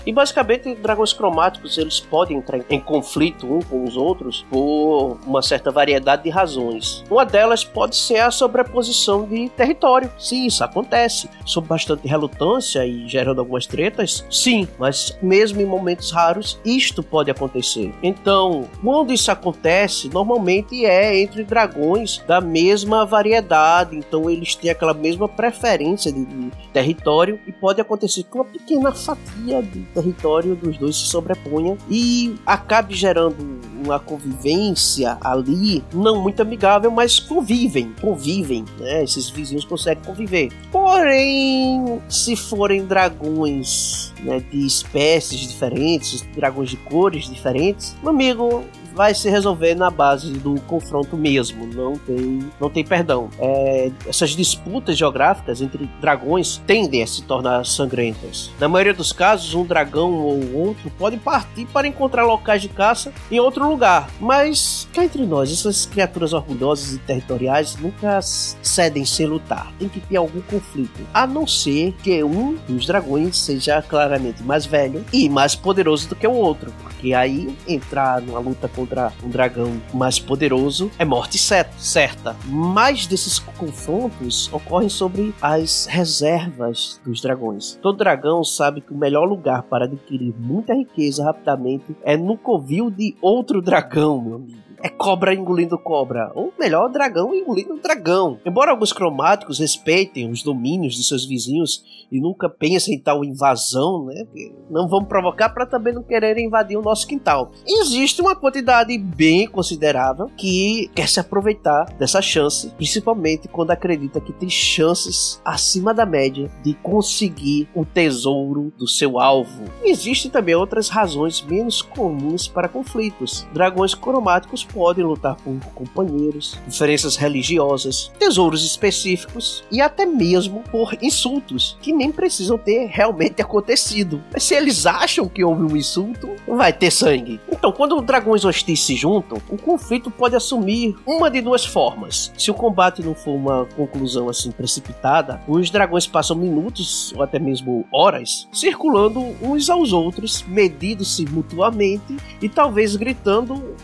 E 0.04 0.12
basicamente 0.12 0.74
dragões 0.74 1.12
cromáticos 1.12 1.78
eles 1.78 2.00
podem 2.00 2.38
entrar 2.38 2.60
em 2.70 2.80
conflito 2.80 3.46
um 3.46 3.60
com 3.60 3.84
os 3.84 3.96
outros 3.96 4.44
por 4.50 5.18
uma 5.26 5.42
certa 5.42 5.70
variedade 5.70 6.24
de 6.24 6.30
razões. 6.30 7.04
Uma 7.10 7.24
delas 7.24 7.64
pode 7.64 7.96
ser 7.96 8.18
a 8.18 8.30
sobreposição 8.30 9.24
de 9.24 9.48
território. 9.50 10.10
Sim, 10.18 10.48
isso 10.56 10.64
acontece. 10.64 11.28
Sob 11.44 11.68
bastante 11.68 12.08
relutância 12.08 12.84
e 12.86 13.06
gerando 13.08 13.40
algumas 13.40 13.66
tretas, 13.66 14.24
sim, 14.30 14.66
mas 14.78 15.16
mesmo 15.22 15.60
em 15.60 15.66
momentos 15.66 16.10
raros, 16.10 16.58
isto 16.64 17.02
pode 17.02 17.30
acontecer. 17.30 17.92
Então, 18.02 18.68
quando 18.82 19.12
isso 19.12 19.30
acontece, 19.30 20.08
normalmente 20.08 20.84
é 20.84 21.20
entre 21.20 21.44
dragões 21.44 22.22
da 22.26 22.40
mesma 22.40 23.04
variedade, 23.04 23.96
então 23.96 24.28
eles 24.30 24.54
têm 24.54 24.70
aquela 24.70 24.94
mesma 24.94 25.28
preferência 25.28 26.12
de, 26.12 26.24
de 26.24 26.50
território 26.72 27.38
e 27.46 27.52
pode 27.52 27.80
acontecer 27.80 28.24
que 28.24 28.34
uma 28.34 28.44
pequena 28.44 28.92
fatia 28.92 29.62
de 29.62 29.80
território 29.94 30.54
dos 30.56 30.76
dois 30.78 30.96
se 30.96 31.06
sobreponha 31.06 31.76
e 31.90 32.34
acabe 32.46 32.94
gerando 32.94 33.36
uma 33.84 33.98
convivência 33.98 35.18
ali 35.20 35.82
não 35.92 36.22
muito 36.22 36.40
amigável, 36.40 36.90
mas 36.90 37.18
convivem, 37.18 37.94
convivem, 38.00 38.64
né? 38.78 39.04
Esses 39.04 39.28
vizinhos 39.28 39.64
conseguem 39.64 40.02
conviver. 40.04 40.45
Porém, 40.70 42.00
se 42.08 42.36
forem 42.36 42.84
dragões 42.84 44.12
né, 44.20 44.42
de 44.50 44.66
espécies 44.66 45.40
diferentes, 45.40 46.22
dragões 46.34 46.70
de 46.70 46.76
cores 46.76 47.28
diferentes, 47.28 47.94
meu 48.02 48.10
amigo, 48.10 48.64
vai 48.96 49.14
se 49.14 49.28
resolver 49.28 49.74
na 49.74 49.90
base 49.90 50.32
do 50.32 50.58
confronto 50.62 51.18
mesmo, 51.18 51.66
não 51.66 51.96
tem, 51.98 52.50
não 52.58 52.70
tem 52.70 52.82
perdão. 52.82 53.28
É, 53.38 53.92
essas 54.06 54.30
disputas 54.30 54.96
geográficas 54.96 55.60
entre 55.60 55.88
dragões 56.00 56.62
tendem 56.66 57.02
a 57.02 57.06
se 57.06 57.22
tornar 57.22 57.66
sangrentas. 57.66 58.50
Na 58.58 58.68
maioria 58.68 58.94
dos 58.94 59.12
casos, 59.12 59.52
um 59.52 59.66
dragão 59.66 60.14
ou 60.14 60.54
outro 60.54 60.90
pode 60.98 61.18
partir 61.18 61.66
para 61.66 61.86
encontrar 61.86 62.24
locais 62.24 62.62
de 62.62 62.70
caça 62.70 63.12
em 63.30 63.38
outro 63.38 63.68
lugar, 63.68 64.08
mas 64.18 64.88
cá 64.94 65.04
entre 65.04 65.26
nós, 65.26 65.52
essas 65.52 65.84
criaturas 65.84 66.32
orgulhosas 66.32 66.94
e 66.94 66.98
territoriais 66.98 67.76
nunca 67.76 68.20
cedem 68.22 69.04
sem 69.04 69.26
lutar. 69.26 69.70
Tem 69.78 69.90
que 69.90 70.00
ter 70.00 70.16
algum 70.16 70.40
conflito, 70.40 71.06
a 71.12 71.26
não 71.26 71.46
ser 71.46 71.92
que 72.02 72.24
um 72.24 72.56
dos 72.66 72.86
dragões 72.86 73.36
seja 73.36 73.82
claramente 73.82 74.42
mais 74.42 74.64
velho 74.64 75.04
e 75.12 75.28
mais 75.28 75.54
poderoso 75.54 76.08
do 76.08 76.16
que 76.16 76.26
o 76.26 76.32
outro, 76.32 76.72
porque 76.96 77.12
aí 77.12 77.54
entrar 77.68 78.22
numa 78.22 78.38
luta 78.38 78.68
contra 78.68 79.12
um 79.22 79.28
dragão 79.28 79.80
mais 79.92 80.18
poderoso 80.18 80.90
é 80.98 81.04
morte 81.04 81.38
certa. 81.38 82.34
Mais 82.46 83.06
desses 83.06 83.38
confrontos 83.38 84.50
ocorrem 84.52 84.88
sobre 84.88 85.34
as 85.40 85.86
reservas 85.86 87.00
dos 87.04 87.20
dragões. 87.20 87.78
Todo 87.82 87.98
dragão 87.98 88.42
sabe 88.42 88.80
que 88.80 88.94
o 88.94 88.96
melhor 88.96 89.26
lugar 89.26 89.62
para 89.64 89.84
adquirir 89.84 90.34
muita 90.38 90.74
riqueza 90.74 91.24
rapidamente 91.24 91.94
é 92.02 92.16
no 92.16 92.36
covil 92.36 92.90
de 92.90 93.14
outro 93.20 93.60
dragão, 93.60 94.22
meu 94.22 94.36
amigo 94.36 94.65
é 94.82 94.88
cobra 94.88 95.34
engolindo 95.34 95.78
cobra, 95.78 96.30
ou 96.34 96.52
melhor, 96.58 96.88
dragão 96.88 97.34
engolindo 97.34 97.80
dragão. 97.80 98.38
Embora 98.44 98.70
alguns 98.70 98.92
cromáticos 98.92 99.58
respeitem 99.58 100.30
os 100.30 100.42
domínios 100.42 100.94
de 100.94 101.04
seus 101.04 101.24
vizinhos 101.24 101.84
e 102.10 102.20
nunca 102.20 102.48
pensem 102.48 102.94
em 102.94 103.00
tal 103.00 103.24
invasão, 103.24 104.06
né? 104.06 104.26
Não 104.70 104.88
vamos 104.88 105.08
provocar 105.08 105.48
para 105.50 105.66
também 105.66 105.92
não 105.92 106.02
querer 106.02 106.38
invadir 106.38 106.76
o 106.76 106.82
nosso 106.82 107.06
quintal. 107.06 107.50
Existe 107.66 108.20
uma 108.20 108.36
quantidade 108.36 108.96
bem 108.96 109.46
considerável 109.46 110.30
que 110.36 110.90
quer 110.94 111.08
se 111.08 111.20
aproveitar 111.20 111.86
dessa 111.98 112.22
chance, 112.22 112.70
principalmente 112.76 113.48
quando 113.48 113.70
acredita 113.70 114.20
que 114.20 114.32
tem 114.32 114.48
chances 114.48 115.40
acima 115.44 115.92
da 115.92 116.06
média 116.06 116.50
de 116.62 116.74
conseguir 116.74 117.68
o 117.74 117.84
tesouro 117.84 118.72
do 118.76 118.86
seu 118.86 119.18
alvo. 119.18 119.64
existem 119.82 120.30
também 120.30 120.54
outras 120.54 120.88
razões 120.88 121.40
menos 121.42 121.82
comuns 121.82 122.48
para 122.48 122.68
conflitos. 122.68 123.46
Dragões 123.52 123.94
cromáticos 123.94 124.65
podem 124.66 125.04
lutar 125.04 125.36
por 125.36 125.58
companheiros, 125.74 126.58
diferenças 126.66 127.16
religiosas, 127.16 128.10
tesouros 128.18 128.64
específicos 128.64 129.64
e 129.70 129.80
até 129.80 130.04
mesmo 130.04 130.62
por 130.70 130.96
insultos 131.00 131.76
que 131.80 131.92
nem 131.92 132.12
precisam 132.12 132.58
ter 132.58 132.86
realmente 132.86 133.40
acontecido. 133.40 134.22
Mas 134.32 134.44
se 134.44 134.54
eles 134.54 134.86
acham 134.86 135.28
que 135.28 135.44
houve 135.44 135.62
um 135.62 135.76
insulto, 135.76 136.30
vai 136.46 136.72
ter 136.72 136.90
sangue. 136.90 137.40
Então, 137.50 137.72
quando 137.72 138.00
dragões 138.00 138.44
hostis 138.44 138.80
se 138.80 138.94
juntam, 138.94 139.38
o 139.48 139.56
conflito 139.56 140.10
pode 140.10 140.36
assumir 140.36 140.96
uma 141.06 141.30
de 141.30 141.40
duas 141.40 141.64
formas. 141.64 142.32
Se 142.36 142.50
o 142.50 142.54
combate 142.54 143.02
não 143.02 143.14
for 143.14 143.32
uma 143.32 143.66
conclusão 143.76 144.28
assim 144.28 144.50
precipitada, 144.50 145.40
os 145.46 145.70
dragões 145.70 146.06
passam 146.06 146.36
minutos 146.36 147.12
ou 147.14 147.22
até 147.22 147.38
mesmo 147.38 147.86
horas 147.92 148.48
circulando 148.52 149.20
uns 149.42 149.70
aos 149.70 149.92
outros, 149.92 150.44
medindo-se 150.48 151.24
mutuamente 151.26 152.16
e 152.40 152.48
talvez 152.48 152.96
gritando 152.96 153.74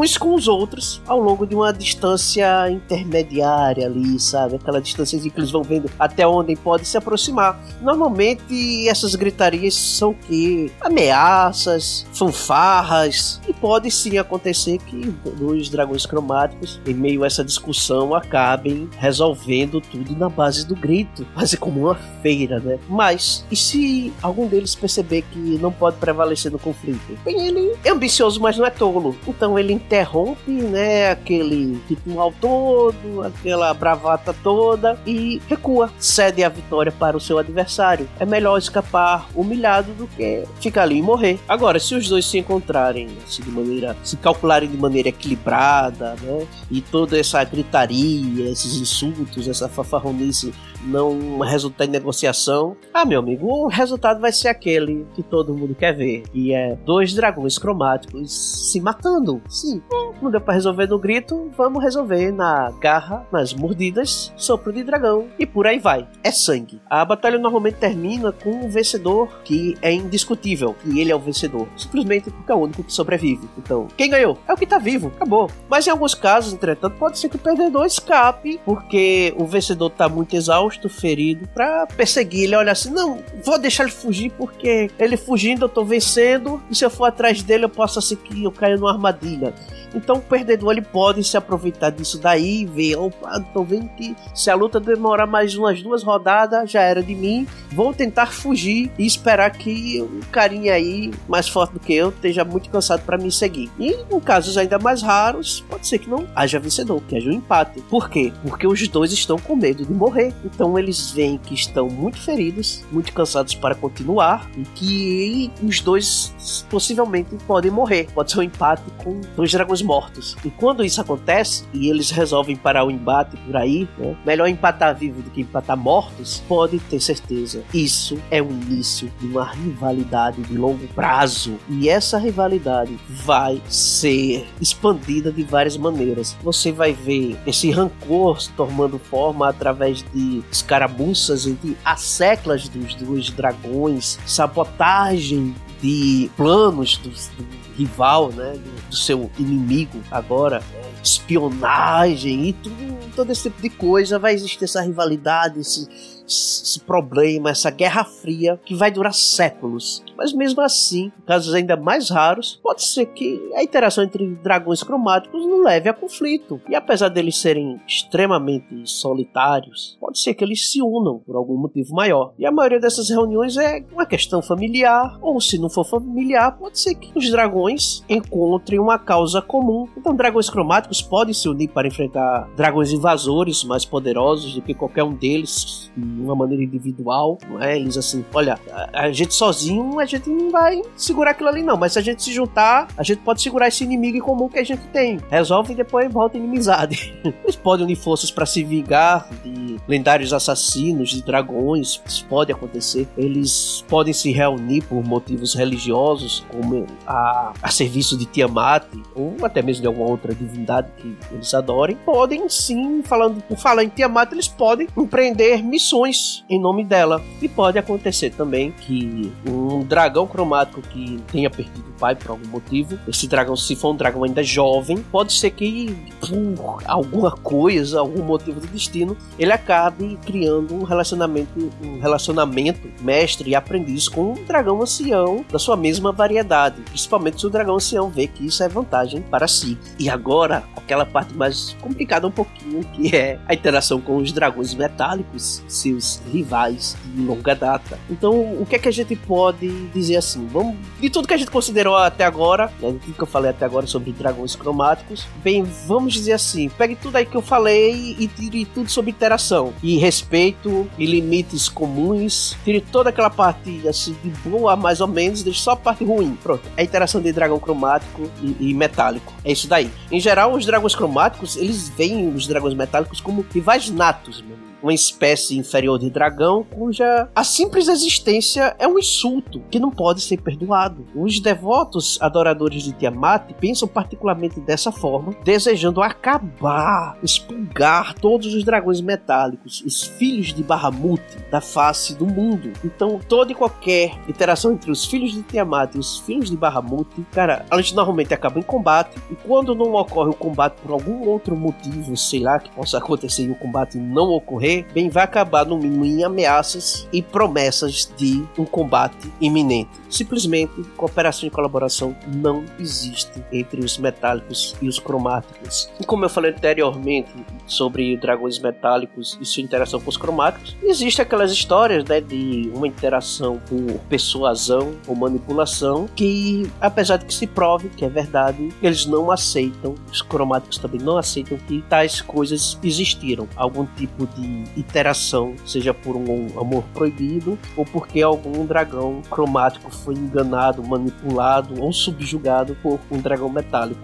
uns 0.00 0.16
com 0.16 0.34
os 0.34 0.48
outros 0.48 1.02
ao 1.06 1.20
longo 1.20 1.46
de 1.46 1.54
uma 1.54 1.72
distância 1.72 2.70
intermediária 2.70 3.86
ali, 3.86 4.18
sabe? 4.18 4.56
Aquela 4.56 4.80
distância 4.80 5.18
que 5.18 5.32
eles 5.36 5.50
vão 5.50 5.62
vendo 5.62 5.90
até 5.98 6.26
onde 6.26 6.56
podem 6.56 6.84
se 6.84 6.96
aproximar. 6.96 7.60
Normalmente 7.82 8.88
essas 8.88 9.14
gritarias 9.14 9.74
são 9.74 10.14
que 10.14 10.72
ameaças, 10.80 12.06
fanfarras 12.12 13.40
e 13.46 13.52
pode 13.52 13.90
sim 13.90 14.18
acontecer 14.18 14.78
que 14.78 15.14
dois 15.38 15.68
dragões 15.68 16.06
cromáticos 16.06 16.80
em 16.86 16.94
meio 16.94 17.22
a 17.22 17.26
essa 17.26 17.44
discussão 17.44 18.14
acabem 18.14 18.88
resolvendo 18.98 19.80
tudo 19.80 20.16
na 20.16 20.28
base 20.28 20.66
do 20.66 20.74
grito, 20.74 21.26
quase 21.34 21.56
como 21.56 21.80
uma 21.80 21.94
feira, 22.22 22.58
né? 22.60 22.78
Mas 22.88 23.44
e 23.50 23.56
se 23.56 24.12
algum 24.22 24.46
deles 24.46 24.74
perceber 24.74 25.22
que 25.30 25.58
não 25.58 25.70
pode 25.70 25.96
prevalecer 25.96 26.50
no 26.50 26.58
conflito? 26.58 27.00
Bem, 27.24 27.46
ele 27.46 27.76
é 27.84 27.90
ambicioso, 27.90 28.40
mas 28.40 28.56
não 28.56 28.66
é 28.66 28.70
tolo. 28.70 29.16
Então 29.26 29.58
ele 29.58 29.72
interrompe, 29.90 30.52
né, 30.52 31.10
aquele 31.10 31.80
ritual 31.88 32.32
todo, 32.40 33.22
aquela 33.24 33.74
bravata 33.74 34.32
toda 34.32 34.96
e 35.04 35.42
recua, 35.48 35.90
cede 35.98 36.44
a 36.44 36.48
vitória 36.48 36.92
para 36.92 37.16
o 37.16 37.20
seu 37.20 37.38
adversário. 37.38 38.08
É 38.20 38.24
melhor 38.24 38.56
escapar 38.56 39.28
humilhado 39.34 39.92
do 39.94 40.06
que 40.06 40.44
ficar 40.60 40.82
ali 40.82 40.98
e 40.98 41.02
morrer. 41.02 41.40
Agora, 41.48 41.80
se 41.80 41.94
os 41.96 42.08
dois 42.08 42.24
se 42.24 42.38
encontrarem 42.38 43.08
assim, 43.26 43.42
de 43.42 43.50
maneira. 43.50 43.96
se 44.04 44.16
calcularem 44.16 44.70
de 44.70 44.76
maneira 44.76 45.08
equilibrada, 45.08 46.14
né? 46.22 46.46
E 46.70 46.80
toda 46.80 47.18
essa 47.18 47.42
gritaria, 47.42 48.48
esses 48.48 48.76
insultos, 48.76 49.48
essa 49.48 49.68
fafarronice 49.68 50.54
não 50.84 51.38
resultar 51.40 51.84
em 51.84 51.88
negociação, 51.88 52.76
ah, 52.92 53.04
meu 53.04 53.20
amigo, 53.20 53.46
o 53.46 53.68
resultado 53.68 54.20
vai 54.20 54.32
ser 54.32 54.48
aquele 54.48 55.06
que 55.14 55.22
todo 55.22 55.54
mundo 55.54 55.74
quer 55.74 55.92
ver. 55.92 56.22
E 56.32 56.52
é 56.52 56.76
dois 56.84 57.14
dragões 57.14 57.58
cromáticos 57.58 58.32
se 58.70 58.80
matando. 58.80 59.42
Sim, 59.48 59.82
não 60.20 60.30
deu 60.30 60.40
pra 60.40 60.54
resolver 60.54 60.86
no 60.86 60.98
grito, 60.98 61.50
vamos 61.56 61.82
resolver 61.82 62.32
na 62.32 62.70
garra, 62.80 63.26
nas 63.30 63.52
mordidas, 63.52 64.32
sopro 64.36 64.72
de 64.72 64.82
dragão 64.82 65.28
e 65.38 65.46
por 65.46 65.66
aí 65.66 65.78
vai. 65.78 66.06
É 66.22 66.30
sangue. 66.30 66.80
A 66.88 67.04
batalha 67.04 67.38
normalmente 67.38 67.76
termina 67.76 68.32
com 68.32 68.50
um 68.50 68.68
vencedor 68.68 69.28
que 69.44 69.76
é 69.82 69.92
indiscutível. 69.92 70.76
E 70.84 71.00
ele 71.00 71.12
é 71.12 71.16
o 71.16 71.20
vencedor. 71.20 71.68
Simplesmente 71.76 72.30
porque 72.30 72.52
é 72.52 72.54
o 72.54 72.58
único 72.58 72.82
que 72.82 72.92
sobrevive. 72.92 73.48
Então, 73.58 73.88
quem 73.96 74.10
ganhou? 74.10 74.38
É 74.46 74.52
o 74.52 74.56
que 74.56 74.66
tá 74.66 74.78
vivo. 74.78 75.08
Acabou. 75.16 75.50
Mas 75.68 75.86
em 75.86 75.90
alguns 75.90 76.14
casos, 76.14 76.52
entretanto, 76.52 76.96
pode 76.96 77.18
ser 77.18 77.28
que 77.28 77.36
o 77.36 77.38
perdedor 77.38 77.86
escape 77.86 78.60
porque 78.64 79.34
o 79.36 79.46
vencedor 79.46 79.90
tá 79.90 80.08
muito 80.08 80.34
exausto 80.34 80.69
exausto, 80.70 80.88
ferido, 80.88 81.48
pra 81.48 81.86
perseguir 81.86 82.44
ele. 82.44 82.54
Olha 82.54 82.72
assim, 82.72 82.90
não, 82.90 83.22
vou 83.44 83.58
deixar 83.58 83.84
ele 83.84 83.92
fugir 83.92 84.30
porque 84.30 84.90
ele 84.98 85.16
fugindo 85.16 85.64
eu 85.64 85.68
tô 85.68 85.84
vencendo 85.84 86.62
e 86.70 86.74
se 86.74 86.84
eu 86.84 86.90
for 86.90 87.06
atrás 87.06 87.42
dele 87.42 87.64
eu 87.64 87.68
posso 87.68 88.00
ser 88.00 88.16
que 88.16 88.44
eu 88.44 88.52
caia 88.52 88.76
numa 88.76 88.92
armadilha. 88.92 89.52
Então 89.94 90.16
o 90.16 90.20
perdedor 90.20 90.72
ele 90.72 90.82
pode 90.82 91.22
se 91.24 91.36
aproveitar 91.36 91.90
disso 91.90 92.18
daí 92.18 92.62
e 92.62 92.66
ver, 92.66 92.96
opa, 92.96 93.40
tô 93.52 93.62
vendo 93.62 93.88
que 93.90 94.16
se 94.34 94.50
a 94.50 94.54
luta 94.54 94.80
demorar 94.80 95.26
mais 95.26 95.54
umas 95.56 95.82
duas 95.82 96.02
rodadas, 96.02 96.70
já 96.70 96.82
era 96.82 97.02
de 97.02 97.14
mim. 97.14 97.46
Vou 97.72 97.92
tentar 97.92 98.26
fugir 98.26 98.90
e 98.98 99.06
esperar 99.06 99.50
que 99.50 100.02
um 100.02 100.20
carinha 100.30 100.74
aí, 100.74 101.12
mais 101.28 101.48
forte 101.48 101.74
do 101.74 101.80
que 101.80 101.94
eu, 101.94 102.10
esteja 102.10 102.44
muito 102.44 102.70
cansado 102.70 103.02
para 103.02 103.18
me 103.18 103.30
seguir. 103.30 103.70
E 103.78 103.96
em 104.10 104.20
casos 104.20 104.56
ainda 104.56 104.78
mais 104.78 105.02
raros, 105.02 105.64
pode 105.68 105.86
ser 105.86 105.98
que 105.98 106.08
não 106.08 106.26
haja 106.34 106.58
vencedor, 106.58 107.02
que 107.08 107.16
haja 107.16 107.30
um 107.30 107.34
empate. 107.34 107.80
Por 107.82 108.08
quê? 108.08 108.32
Porque 108.42 108.66
os 108.66 108.86
dois 108.88 109.12
estão 109.12 109.38
com 109.38 109.56
medo 109.56 109.84
de 109.84 109.92
morrer. 109.92 110.32
Então 110.44 110.78
eles 110.78 111.10
veem 111.10 111.38
que 111.38 111.54
estão 111.54 111.88
muito 111.88 112.18
feridos, 112.18 112.84
muito 112.90 113.12
cansados 113.12 113.54
para 113.54 113.74
continuar 113.74 114.48
e 114.56 114.62
que 114.74 115.50
os 115.62 115.80
dois 115.80 116.64
possivelmente 116.68 117.34
podem 117.46 117.70
morrer. 117.70 118.08
Pode 118.14 118.30
ser 118.30 118.40
um 118.40 118.42
empate 118.42 118.82
com 119.02 119.20
dois 119.36 119.50
dragões 119.50 119.79
mortos. 119.82 120.36
E 120.44 120.50
quando 120.50 120.84
isso 120.84 121.00
acontece, 121.00 121.64
e 121.72 121.88
eles 121.88 122.10
resolvem 122.10 122.56
parar 122.56 122.84
o 122.84 122.90
embate 122.90 123.36
por 123.38 123.56
aí, 123.56 123.88
né? 123.98 124.16
melhor 124.24 124.48
empatar 124.48 124.96
vivo 124.96 125.22
do 125.22 125.30
que 125.30 125.42
empatar 125.42 125.76
mortos, 125.76 126.42
pode 126.48 126.78
ter 126.78 127.00
certeza. 127.00 127.62
Isso 127.72 128.18
é 128.30 128.42
o 128.42 128.50
início 128.50 129.10
de 129.20 129.26
uma 129.26 129.44
rivalidade 129.44 130.42
de 130.42 130.56
longo 130.56 130.86
prazo. 130.88 131.56
E 131.68 131.88
essa 131.88 132.18
rivalidade 132.18 132.98
vai 133.08 133.60
ser 133.68 134.46
expandida 134.60 135.32
de 135.32 135.42
várias 135.42 135.76
maneiras. 135.76 136.36
Você 136.42 136.72
vai 136.72 136.92
ver 136.92 137.38
esse 137.46 137.70
rancor 137.70 138.40
se 138.40 138.50
tomando 138.52 138.98
forma 138.98 139.48
através 139.48 140.04
de 140.12 140.42
escaramuças 140.50 141.46
entre 141.46 141.76
as 141.84 142.00
seclas 142.00 142.68
dos 142.68 142.94
dois 142.94 143.30
dragões, 143.30 144.18
sabotagem 144.26 145.54
de 145.82 146.30
planos 146.36 146.96
dos, 146.98 147.28
do 147.28 147.46
rival, 147.76 148.30
né, 148.30 148.52
do, 148.52 148.88
do 148.90 148.96
seu 148.96 149.30
inimigo 149.38 150.00
agora, 150.10 150.62
espionagem 151.02 152.48
e 152.48 152.52
tudo, 152.52 153.14
todo 153.16 153.30
esse 153.32 153.44
tipo 153.44 153.62
de 153.62 153.70
coisa, 153.70 154.18
vai 154.18 154.34
existir 154.34 154.64
essa 154.64 154.82
rivalidade, 154.82 155.60
esse 155.60 155.88
esse 156.30 156.80
problema, 156.80 157.50
essa 157.50 157.70
guerra 157.70 158.04
fria 158.04 158.60
que 158.64 158.74
vai 158.74 158.90
durar 158.90 159.12
séculos. 159.12 160.02
Mas 160.16 160.32
mesmo 160.32 160.60
assim, 160.60 161.10
casos 161.26 161.54
ainda 161.54 161.76
mais 161.76 162.08
raros, 162.08 162.60
pode 162.62 162.84
ser 162.84 163.06
que 163.06 163.40
a 163.54 163.62
interação 163.62 164.04
entre 164.04 164.26
dragões 164.36 164.82
cromáticos 164.82 165.44
não 165.46 165.62
leve 165.62 165.88
a 165.88 165.94
conflito. 165.94 166.60
E 166.68 166.74
apesar 166.74 167.08
deles 167.08 167.36
serem 167.36 167.80
extremamente 167.86 168.82
solitários, 168.84 169.96
pode 170.00 170.20
ser 170.20 170.34
que 170.34 170.44
eles 170.44 170.70
se 170.70 170.80
unam 170.80 171.18
por 171.18 171.36
algum 171.36 171.56
motivo 171.56 171.94
maior. 171.94 172.32
E 172.38 172.46
a 172.46 172.52
maioria 172.52 172.78
dessas 172.78 173.10
reuniões 173.10 173.56
é 173.56 173.84
uma 173.92 174.06
questão 174.06 174.40
familiar, 174.40 175.18
ou 175.20 175.40
se 175.40 175.58
não 175.58 175.68
for 175.68 175.84
familiar, 175.84 176.56
pode 176.56 176.78
ser 176.78 176.94
que 176.94 177.10
os 177.16 177.30
dragões 177.30 178.04
encontrem 178.08 178.78
uma 178.78 178.98
causa 178.98 179.42
comum. 179.42 179.88
Então, 179.96 180.14
dragões 180.14 180.48
cromáticos 180.48 181.02
podem 181.02 181.34
se 181.34 181.48
unir 181.48 181.68
para 181.68 181.88
enfrentar 181.88 182.48
dragões 182.56 182.92
invasores 182.92 183.64
mais 183.64 183.84
poderosos 183.84 184.54
do 184.54 184.62
que 184.62 184.74
qualquer 184.74 185.02
um 185.02 185.14
deles 185.14 185.90
de 185.96 186.19
uma 186.22 186.34
maneira 186.34 186.62
individual, 186.62 187.38
não 187.48 187.62
é? 187.62 187.76
Eles 187.76 187.96
assim, 187.96 188.24
olha, 188.34 188.58
a, 188.70 189.02
a, 189.02 189.12
gente 189.12 189.34
sozinho, 189.34 189.98
a 189.98 190.04
gente 190.04 190.28
não 190.28 190.50
vai 190.50 190.82
segurar 190.96 191.32
aquilo 191.32 191.48
ali 191.48 191.62
não, 191.62 191.76
mas 191.76 191.92
se 191.92 191.98
a 191.98 192.02
gente 192.02 192.22
se 192.22 192.32
juntar, 192.32 192.88
a 192.96 193.02
gente 193.02 193.20
pode 193.20 193.42
segurar 193.42 193.68
esse 193.68 193.84
inimigo 193.84 194.16
em 194.16 194.20
comum 194.20 194.48
que 194.48 194.58
a 194.58 194.64
gente 194.64 194.82
tem. 194.88 195.18
Resolve 195.30 195.72
e 195.72 195.76
depois 195.76 196.12
volta 196.12 196.36
inimizade. 196.36 197.14
Eles 197.44 197.56
podem 197.56 197.84
unir 197.84 197.96
forças 197.96 198.30
para 198.30 198.46
se 198.46 198.62
vingar 198.62 199.28
de 199.42 199.78
lendários 199.86 200.32
assassinos, 200.32 201.10
de 201.10 201.22
dragões, 201.22 202.00
isso 202.06 202.24
pode 202.26 202.52
acontecer. 202.52 203.08
Eles 203.16 203.84
podem 203.88 204.12
se 204.12 204.30
reunir 204.30 204.82
por 204.82 205.04
motivos 205.04 205.54
religiosos, 205.54 206.44
como 206.50 206.86
a, 207.06 207.52
a 207.62 207.70
serviço 207.70 208.16
de 208.16 208.26
Tiamat, 208.26 208.86
ou 209.14 209.36
até 209.42 209.62
mesmo 209.62 209.82
de 209.82 209.86
alguma 209.86 210.08
outra 210.08 210.34
divindade 210.34 210.88
que 210.96 211.16
eles 211.32 211.52
adorem. 211.54 211.96
Podem 212.04 212.48
sim, 212.48 213.02
falando 213.02 213.42
por 213.42 213.56
falar 213.56 213.84
em 213.84 213.88
Tiamat, 213.88 214.32
eles 214.32 214.48
podem 214.48 214.88
empreender 214.96 215.62
missões 215.62 216.09
em 216.48 216.60
nome 216.60 216.84
dela. 216.84 217.22
E 217.40 217.48
pode 217.48 217.78
acontecer 217.78 218.30
também 218.30 218.72
que 218.72 219.32
um 219.46 219.82
dragão 219.84 220.26
cromático 220.26 220.82
que 220.82 221.18
tenha 221.30 221.50
perdido 221.50 221.88
o 221.90 222.00
pai 222.00 222.14
por 222.14 222.30
algum 222.30 222.46
motivo, 222.48 222.98
esse 223.06 223.26
dragão, 223.26 223.56
se 223.56 223.76
for 223.76 223.92
um 223.92 223.96
dragão 223.96 224.24
ainda 224.24 224.42
jovem, 224.42 224.98
pode 225.10 225.32
ser 225.32 225.50
que 225.50 225.96
por 226.20 226.82
alguma 226.86 227.32
coisa, 227.32 228.00
algum 228.00 228.22
motivo 228.22 228.60
de 228.60 228.66
destino, 228.68 229.16
ele 229.38 229.52
acabe 229.52 230.18
criando 230.24 230.74
um 230.74 230.82
relacionamento, 230.82 231.70
um 231.82 231.98
relacionamento 231.98 232.88
mestre 233.02 233.50
e 233.50 233.54
aprendiz 233.54 234.08
com 234.08 234.32
um 234.32 234.44
dragão 234.44 234.80
ancião 234.80 235.44
da 235.50 235.58
sua 235.58 235.76
mesma 235.76 236.12
variedade. 236.12 236.80
Principalmente 236.82 237.40
se 237.40 237.46
o 237.46 237.50
dragão 237.50 237.76
ancião 237.76 238.08
vê 238.08 238.26
que 238.26 238.46
isso 238.46 238.62
é 238.62 238.68
vantagem 238.68 239.22
para 239.22 239.46
si. 239.46 239.78
E 239.98 240.08
agora, 240.08 240.64
aquela 240.76 241.04
parte 241.04 241.34
mais 241.34 241.76
complicada 241.80 242.26
um 242.26 242.30
pouquinho, 242.30 242.82
que 242.94 243.14
é 243.14 243.38
a 243.46 243.54
interação 243.54 244.00
com 244.00 244.16
os 244.16 244.32
dragões 244.32 244.74
metálicos, 244.74 245.62
se 245.68 245.89
seus 245.90 246.22
rivais 246.32 246.96
de 247.04 247.22
longa 247.22 247.54
data. 247.54 247.98
Então, 248.08 248.32
o 248.60 248.66
que 248.66 248.76
é 248.76 248.78
que 248.78 248.88
a 248.88 248.92
gente 248.92 249.16
pode 249.16 249.68
dizer 249.88 250.16
assim? 250.16 250.46
Vamos, 250.46 250.76
de 251.00 251.10
tudo 251.10 251.26
que 251.26 251.34
a 251.34 251.36
gente 251.36 251.50
considerou 251.50 251.96
até 251.96 252.24
agora, 252.24 252.66
né, 252.80 252.94
tudo 253.04 253.14
que 253.14 253.22
eu 253.22 253.26
falei 253.26 253.50
até 253.50 253.64
agora 253.64 253.86
sobre 253.86 254.12
dragões 254.12 254.54
cromáticos, 254.54 255.26
bem, 255.42 255.64
vamos 255.86 256.14
dizer 256.14 256.32
assim, 256.32 256.68
pegue 256.68 256.96
tudo 256.96 257.16
aí 257.16 257.26
que 257.26 257.36
eu 257.36 257.42
falei 257.42 258.16
e 258.18 258.28
tire 258.28 258.64
tudo 258.64 258.90
sobre 258.90 259.10
interação 259.10 259.72
e 259.82 259.96
respeito 259.98 260.88
e 260.98 261.06
limites 261.06 261.68
comuns, 261.68 262.56
tire 262.64 262.80
toda 262.80 263.10
aquela 263.10 263.30
parte 263.30 263.86
assim 263.88 264.16
de 264.22 264.30
boa 264.48 264.76
mais 264.76 265.00
ou 265.00 265.08
menos, 265.08 265.42
deixe 265.42 265.60
só 265.60 265.72
a 265.72 265.76
parte 265.76 266.04
ruim. 266.04 266.36
Pronto, 266.42 266.62
é 266.76 266.82
a 266.82 266.84
interação 266.84 267.20
de 267.20 267.32
dragão 267.32 267.58
cromático 267.58 268.30
e, 268.42 268.70
e 268.70 268.74
metálico. 268.74 269.32
É 269.44 269.52
isso 269.52 269.68
daí. 269.68 269.90
Em 270.10 270.20
geral, 270.20 270.52
os 270.54 270.64
dragões 270.64 270.94
cromáticos, 270.94 271.56
eles 271.56 271.88
veem 271.88 272.32
os 272.32 272.46
dragões 272.46 272.74
metálicos 272.74 273.20
como 273.20 273.44
rivais 273.52 273.90
natos, 273.90 274.42
mano 274.42 274.69
uma 274.82 274.94
espécie 274.94 275.58
inferior 275.58 275.98
de 275.98 276.10
dragão 276.10 276.64
cuja 276.64 277.28
a 277.34 277.44
simples 277.44 277.88
existência 277.88 278.74
é 278.78 278.86
um 278.86 278.98
insulto 278.98 279.62
que 279.70 279.78
não 279.78 279.90
pode 279.90 280.20
ser 280.20 280.40
perdoado. 280.40 281.06
Os 281.14 281.40
devotos 281.40 282.18
adoradores 282.20 282.82
de 282.82 282.92
Tiamat 282.92 283.52
pensam 283.54 283.88
particularmente 283.88 284.60
dessa 284.60 284.92
forma, 284.92 285.34
desejando 285.44 286.00
acabar, 286.00 287.18
expulgar 287.22 288.14
todos 288.14 288.54
os 288.54 288.64
dragões 288.64 289.00
metálicos, 289.00 289.82
os 289.84 290.02
filhos 290.02 290.52
de 290.52 290.62
Bahamut, 290.62 291.22
da 291.50 291.60
face 291.60 292.14
do 292.14 292.26
mundo. 292.26 292.72
Então, 292.84 293.20
toda 293.28 293.52
e 293.52 293.54
qualquer 293.54 294.18
interação 294.28 294.72
entre 294.72 294.90
os 294.90 295.04
filhos 295.04 295.32
de 295.32 295.42
Tiamat 295.42 295.94
e 295.94 295.98
os 295.98 296.18
filhos 296.20 296.50
de 296.50 296.56
Bahamut, 296.56 297.08
cara, 297.32 297.64
gente 297.80 297.94
normalmente 297.94 298.32
acaba 298.32 298.58
em 298.58 298.62
combate, 298.62 299.16
e 299.30 299.34
quando 299.34 299.74
não 299.74 299.94
ocorre 299.94 300.30
o 300.30 300.34
combate 300.34 300.76
por 300.80 300.92
algum 300.92 301.28
outro 301.28 301.56
motivo, 301.56 302.16
sei 302.16 302.40
lá, 302.40 302.58
que 302.58 302.70
possa 302.70 302.98
acontecer 302.98 303.44
e 303.44 303.50
o 303.50 303.54
combate 303.54 303.98
não 303.98 304.30
ocorrer, 304.30 304.69
bem 304.92 305.08
vai 305.08 305.24
acabar 305.24 305.64
no 305.66 305.76
mínimo 305.78 306.04
em 306.04 306.24
ameaças 306.24 307.08
e 307.12 307.22
promessas 307.22 308.12
de 308.16 308.42
um 308.58 308.64
combate 308.64 309.30
iminente. 309.40 309.90
Simplesmente, 310.08 310.82
cooperação 310.96 311.46
e 311.46 311.50
colaboração 311.50 312.16
não 312.26 312.64
existe 312.78 313.42
entre 313.52 313.84
os 313.84 313.96
metálicos 313.98 314.74
e 314.82 314.88
os 314.88 314.98
cromáticos. 314.98 315.88
E 316.00 316.04
como 316.04 316.24
eu 316.24 316.28
falei 316.28 316.50
anteriormente 316.50 317.30
sobre 317.66 318.16
dragões 318.16 318.58
metálicos 318.58 319.38
e 319.40 319.44
sua 319.44 319.62
interação 319.62 320.00
com 320.00 320.10
os 320.10 320.16
cromáticos, 320.16 320.76
existe 320.82 321.22
aquelas 321.22 321.52
histórias 321.52 322.04
né, 322.04 322.20
de 322.20 322.70
uma 322.74 322.86
interação 322.86 323.60
por 323.68 324.00
persuasão 324.08 324.94
ou 325.06 325.14
manipulação 325.14 326.08
que, 326.14 326.70
apesar 326.80 327.16
de 327.16 327.26
que 327.26 327.34
se 327.34 327.46
prove 327.46 327.88
que 327.88 328.04
é 328.04 328.08
verdade, 328.08 328.68
eles 328.82 329.06
não 329.06 329.30
aceitam, 329.30 329.94
os 330.10 330.22
cromáticos 330.22 330.78
também 330.78 331.00
não 331.00 331.16
aceitam 331.16 331.56
que 331.58 331.82
tais 331.82 332.20
coisas 332.20 332.78
existiram. 332.82 333.48
Algum 333.56 333.86
tipo 333.96 334.26
de 334.26 334.59
interação, 334.76 335.54
seja 335.66 335.92
por 335.92 336.16
um 336.16 336.58
amor 336.58 336.84
proibido 336.94 337.58
ou 337.76 337.84
porque 337.84 338.22
algum 338.22 338.64
dragão 338.66 339.22
cromático 339.30 339.90
foi 339.90 340.14
enganado, 340.14 340.82
manipulado 340.82 341.80
ou 341.80 341.92
subjugado 341.92 342.76
por 342.82 343.00
um 343.10 343.18
dragão 343.20 343.48
metálico. 343.48 344.00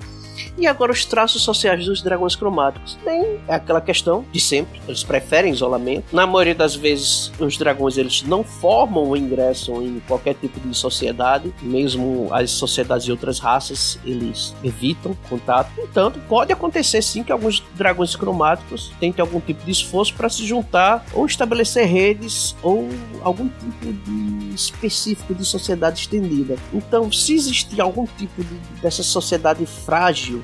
E 0.57 0.67
agora 0.67 0.91
os 0.93 1.05
traços 1.05 1.43
sociais 1.43 1.85
dos 1.85 2.03
dragões 2.03 2.35
cromáticos. 2.35 2.99
Tem 3.05 3.39
aquela 3.49 3.81
questão 3.81 4.25
de 4.33 4.41
sempre, 4.41 4.81
eles 4.87 5.05
preferem 5.05 5.53
isolamento. 5.53 6.15
Na 6.15 6.27
maioria 6.27 6.55
das 6.55 6.75
vezes, 6.75 7.31
os 7.39 7.57
dragões 7.57 7.99
eles 7.99 8.23
não 8.23 8.43
formam 8.43 9.05
ou 9.05 9.17
ingressam 9.17 9.83
em 9.83 10.01
qualquer 10.07 10.35
tipo 10.35 10.59
de 10.61 10.75
sociedade, 10.75 11.53
mesmo 11.63 12.29
as 12.31 12.51
sociedades 12.51 13.05
de 13.05 13.11
outras 13.11 13.39
raças, 13.39 13.99
eles 14.05 14.55
evitam 14.65 15.17
contato. 15.29 15.71
Entanto, 15.79 16.19
pode 16.29 16.53
acontecer 16.53 17.03
sim 17.03 17.23
que 17.23 17.33
alguns 17.33 17.63
dragões 17.75 18.17
cromáticos 18.17 18.93
tentem 18.99 19.23
algum 19.23 19.41
tipo 19.41 19.65
de 19.65 19.71
esforço 19.71 20.15
para 20.15 20.29
se 20.29 20.45
juntar 20.47 21.05
ou 21.13 21.27
estabelecer 21.27 21.87
redes 21.87 22.57
ou 22.63 22.89
algum 23.23 23.49
tipo 23.49 23.93
de 23.93 24.55
específico 24.55 25.35
de 25.35 25.45
sociedade 25.45 26.01
estendida. 26.01 26.57
Então, 26.73 27.13
se 27.13 27.35
existir 27.35 27.81
algum 27.81 28.07
tipo 28.07 28.43
de, 28.43 28.55
dessa 28.81 29.03
sociedade 29.03 29.65
frágil, 29.67 30.43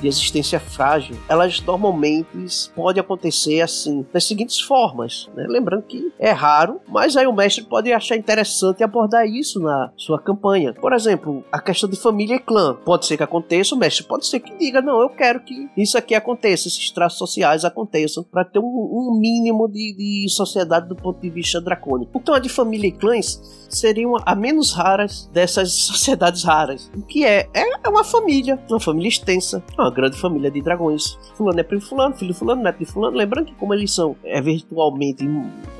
de 0.00 0.08
existência 0.08 0.58
frágil, 0.58 1.16
elas 1.28 1.60
normalmente 1.60 2.70
pode 2.74 2.98
acontecer 2.98 3.60
assim, 3.60 4.04
das 4.12 4.24
seguintes 4.24 4.60
formas. 4.60 5.30
Né? 5.34 5.46
Lembrando 5.48 5.82
que 5.82 6.12
é 6.18 6.30
raro, 6.30 6.80
mas 6.88 7.16
aí 7.16 7.26
o 7.26 7.32
mestre 7.32 7.64
pode 7.64 7.92
achar 7.92 8.16
interessante 8.16 8.82
abordar 8.82 9.26
isso 9.26 9.60
na 9.60 9.92
sua 9.96 10.20
campanha. 10.20 10.74
Por 10.74 10.92
exemplo, 10.92 11.44
a 11.52 11.60
questão 11.60 11.88
de 11.88 11.96
família 11.96 12.36
e 12.36 12.40
clã. 12.40 12.76
Pode 12.84 13.06
ser 13.06 13.16
que 13.16 13.22
aconteça, 13.22 13.74
o 13.74 13.78
mestre 13.78 14.04
pode 14.04 14.26
ser 14.26 14.40
que 14.40 14.56
diga: 14.56 14.82
não, 14.82 15.00
eu 15.00 15.08
quero 15.08 15.40
que 15.40 15.68
isso 15.76 15.96
aqui 15.96 16.14
aconteça, 16.14 16.68
esses 16.68 16.90
traços 16.90 17.18
sociais 17.18 17.64
aconteçam, 17.64 18.24
para 18.24 18.44
ter 18.44 18.58
um, 18.58 18.64
um 18.64 19.18
mínimo 19.18 19.68
de, 19.68 19.94
de 19.96 20.26
sociedade 20.28 20.88
do 20.88 20.96
ponto 20.96 21.20
de 21.20 21.30
vista 21.30 21.60
dracônico. 21.60 22.10
Então 22.14 22.34
a 22.34 22.38
de 22.38 22.48
família 22.48 22.88
e 22.88 22.92
clãs 22.92 23.40
seriam 23.68 24.16
a 24.24 24.34
menos 24.34 24.72
raras 24.72 25.28
dessas 25.32 25.72
sociedades 25.92 26.42
raras. 26.42 26.90
O 26.96 27.02
que 27.02 27.24
é? 27.24 27.48
É 27.54 27.88
uma 27.88 28.04
família, 28.04 28.58
uma 28.68 28.80
família 28.80 29.08
extensa, 29.08 29.41
uma 29.78 29.90
grande 29.90 30.18
família 30.18 30.50
de 30.50 30.60
dragões. 30.60 31.18
Fulano 31.34 31.60
é 31.60 31.62
primo 31.62 31.82
fulano, 31.82 32.14
filho 32.14 32.32
de 32.32 32.38
fulano, 32.38 32.62
neto 32.62 32.78
de 32.78 32.84
fulano. 32.84 33.16
Lembrando 33.16 33.46
que 33.46 33.54
como 33.54 33.74
eles 33.74 33.92
são 33.92 34.16
é, 34.24 34.40
virtualmente 34.40 35.24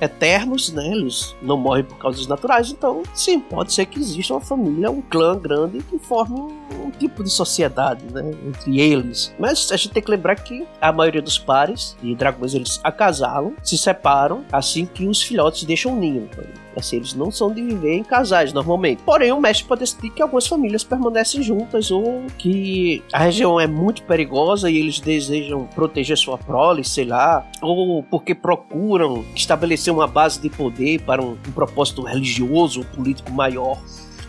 eternos, 0.01 0.73
né? 0.73 0.89
Eles 0.89 1.35
não 1.43 1.57
morrem 1.57 1.85
por 1.85 1.97
causas 1.99 2.27
naturais, 2.27 2.71
então 2.71 3.03
sim, 3.15 3.41
pode 3.41 3.73
ser 3.73 3.87
que 3.87 3.99
exista 3.99 4.35
uma 4.35 4.41
família, 4.41 4.91
um 4.91 5.01
clã 5.03 5.39
grande 5.39 5.81
que 5.83 5.99
forme 5.99 6.41
um, 6.41 6.91
tipo 6.91 7.23
de 7.25 7.31
sociedade, 7.31 8.05
né? 8.13 8.31
Entre 8.47 8.81
eles. 8.81 9.35
Mas 9.39 9.71
a 9.73 9.77
gente 9.77 9.91
tem 9.91 10.03
que 10.03 10.11
lembrar 10.11 10.37
que 10.37 10.67
a 10.81 10.93
maioria 10.93 11.23
dos 11.23 11.39
pares 11.39 11.97
de 12.03 12.15
dragões 12.15 12.55
eles 12.55 12.81
acasalam, 12.83 13.55
se 13.63 13.79
separam 13.79 14.45
assim 14.53 14.87
que 14.87 15.07
os 15.07 15.23
filhotes 15.23 15.65
deixam 15.65 15.95
o 15.95 15.97
ninho. 15.97 16.29
Assim, 16.77 16.97
eles 16.97 17.15
não 17.15 17.31
são 17.31 17.53
de 17.53 17.63
viver 17.63 17.95
em 17.95 18.05
casais 18.05 18.53
normalmente. 18.53 19.03
Porém, 19.03 19.33
o 19.33 19.41
mestre 19.41 19.67
pode 19.67 19.81
decidir 19.81 20.11
que 20.11 20.23
algumas 20.23 20.47
famílias 20.47 20.85
permanecem 20.85 21.43
juntas 21.43 21.91
ou 21.91 22.25
que 22.39 23.03
a 23.13 23.19
região 23.19 23.61
é 23.61 23.67
muito 23.67 24.03
perigosa 24.03 24.71
e 24.71 24.77
eles 24.77 25.01
desejam 25.01 25.67
proteger 25.75 26.17
sua 26.17 26.39
prole, 26.39 26.85
sei 26.85 27.05
lá, 27.05 27.47
ou 27.61 28.03
porque 28.03 28.35
procuram 28.35 29.25
estabelecer 29.35 29.93
uma 29.93 30.07
base 30.07 30.41
de 30.41 30.49
poder 30.49 31.03
para 31.03 31.23
um, 31.23 31.33
um 31.33 31.53
propósito 31.53 32.03
religioso 32.03 32.81
ou 32.81 32.87
político 32.87 33.31
maior. 33.33 33.79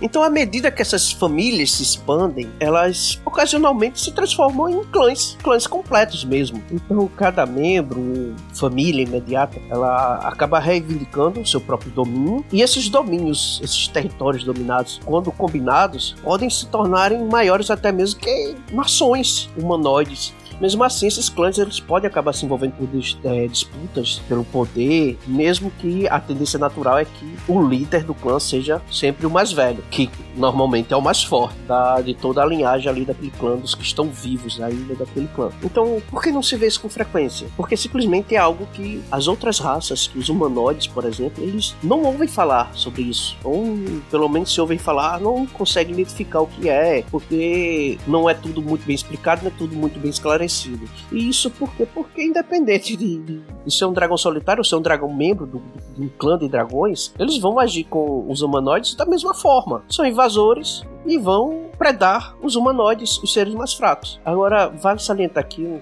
Então, 0.03 0.21
à 0.21 0.29
medida 0.29 0.69
que 0.69 0.81
essas 0.81 1.13
famílias 1.13 1.71
se 1.71 1.81
expandem, 1.81 2.51
elas 2.59 3.21
ocasionalmente 3.23 4.01
se 4.01 4.11
transformam 4.11 4.67
em 4.69 4.83
clãs, 4.83 5.37
clãs 5.41 5.65
completos 5.65 6.25
mesmo. 6.25 6.61
Então, 6.69 7.09
cada 7.15 7.45
membro, 7.45 8.35
família 8.53 9.03
imediata, 9.03 9.57
ela 9.69 10.15
acaba 10.17 10.59
reivindicando 10.59 11.39
o 11.39 11.47
seu 11.47 11.61
próprio 11.61 11.89
domínio, 11.91 12.43
e 12.51 12.61
esses 12.61 12.89
domínios, 12.89 13.61
esses 13.63 13.87
territórios 13.87 14.43
dominados, 14.43 14.99
quando 15.05 15.31
combinados, 15.31 16.17
podem 16.21 16.49
se 16.49 16.67
tornarem 16.67 17.23
maiores 17.25 17.71
até 17.71 17.89
mesmo 17.89 18.19
que 18.19 18.57
nações 18.73 19.49
humanoides. 19.55 20.33
Mesmo 20.59 20.83
assim, 20.83 21.07
esses 21.07 21.29
clãs 21.29 21.57
eles 21.57 21.79
podem 21.79 22.07
acabar 22.07 22.33
se 22.33 22.45
envolvendo 22.45 22.73
por 22.73 22.87
é, 23.29 23.47
disputas 23.47 24.21
pelo 24.27 24.43
poder, 24.45 25.17
mesmo 25.27 25.71
que 25.71 26.07
a 26.07 26.19
tendência 26.19 26.59
natural 26.59 26.99
é 26.99 27.05
que 27.05 27.35
o 27.47 27.61
líder 27.61 28.03
do 28.03 28.13
clã 28.13 28.39
seja 28.39 28.81
sempre 28.91 29.25
o 29.25 29.29
mais 29.29 29.51
velho, 29.51 29.83
que 29.89 30.09
normalmente 30.35 30.93
é 30.93 30.97
o 30.97 31.01
mais 31.01 31.23
forte 31.23 31.57
da, 31.67 32.01
de 32.01 32.13
toda 32.13 32.41
a 32.41 32.45
linhagem 32.45 32.89
ali 32.89 33.05
daquele 33.05 33.31
clã, 33.31 33.55
dos 33.55 33.75
que 33.75 33.83
estão 33.83 34.09
vivos 34.09 34.61
ainda 34.61 34.95
daquele 34.95 35.27
clã. 35.27 35.49
Então, 35.63 36.01
por 36.09 36.21
que 36.21 36.31
não 36.31 36.43
se 36.43 36.55
vê 36.55 36.67
isso 36.67 36.81
com 36.81 36.89
frequência? 36.89 37.47
Porque 37.55 37.75
simplesmente 37.75 38.35
é 38.35 38.37
algo 38.37 38.67
que 38.73 39.01
as 39.11 39.27
outras 39.27 39.59
raças, 39.59 40.09
os 40.15 40.29
humanoides, 40.29 40.87
por 40.87 41.05
exemplo, 41.05 41.43
eles 41.43 41.75
não 41.83 42.03
ouvem 42.03 42.27
falar 42.27 42.71
sobre 42.73 43.03
isso. 43.03 43.35
Ou 43.43 43.77
pelo 44.09 44.29
menos 44.29 44.53
se 44.53 44.61
ouvem 44.61 44.77
falar, 44.77 45.19
não 45.19 45.45
conseguem 45.45 45.93
identificar 45.93 46.41
o 46.41 46.47
que 46.47 46.69
é, 46.69 47.03
porque 47.09 47.97
não 48.07 48.29
é 48.29 48.33
tudo 48.33 48.61
muito 48.61 48.85
bem 48.85 48.95
explicado, 48.95 49.41
não 49.43 49.51
é 49.51 49.53
tudo 49.57 49.75
muito 49.75 49.99
bem 49.99 50.09
esclarecido 50.09 50.42
parecido. 50.43 50.89
E 51.11 51.29
isso 51.29 51.49
por 51.49 51.73
quê? 51.75 51.87
Porque 51.93 52.23
independente 52.23 52.95
de, 52.95 53.17
de, 53.19 53.73
ser 53.73 53.85
um 53.85 53.93
dragão 53.93 54.17
solitário 54.17 54.59
ou 54.59 54.65
ser 54.65 54.75
um 54.75 54.81
dragão 54.81 55.13
membro 55.13 55.45
do, 55.45 55.61
de 55.95 56.01
um 56.01 56.09
clã 56.09 56.37
de 56.37 56.47
dragões, 56.47 57.13
eles 57.17 57.37
vão 57.37 57.57
agir 57.59 57.85
com 57.85 58.29
os 58.29 58.41
humanoides 58.41 58.95
da 58.95 59.05
mesma 59.05 59.33
forma. 59.33 59.83
São 59.89 60.05
invasores 60.05 60.83
e 61.05 61.17
vão 61.17 61.65
predar 61.77 62.35
os 62.41 62.55
humanoides, 62.55 63.17
os 63.19 63.31
seres 63.31 63.53
mais 63.53 63.73
fracos. 63.73 64.19
Agora, 64.25 64.67
vale 64.67 64.99
salientar 64.99 65.43
aqui 65.43 65.63
um, 65.63 65.81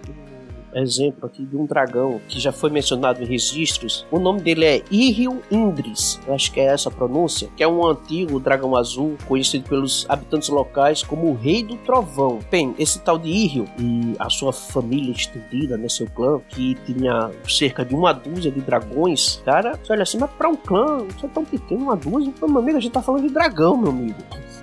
exemplo 0.75 1.25
aqui 1.25 1.45
de 1.45 1.55
um 1.55 1.65
dragão 1.65 2.21
que 2.27 2.39
já 2.39 2.51
foi 2.51 2.69
mencionado 2.69 3.21
em 3.21 3.25
registros. 3.25 4.05
O 4.11 4.19
nome 4.19 4.41
dele 4.41 4.65
é 4.65 4.83
Iril 4.91 5.41
Indris, 5.51 6.19
acho 6.27 6.51
que 6.51 6.59
é 6.59 6.65
essa 6.65 6.89
a 6.89 6.91
pronúncia, 6.91 7.49
que 7.55 7.63
é 7.63 7.67
um 7.67 7.85
antigo 7.85 8.39
dragão 8.39 8.75
azul 8.75 9.17
conhecido 9.27 9.67
pelos 9.67 10.05
habitantes 10.09 10.49
locais 10.49 11.03
como 11.03 11.29
o 11.29 11.35
Rei 11.35 11.63
do 11.63 11.77
Trovão. 11.77 12.39
Bem, 12.49 12.73
esse 12.77 12.99
tal 12.99 13.17
de 13.17 13.29
Iril 13.29 13.65
e 13.79 14.15
a 14.19 14.29
sua 14.29 14.51
família 14.51 15.11
estendida, 15.11 15.77
né, 15.77 15.87
seu 15.89 16.07
clã, 16.07 16.39
que 16.49 16.75
tinha 16.85 17.31
cerca 17.47 17.85
de 17.85 17.95
uma 17.95 18.13
dúzia 18.13 18.51
de 18.51 18.61
dragões, 18.61 19.41
cara, 19.45 19.79
olha 19.89 20.03
assim, 20.03 20.17
mas 20.17 20.31
pra 20.31 20.49
um 20.49 20.55
clã, 20.55 21.05
isso 21.15 21.25
é 21.25 21.29
tão 21.29 21.45
pequeno, 21.45 21.83
uma 21.83 21.95
dúzia, 21.95 22.33
meu 22.41 22.59
amigo, 22.59 22.77
a 22.77 22.81
gente 22.81 22.93
tá 22.93 23.01
falando 23.01 23.27
de 23.27 23.33
dragão, 23.33 23.77
meu 23.77 23.89
amigo. 23.89 24.15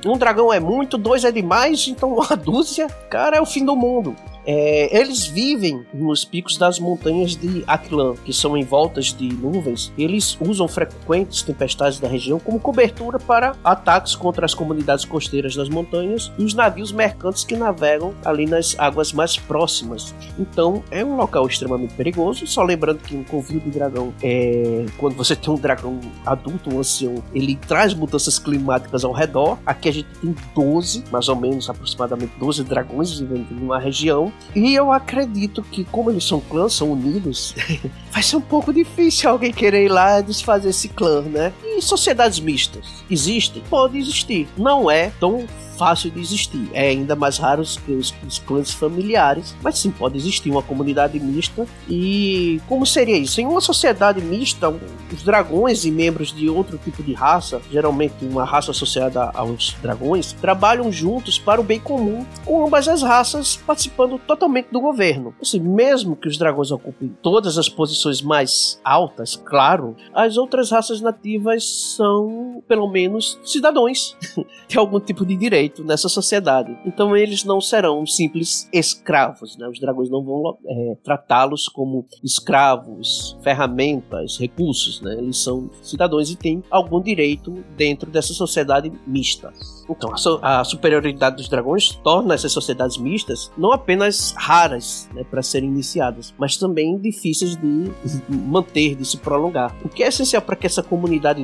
Um 0.06 0.16
dragão 0.16 0.52
é 0.52 0.60
muito, 0.60 0.96
dois 0.96 1.24
é 1.24 1.32
demais, 1.32 1.88
então 1.88 2.14
uma 2.14 2.36
dúzia, 2.36 2.86
cara, 3.10 3.36
é 3.36 3.40
o 3.40 3.46
fim 3.46 3.64
do 3.64 3.74
mundo. 3.74 4.14
É, 4.50 4.98
eles 4.98 5.26
vivem 5.26 5.84
nos 5.92 6.24
picos 6.24 6.56
das 6.56 6.78
montanhas 6.78 7.36
de 7.36 7.62
Aquilã, 7.66 8.14
que 8.24 8.32
são 8.32 8.56
envoltas 8.56 9.12
de 9.12 9.28
nuvens. 9.28 9.92
Eles 9.98 10.38
usam 10.40 10.66
frequentes 10.66 11.42
tempestades 11.42 12.00
da 12.00 12.08
região 12.08 12.40
como 12.40 12.58
cobertura 12.58 13.18
para 13.18 13.54
ataques 13.62 14.16
contra 14.16 14.46
as 14.46 14.54
comunidades 14.54 15.04
costeiras 15.04 15.54
das 15.54 15.68
montanhas 15.68 16.32
e 16.38 16.44
os 16.44 16.54
navios 16.54 16.92
mercantes 16.92 17.44
que 17.44 17.54
navegam 17.56 18.14
ali 18.24 18.46
nas 18.46 18.74
águas 18.78 19.12
mais 19.12 19.36
próximas. 19.36 20.14
Então 20.38 20.82
é 20.90 21.04
um 21.04 21.16
local 21.16 21.46
extremamente 21.46 21.92
perigoso. 21.92 22.46
Só 22.46 22.62
lembrando 22.62 23.00
que 23.00 23.14
um 23.14 23.24
covil 23.24 23.60
de 23.60 23.68
dragão 23.68 24.14
é 24.22 24.86
quando 24.96 25.14
você 25.14 25.36
tem 25.36 25.52
um 25.52 25.58
dragão 25.58 26.00
adulto, 26.24 26.74
um 26.74 26.78
ancião, 26.78 27.22
ele 27.34 27.54
traz 27.54 27.92
mudanças 27.92 28.38
climáticas 28.38 29.04
ao 29.04 29.12
redor. 29.12 29.58
Aqui 29.66 29.90
a 29.90 29.92
gente 29.92 30.08
tem 30.22 30.34
12, 30.54 31.04
mais 31.12 31.28
ou 31.28 31.36
menos 31.36 31.68
aproximadamente 31.68 32.32
12 32.38 32.64
dragões 32.64 33.18
vivendo 33.18 33.50
uma 33.50 33.78
região 33.78 34.32
e 34.54 34.74
eu 34.74 34.92
acredito 34.92 35.62
que, 35.62 35.84
como 35.84 36.10
eles 36.10 36.24
são 36.24 36.40
clãs, 36.40 36.72
são 36.72 36.92
unidos, 36.92 37.54
vai 38.10 38.22
ser 38.22 38.36
um 38.36 38.40
pouco 38.40 38.72
difícil 38.72 39.30
alguém 39.30 39.52
querer 39.52 39.84
ir 39.84 39.88
lá 39.88 40.20
desfazer 40.20 40.70
esse 40.70 40.88
clã, 40.88 41.22
né? 41.22 41.52
E 41.78 41.82
sociedades 41.82 42.40
mistas 42.40 43.04
existem? 43.08 43.62
Pode 43.70 43.96
existir. 43.96 44.48
Não 44.56 44.90
é 44.90 45.12
tão 45.20 45.46
fácil 45.78 46.10
de 46.10 46.20
existir. 46.20 46.68
É 46.74 46.88
ainda 46.88 47.14
mais 47.14 47.38
raro 47.38 47.62
que 47.86 47.92
os, 47.92 48.12
os 48.26 48.40
clãs 48.40 48.72
familiares, 48.72 49.54
mas 49.62 49.78
sim 49.78 49.90
pode 49.90 50.18
existir 50.18 50.50
uma 50.50 50.62
comunidade 50.62 51.18
mista. 51.20 51.66
E 51.88 52.60
como 52.68 52.84
seria 52.84 53.16
isso? 53.16 53.40
Em 53.40 53.46
uma 53.46 53.60
sociedade 53.60 54.20
mista, 54.20 54.68
os 54.68 55.22
dragões 55.22 55.84
e 55.84 55.90
membros 55.90 56.34
de 56.34 56.50
outro 56.50 56.76
tipo 56.78 57.02
de 57.02 57.14
raça, 57.14 57.62
geralmente 57.70 58.24
uma 58.24 58.44
raça 58.44 58.72
associada 58.72 59.30
aos 59.32 59.76
dragões, 59.80 60.32
trabalham 60.32 60.90
juntos 60.90 61.38
para 61.38 61.60
o 61.60 61.64
bem 61.64 61.78
comum, 61.78 62.26
com 62.44 62.66
ambas 62.66 62.88
as 62.88 63.02
raças 63.02 63.56
participando 63.56 64.18
totalmente 64.18 64.68
do 64.72 64.80
governo. 64.80 65.32
Assim, 65.40 65.60
mesmo 65.60 66.16
que 66.16 66.26
os 66.26 66.36
dragões 66.36 66.72
ocupem 66.72 67.16
todas 67.22 67.56
as 67.56 67.68
posições 67.68 68.20
mais 68.20 68.80
altas, 68.82 69.36
claro, 69.36 69.94
as 70.12 70.36
outras 70.36 70.72
raças 70.72 71.00
nativas 71.00 71.67
são, 71.68 72.62
pelo 72.66 72.88
menos, 72.88 73.38
cidadãos. 73.44 74.16
Tem 74.68 74.78
algum 74.78 75.00
tipo 75.00 75.24
de 75.24 75.36
direito 75.36 75.84
nessa 75.84 76.08
sociedade. 76.08 76.76
Então 76.84 77.16
eles 77.16 77.44
não 77.44 77.60
serão 77.60 78.06
simples 78.06 78.68
escravos, 78.72 79.56
né? 79.56 79.68
Os 79.68 79.78
dragões 79.78 80.10
não 80.10 80.24
vão 80.24 80.58
é, 80.66 80.96
tratá-los 81.02 81.68
como 81.68 82.06
escravos, 82.22 83.36
ferramentas, 83.42 84.38
recursos, 84.38 85.00
né? 85.00 85.14
Eles 85.18 85.38
são 85.38 85.70
cidadãos 85.82 86.30
e 86.30 86.36
têm 86.36 86.62
algum 86.70 87.00
direito 87.00 87.52
dentro 87.76 88.10
dessa 88.10 88.32
sociedade 88.32 88.92
mista. 89.06 89.52
Então, 89.88 90.12
a, 90.42 90.60
a, 90.60 90.64
superioridade 90.64 91.36
dos 91.36 91.48
dragões 91.48 91.90
torna 92.04 92.34
essas 92.34 92.52
sociedades 92.52 92.98
mistas 92.98 93.50
não 93.56 93.72
apenas 93.72 94.34
raras 94.36 95.08
né, 95.14 95.24
para 95.24 95.42
serem 95.42 95.70
iniciadas, 95.70 96.34
mas 96.38 96.56
também 96.56 96.98
difíceis 96.98 97.56
de 97.56 97.90
manter, 98.28 98.94
de 98.94 99.04
se 99.04 99.16
prolongar. 99.16 99.74
O 99.84 99.88
que 99.88 100.02
é 100.02 100.08
essencial 100.08 100.42
para 100.42 100.56
que 100.56 100.66
essa 100.66 100.82
comunidade 100.82 101.40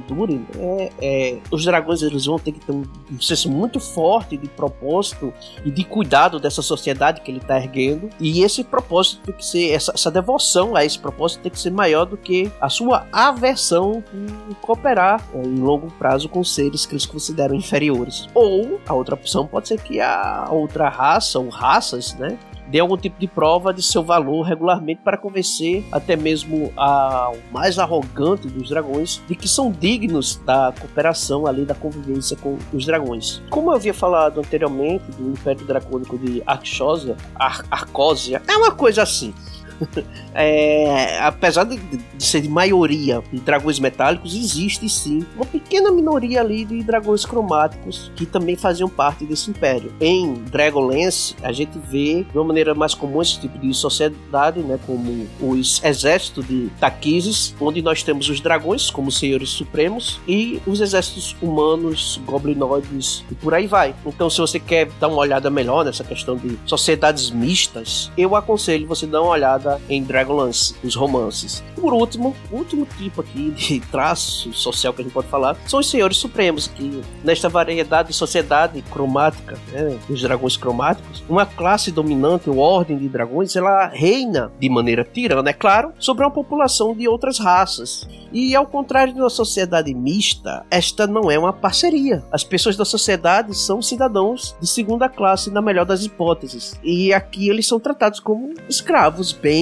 é, 0.59 0.93
é, 1.01 1.39
os 1.51 1.65
dragões 1.65 2.03
eles 2.03 2.27
vão 2.27 2.39
ter 2.39 2.53
que 2.53 2.61
ter 2.61 2.73
um, 2.73 2.85
um 3.11 3.21
senso 3.21 3.51
muito 3.51 3.81
forte 3.81 4.37
de 4.37 4.49
propósito 4.49 5.33
e 5.65 5.71
de 5.71 5.85
cuidado 5.85 6.39
dessa 6.39 6.62
sociedade 6.62 7.21
que 7.21 7.31
ele 7.31 7.39
está 7.39 7.57
erguendo. 7.57 8.09
E 8.21 8.43
esse 8.43 8.62
propósito 8.65 9.23
tem 9.23 9.35
que 9.35 9.45
ser, 9.45 9.71
essa, 9.71 9.93
essa 9.93 10.11
devoção 10.11 10.77
a 10.77 10.85
esse 10.85 10.99
propósito 10.99 11.43
tem 11.43 11.53
que 11.53 11.59
ser 11.59 11.71
maior 11.71 12.05
do 12.05 12.17
que 12.17 12.51
a 12.61 12.69
sua 12.69 13.07
aversão 13.12 14.03
em 14.12 14.55
cooperar 14.61 15.27
é, 15.35 15.43
em 15.43 15.57
longo 15.57 15.91
prazo 15.93 16.29
com 16.29 16.43
seres 16.45 16.87
que 16.87 16.95
eles 16.95 17.07
consideram 17.07 17.55
inferiores. 17.55 18.29
Ou 18.35 18.81
a 18.87 18.95
outra 18.95 19.15
opção 19.15 19.47
pode 19.47 19.69
ser 19.69 19.81
que 19.81 20.01
a 20.01 20.49
outra 20.51 20.89
raça 20.89 21.39
ou 21.39 21.49
raças, 21.49 22.15
né, 22.15 22.39
dê 22.69 22.81
algum 22.81 22.97
tipo 22.97 23.19
de 23.19 23.27
prova 23.27 23.73
de 23.73 23.83
seu 23.83 24.03
valor 24.03 24.43
regularmente 24.43 25.01
para 25.03 25.17
convencer 25.17 25.85
até 25.93 26.17
mesmo 26.17 26.73
o 26.77 27.53
mais 27.53 27.79
arrogante 27.79 28.49
dos 28.49 28.69
dragões 28.69 29.23
de 29.27 29.35
que 29.35 29.49
são 29.49 29.71
dignos 29.71 30.37
da 30.45 30.73
cooperação 30.79 31.47
ali 31.47 31.65
da 31.65 31.75
convivência 31.75 32.37
com 32.37 32.57
os 32.73 32.85
dragões. 32.85 33.43
Como 33.51 33.71
eu 33.71 33.77
havia 33.77 33.95
falado 33.95 34.41
anteriormente 34.41 35.05
do 35.12 35.31
Império 35.31 35.67
Dracônico 35.67 36.19
de 36.19 36.43
Arxósia, 36.47 37.17
Ar 37.35 37.65
Arcósia, 37.71 38.43
é 38.49 38.57
uma 38.57 38.73
coisa 38.73 39.03
assim. 39.03 39.35
é, 40.35 41.18
apesar 41.20 41.64
de, 41.64 41.77
de, 41.77 42.25
ser 42.25 42.41
de 42.41 42.49
maioria 42.49 43.22
de 43.33 43.41
dragões 43.41 43.79
metálicos, 43.79 44.35
existe 44.35 44.89
sim 44.89 45.25
uma 45.37 45.45
pequena 45.45 45.91
minoria 45.91 46.41
ali 46.41 46.64
de 46.64 46.83
dragões 46.83 47.25
cromáticos 47.25 48.11
que 48.16 48.27
também 48.27 48.57
faziam 48.57 48.89
parte 48.89 49.25
desse 49.25 49.51
império. 49.51 49.93
Em 50.01 50.35
Dragonlance, 50.35 51.35
a 51.43 51.53
gente 51.53 51.79
vê 51.79 52.25
de 52.25 52.39
uma 52.39 52.45
maneira 52.45 52.75
mais 52.75 52.95
comum 52.95 53.20
esse 53.22 53.41
tipo 53.41 53.59
de 53.59 53.72
sociedade, 53.75 54.61
né, 54.61 54.79
como 54.87 55.27
os 55.41 55.83
exércitos 55.83 56.47
de 56.47 56.70
Taquises, 56.81 57.55
onde 57.61 57.83
nós 57.83 58.03
temos 58.03 58.29
os 58.29 58.41
dragões 58.41 58.91
como 58.91 59.11
senhores 59.11 59.51
supremos 59.51 60.20
e 60.27 60.61
os 60.66 60.81
exércitos 60.81 61.37
humanos, 61.41 62.20
goblinoides 62.25 63.25
e 63.31 63.35
por 63.35 63.55
aí 63.55 63.66
vai. 63.66 63.95
Então, 64.07 64.29
se 64.29 64.39
você 64.39 64.59
quer 64.59 64.89
dar 65.01 65.09
uma 65.09 65.18
olhada 65.18 65.51
melhor 65.51 65.85
nessa 65.85 66.05
questão 66.05 66.37
de 66.37 66.59
sociedades 66.66 67.31
mistas, 67.31 68.11
eu 68.16 68.35
aconselho 68.37 68.87
você 68.87 69.07
dar 69.07 69.22
uma 69.22 69.31
olhada 69.31 69.64
em 69.89 70.03
Dragonlance, 70.03 70.75
os 70.83 70.95
romances. 70.95 71.62
Por 71.75 71.93
último, 71.93 72.35
o 72.51 72.57
último 72.57 72.87
tipo 72.99 73.21
aqui 73.21 73.51
de 73.51 73.81
traço 73.91 74.53
social 74.53 74.93
que 74.93 75.03
a 75.03 75.05
gente 75.05 75.12
pode 75.12 75.29
falar 75.29 75.57
são 75.67 75.81
os 75.81 75.91
Senhores 75.91 76.17
Supremos, 76.17 76.67
que 76.67 77.03
nesta 77.23 77.49
variedade 77.49 78.09
de 78.09 78.15
sociedade 78.15 78.83
cromática, 78.83 79.59
né, 79.73 79.99
os 80.09 80.21
dragões 80.23 80.57
cromáticos, 80.57 81.23
uma 81.29 81.47
classe 81.47 81.91
dominante, 81.91 82.49
ou 82.49 82.59
ordem 82.59 82.99
de 82.99 83.09
dragões, 83.09 83.55
ela 83.57 83.87
reina 83.89 84.53
de 84.59 84.69
maneira 84.69 85.05
tirana, 85.05 85.51
é 85.51 85.53
claro, 85.53 85.93
sobre 85.99 86.25
uma 86.25 86.31
população 86.31 86.95
de 86.95 87.09
outras 87.09 87.39
raças. 87.39 88.07
E 88.33 88.55
ao 88.57 88.67
contrário 88.67 89.15
de 89.15 89.21
uma 89.21 89.31
sociedade 89.31 89.95
mista, 89.95 90.67
esta 90.69 91.07
não 91.07 91.31
é 91.31 91.39
uma 91.39 91.53
parceria. 91.53 92.25
As 92.33 92.43
pessoas 92.43 92.77
da 92.77 92.85
sociedade 92.85 93.57
são 93.57 93.81
cidadãos 93.81 94.57
de 94.61 94.67
segunda 94.67 95.09
classe, 95.09 95.51
na 95.51 95.62
melhor 95.62 95.87
das 95.87 96.05
hipóteses. 96.05 96.75
E 96.83 97.12
aqui 97.12 97.49
eles 97.49 97.67
são 97.67 97.79
tratados 97.79 98.19
como 98.19 98.53
escravos, 98.69 99.33
bem 99.33 99.54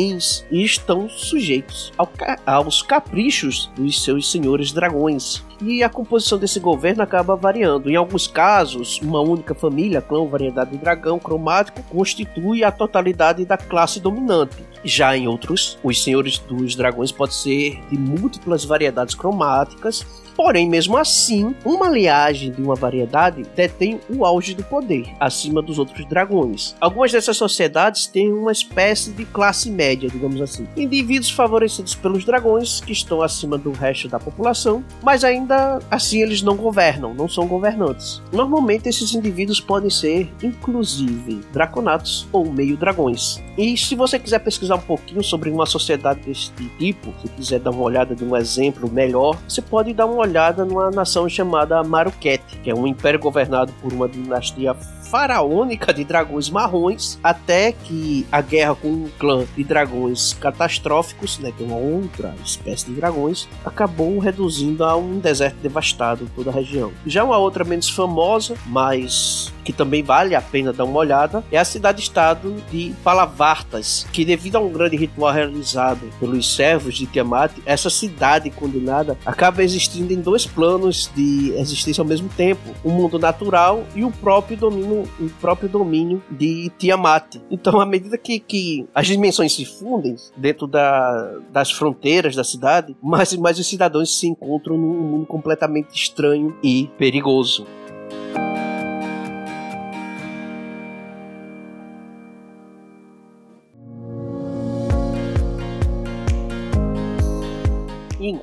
e 0.51 0.65
estão 0.65 1.09
sujeitos 1.09 1.93
ao 1.97 2.07
ca 2.07 2.39
aos 2.47 2.83
caprichos 2.83 3.71
dos 3.77 4.03
seus 4.03 4.31
senhores 4.31 4.73
dragões. 4.73 5.45
E 5.61 5.83
a 5.83 5.89
composição 5.89 6.39
desse 6.39 6.59
governo 6.59 7.03
acaba 7.03 7.37
variando. 7.37 7.89
Em 7.89 7.95
alguns 7.95 8.27
casos, 8.27 9.01
uma 9.01 9.21
única 9.21 9.55
família, 9.55 10.03
clã, 10.03 10.27
variedade 10.27 10.73
de 10.73 10.79
dragão 10.79 11.19
cromático, 11.19 11.83
constitui 11.85 12.65
a 12.65 12.73
totalidade 12.73 13.45
da 13.45 13.57
classe 13.57 14.01
dominante. 14.01 14.57
Já 14.83 15.17
em 15.17 15.29
outros, 15.29 15.79
os 15.83 16.03
senhores 16.03 16.39
dos 16.39 16.75
dragões 16.75 17.13
podem 17.13 17.35
ser 17.35 17.81
de 17.89 17.99
múltiplas 17.99 18.65
variedades 18.65 19.15
cromáticas 19.15 20.05
Porém, 20.35 20.69
mesmo 20.69 20.97
assim, 20.97 21.55
uma 21.65 21.89
liagem 21.89 22.51
de 22.51 22.63
uma 22.63 22.75
variedade 22.75 23.45
detém 23.55 24.01
o 24.09 24.25
auge 24.25 24.55
do 24.55 24.65
poder, 24.65 25.07
acima 25.21 25.63
dos 25.63 25.79
outros 25.79 26.07
dragões. 26.07 26.75
Algumas 26.81 27.13
dessas 27.13 27.37
sociedades 27.37 28.07
têm 28.07 28.33
uma 28.33 28.53
espécie 28.53 29.13
de 29.13 29.25
classe 29.25 29.71
média, 29.71 30.09
digamos 30.09 30.41
assim. 30.41 30.67
Indivíduos 30.77 31.31
favorecidos 31.31 31.95
pelos 31.95 32.25
dragões, 32.25 32.81
que 32.81 32.93
estão 32.93 33.23
acima 33.23 33.59
do 33.59 33.73
resto 33.73 34.09
da 34.09 34.19
população, 34.19 34.85
mas 35.03 35.25
ainda 35.25 35.79
assim 35.91 36.23
eles 36.23 36.43
não 36.43 36.57
governam, 36.57 37.15
não 37.15 37.29
são 37.29 37.47
governantes. 37.47 38.23
Normalmente 38.33 38.89
esses 38.89 39.15
indivíduos 39.15 39.61
podem 39.61 39.91
ser, 39.91 40.33
inclusive, 40.43 41.41
draconatos 41.53 42.27
ou 42.33 42.51
meio-dragões. 42.51 43.43
E 43.57 43.77
se 43.77 43.95
você 43.95 44.19
quiser 44.19 44.39
pesquisar 44.39 44.77
um 44.77 44.81
pouquinho 44.81 45.23
sobre 45.23 45.51
uma 45.51 45.67
sociedade 45.67 46.21
desse 46.21 46.51
tipo, 46.79 47.13
se 47.21 47.29
quiser 47.29 47.61
dar 47.61 47.71
uma 47.71 47.83
olhada 47.83 48.15
de 48.15 48.25
um 48.25 48.37
exemplo 48.37 48.91
melhor, 48.91 49.39
você 49.47 49.61
pode 49.61 49.93
dar 49.93 50.07
uma 50.07 50.22
olhada 50.23 50.65
numa 50.65 50.91
nação 50.91 51.29
chamada 51.29 51.83
Maruquete, 51.83 52.59
que 52.63 52.71
é 52.71 52.75
um 52.75 52.87
império 52.87 53.21
governado 53.21 53.73
por 53.81 53.93
uma 53.93 54.09
dinastia 54.09 54.75
faraônica 55.13 55.93
de 55.93 56.05
dragões 56.05 56.49
marrons, 56.49 57.19
até 57.23 57.71
que 57.71 58.27
a 58.33 58.41
guerra 58.41 58.75
com 58.75 58.89
um 58.89 59.11
clã 59.19 59.45
de 59.55 59.63
dragões 59.63 60.33
catastróficos, 60.33 61.39
né, 61.39 61.53
que 61.55 61.63
é 61.63 61.67
uma 61.67 61.77
outra 61.77 62.35
espécie 62.43 62.87
de 62.87 62.95
dragões, 62.95 63.47
acabou 63.63 64.19
reduzindo 64.19 64.83
a 64.85 64.97
um 64.97 65.19
deserto 65.19 65.57
devastado 65.57 66.31
toda 66.35 66.51
a 66.51 66.55
região. 66.55 66.91
Já 67.07 67.25
uma 67.25 67.37
outra 67.37 67.63
menos 67.63 67.91
famosa, 67.91 68.55
mas 68.65 69.52
que 69.65 69.73
também 69.73 70.03
vale 70.03 70.35
a 70.35 70.41
pena 70.41 70.73
dar 70.73 70.85
uma 70.85 70.99
olhada, 70.99 71.45
é 71.51 71.59
a 71.59 71.65
cidade-estado 71.65 72.55
de 72.71 72.95
Palavartas, 73.03 74.07
que 74.13 74.25
devido 74.25 74.57
a 74.57 74.61
um 74.61 74.71
grande 74.71 74.97
ritual 74.97 75.33
realizado 75.33 76.11
pelos 76.19 76.55
servos 76.55 76.97
de 76.97 77.07
Tiamat, 77.07 77.53
essa 77.65 77.91
cidade 77.91 78.51
condenada 78.51 79.17
acaba 79.25 79.63
existindo 79.63 80.13
em 80.13 80.21
dois 80.21 80.47
planos 80.47 81.11
de 81.15 81.53
existência 81.57 82.03
ao 82.03 82.07
mesmo 82.07 82.29
tempo, 82.31 82.61
o 82.85 82.91
mundo 82.91 83.19
natural 83.19 83.85
e 83.95 84.05
o 84.05 84.11
próprio 84.11 84.57
domínio, 84.57 85.05
o 85.21 85.29
próprio 85.41 85.69
domínio 85.69 86.23
de 86.31 86.71
Tiamat. 86.79 87.37
Então, 87.51 87.81
à 87.81 87.87
medida 87.87 88.19
que, 88.19 88.39
que 88.39 88.87
as 88.95 89.07
dimensões 89.07 89.55
se 89.55 89.65
fundem 89.65 90.17
dentro 90.37 90.67
da, 90.67 91.39
das 91.51 91.71
fronteiras 91.71 92.37
da 92.37 92.45
cidade, 92.45 92.97
mais 93.03 93.33
e 93.33 93.39
mais 93.39 93.59
os 93.59 93.67
cidadãos 93.67 94.19
se 94.19 94.27
encontram 94.27 94.77
num 94.77 95.03
mundo 95.03 95.27
completamente 95.27 95.95
estranho 95.95 96.57
e 96.63 96.89
perigoso. 96.99 97.67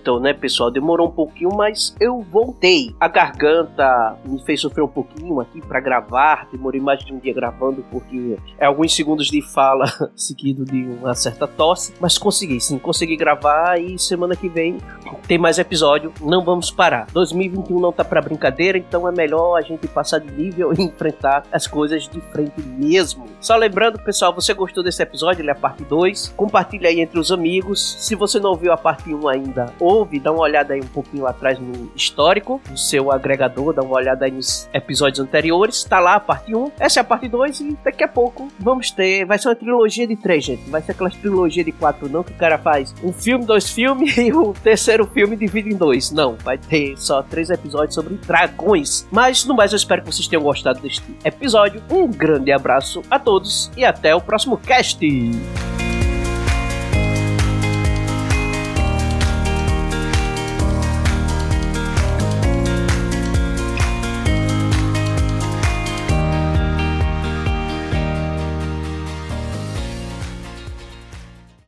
Então, 0.10 0.20
né, 0.20 0.34
pessoal, 0.34 0.72
demorou 0.72 1.08
um 1.08 1.12
pouquinho, 1.12 1.52
mas 1.56 1.96
eu 2.00 2.20
voltei. 2.20 2.96
A 3.00 3.08
garganta 3.08 4.18
me 4.26 4.44
fez 4.44 4.60
sofrer 4.60 4.82
um 4.82 4.88
pouquinho 4.88 5.40
aqui 5.40 5.62
para 5.62 5.80
gravar. 5.80 6.48
Demorei 6.52 6.82
mais 6.82 7.06
de 7.06 7.14
um 7.14 7.20
dia 7.20 7.32
gravando 7.32 7.86
porque 7.92 8.36
é 8.58 8.66
alguns 8.66 8.96
segundos 8.96 9.28
de 9.28 9.40
fala 9.40 9.86
seguido 10.18 10.66
de 10.66 10.84
uma 10.84 11.14
certa 11.14 11.48
tosse, 11.48 11.94
mas 12.00 12.18
consegui, 12.18 12.60
sim, 12.60 12.80
consegui 12.80 13.16
gravar 13.16 13.80
e 13.80 14.00
semana 14.00 14.36
que 14.36 14.50
vem 14.50 14.80
tem 15.28 15.38
mais 15.38 15.60
episódio. 15.60 16.12
Não 16.20 16.44
vamos 16.44 16.72
parar. 16.72 17.06
2021 17.14 17.80
não 17.80 17.92
tá 17.92 18.04
para 18.04 18.20
brincadeira, 18.20 18.80
então 18.80 19.08
é 19.08 19.12
melhor 19.12 19.58
a 19.58 19.62
gente 19.62 19.88
passar 19.88 20.18
de 20.18 20.32
nível 20.32 20.74
e 20.78 20.82
enfrentar 20.82 21.44
as 21.52 21.68
coisas 21.68 22.10
de 22.10 22.20
frente 22.20 22.60
mesmo. 22.62 23.28
Só 23.40 23.56
lembrando, 23.56 24.00
pessoal, 24.00 24.34
você 24.34 24.56
gostou 24.56 24.84
desse 24.84 25.04
episódio, 25.04 25.42
ele 25.44 25.50
é 25.50 25.54
a 25.54 25.56
parte 25.56 25.84
2. 25.84 26.34
Compartilha 26.36 26.90
aí 26.90 27.00
entre 27.00 27.20
os 27.20 27.32
amigos. 27.32 27.96
Se 28.00 28.16
você 28.16 28.40
não 28.40 28.50
ouviu 28.50 28.74
a 28.74 28.78
parte 28.78 29.14
1 29.14 29.28
ainda, 29.28 29.72
ouve, 30.00 30.20
dá 30.20 30.32
uma 30.32 30.42
olhada 30.42 30.74
aí 30.74 30.82
um 30.82 30.88
pouquinho 30.88 31.26
atrás 31.26 31.60
no 31.60 31.92
histórico 31.96 32.62
do 32.70 32.78
seu 32.78 33.12
agregador, 33.12 33.74
dá 33.74 33.82
uma 33.82 33.96
olhada 33.96 34.26
aí 34.26 34.32
nos 34.32 34.70
episódios 34.74 35.20
anteriores, 35.20 35.84
tá 35.84 36.00
lá 36.00 36.16
a 36.16 36.20
parte 36.20 36.56
1, 36.56 36.72
essa 36.80 37.00
é 37.00 37.02
a 37.02 37.04
parte 37.04 37.28
2 37.28 37.60
e 37.60 37.78
daqui 37.84 38.04
a 38.04 38.08
pouco 38.08 38.48
vamos 38.60 38.92
ter, 38.92 39.26
vai 39.26 39.38
ser 39.38 39.50
uma 39.50 39.56
trilogia 39.56 40.08
de 40.08 40.16
3, 40.16 40.44
gente, 40.44 40.70
vai 40.70 40.82
ser 40.82 40.92
aquela 40.92 41.10
trilogia 41.10 41.64
de 41.64 41.72
4 41.72 42.10
não, 42.10 42.24
que 42.24 42.32
o 42.32 42.36
cara 42.36 42.58
faz 42.58 42.94
um 43.04 43.12
filme, 43.12 43.46
dois 43.46 43.70
filmes 43.70 44.16
e 44.18 44.32
o 44.34 44.54
terceiro 44.54 45.06
filme 45.08 45.36
divide 45.36 45.70
em 45.70 45.78
dois, 45.78 46.12
não, 46.12 46.36
vai 46.36 46.58
ter 46.58 46.98
só 46.98 47.22
três 47.22 47.50
episódios 47.50 47.96
sobre 47.96 48.16
dragões, 48.16 49.08
mas 49.12 49.46
no 49.46 49.56
mais 49.56 49.72
eu 49.72 49.78
espero 49.78 50.02
que 50.02 50.12
vocês 50.12 50.28
tenham 50.28 50.44
gostado 50.44 50.80
deste 50.80 51.04
episódio, 51.24 51.82
um 51.90 52.08
grande 52.08 52.52
abraço 52.52 53.02
a 53.10 53.20
todos 53.20 53.72
e 53.76 53.84
até 53.84 54.16
o 54.16 54.22
próximo 54.22 54.58
cast! 54.58 55.00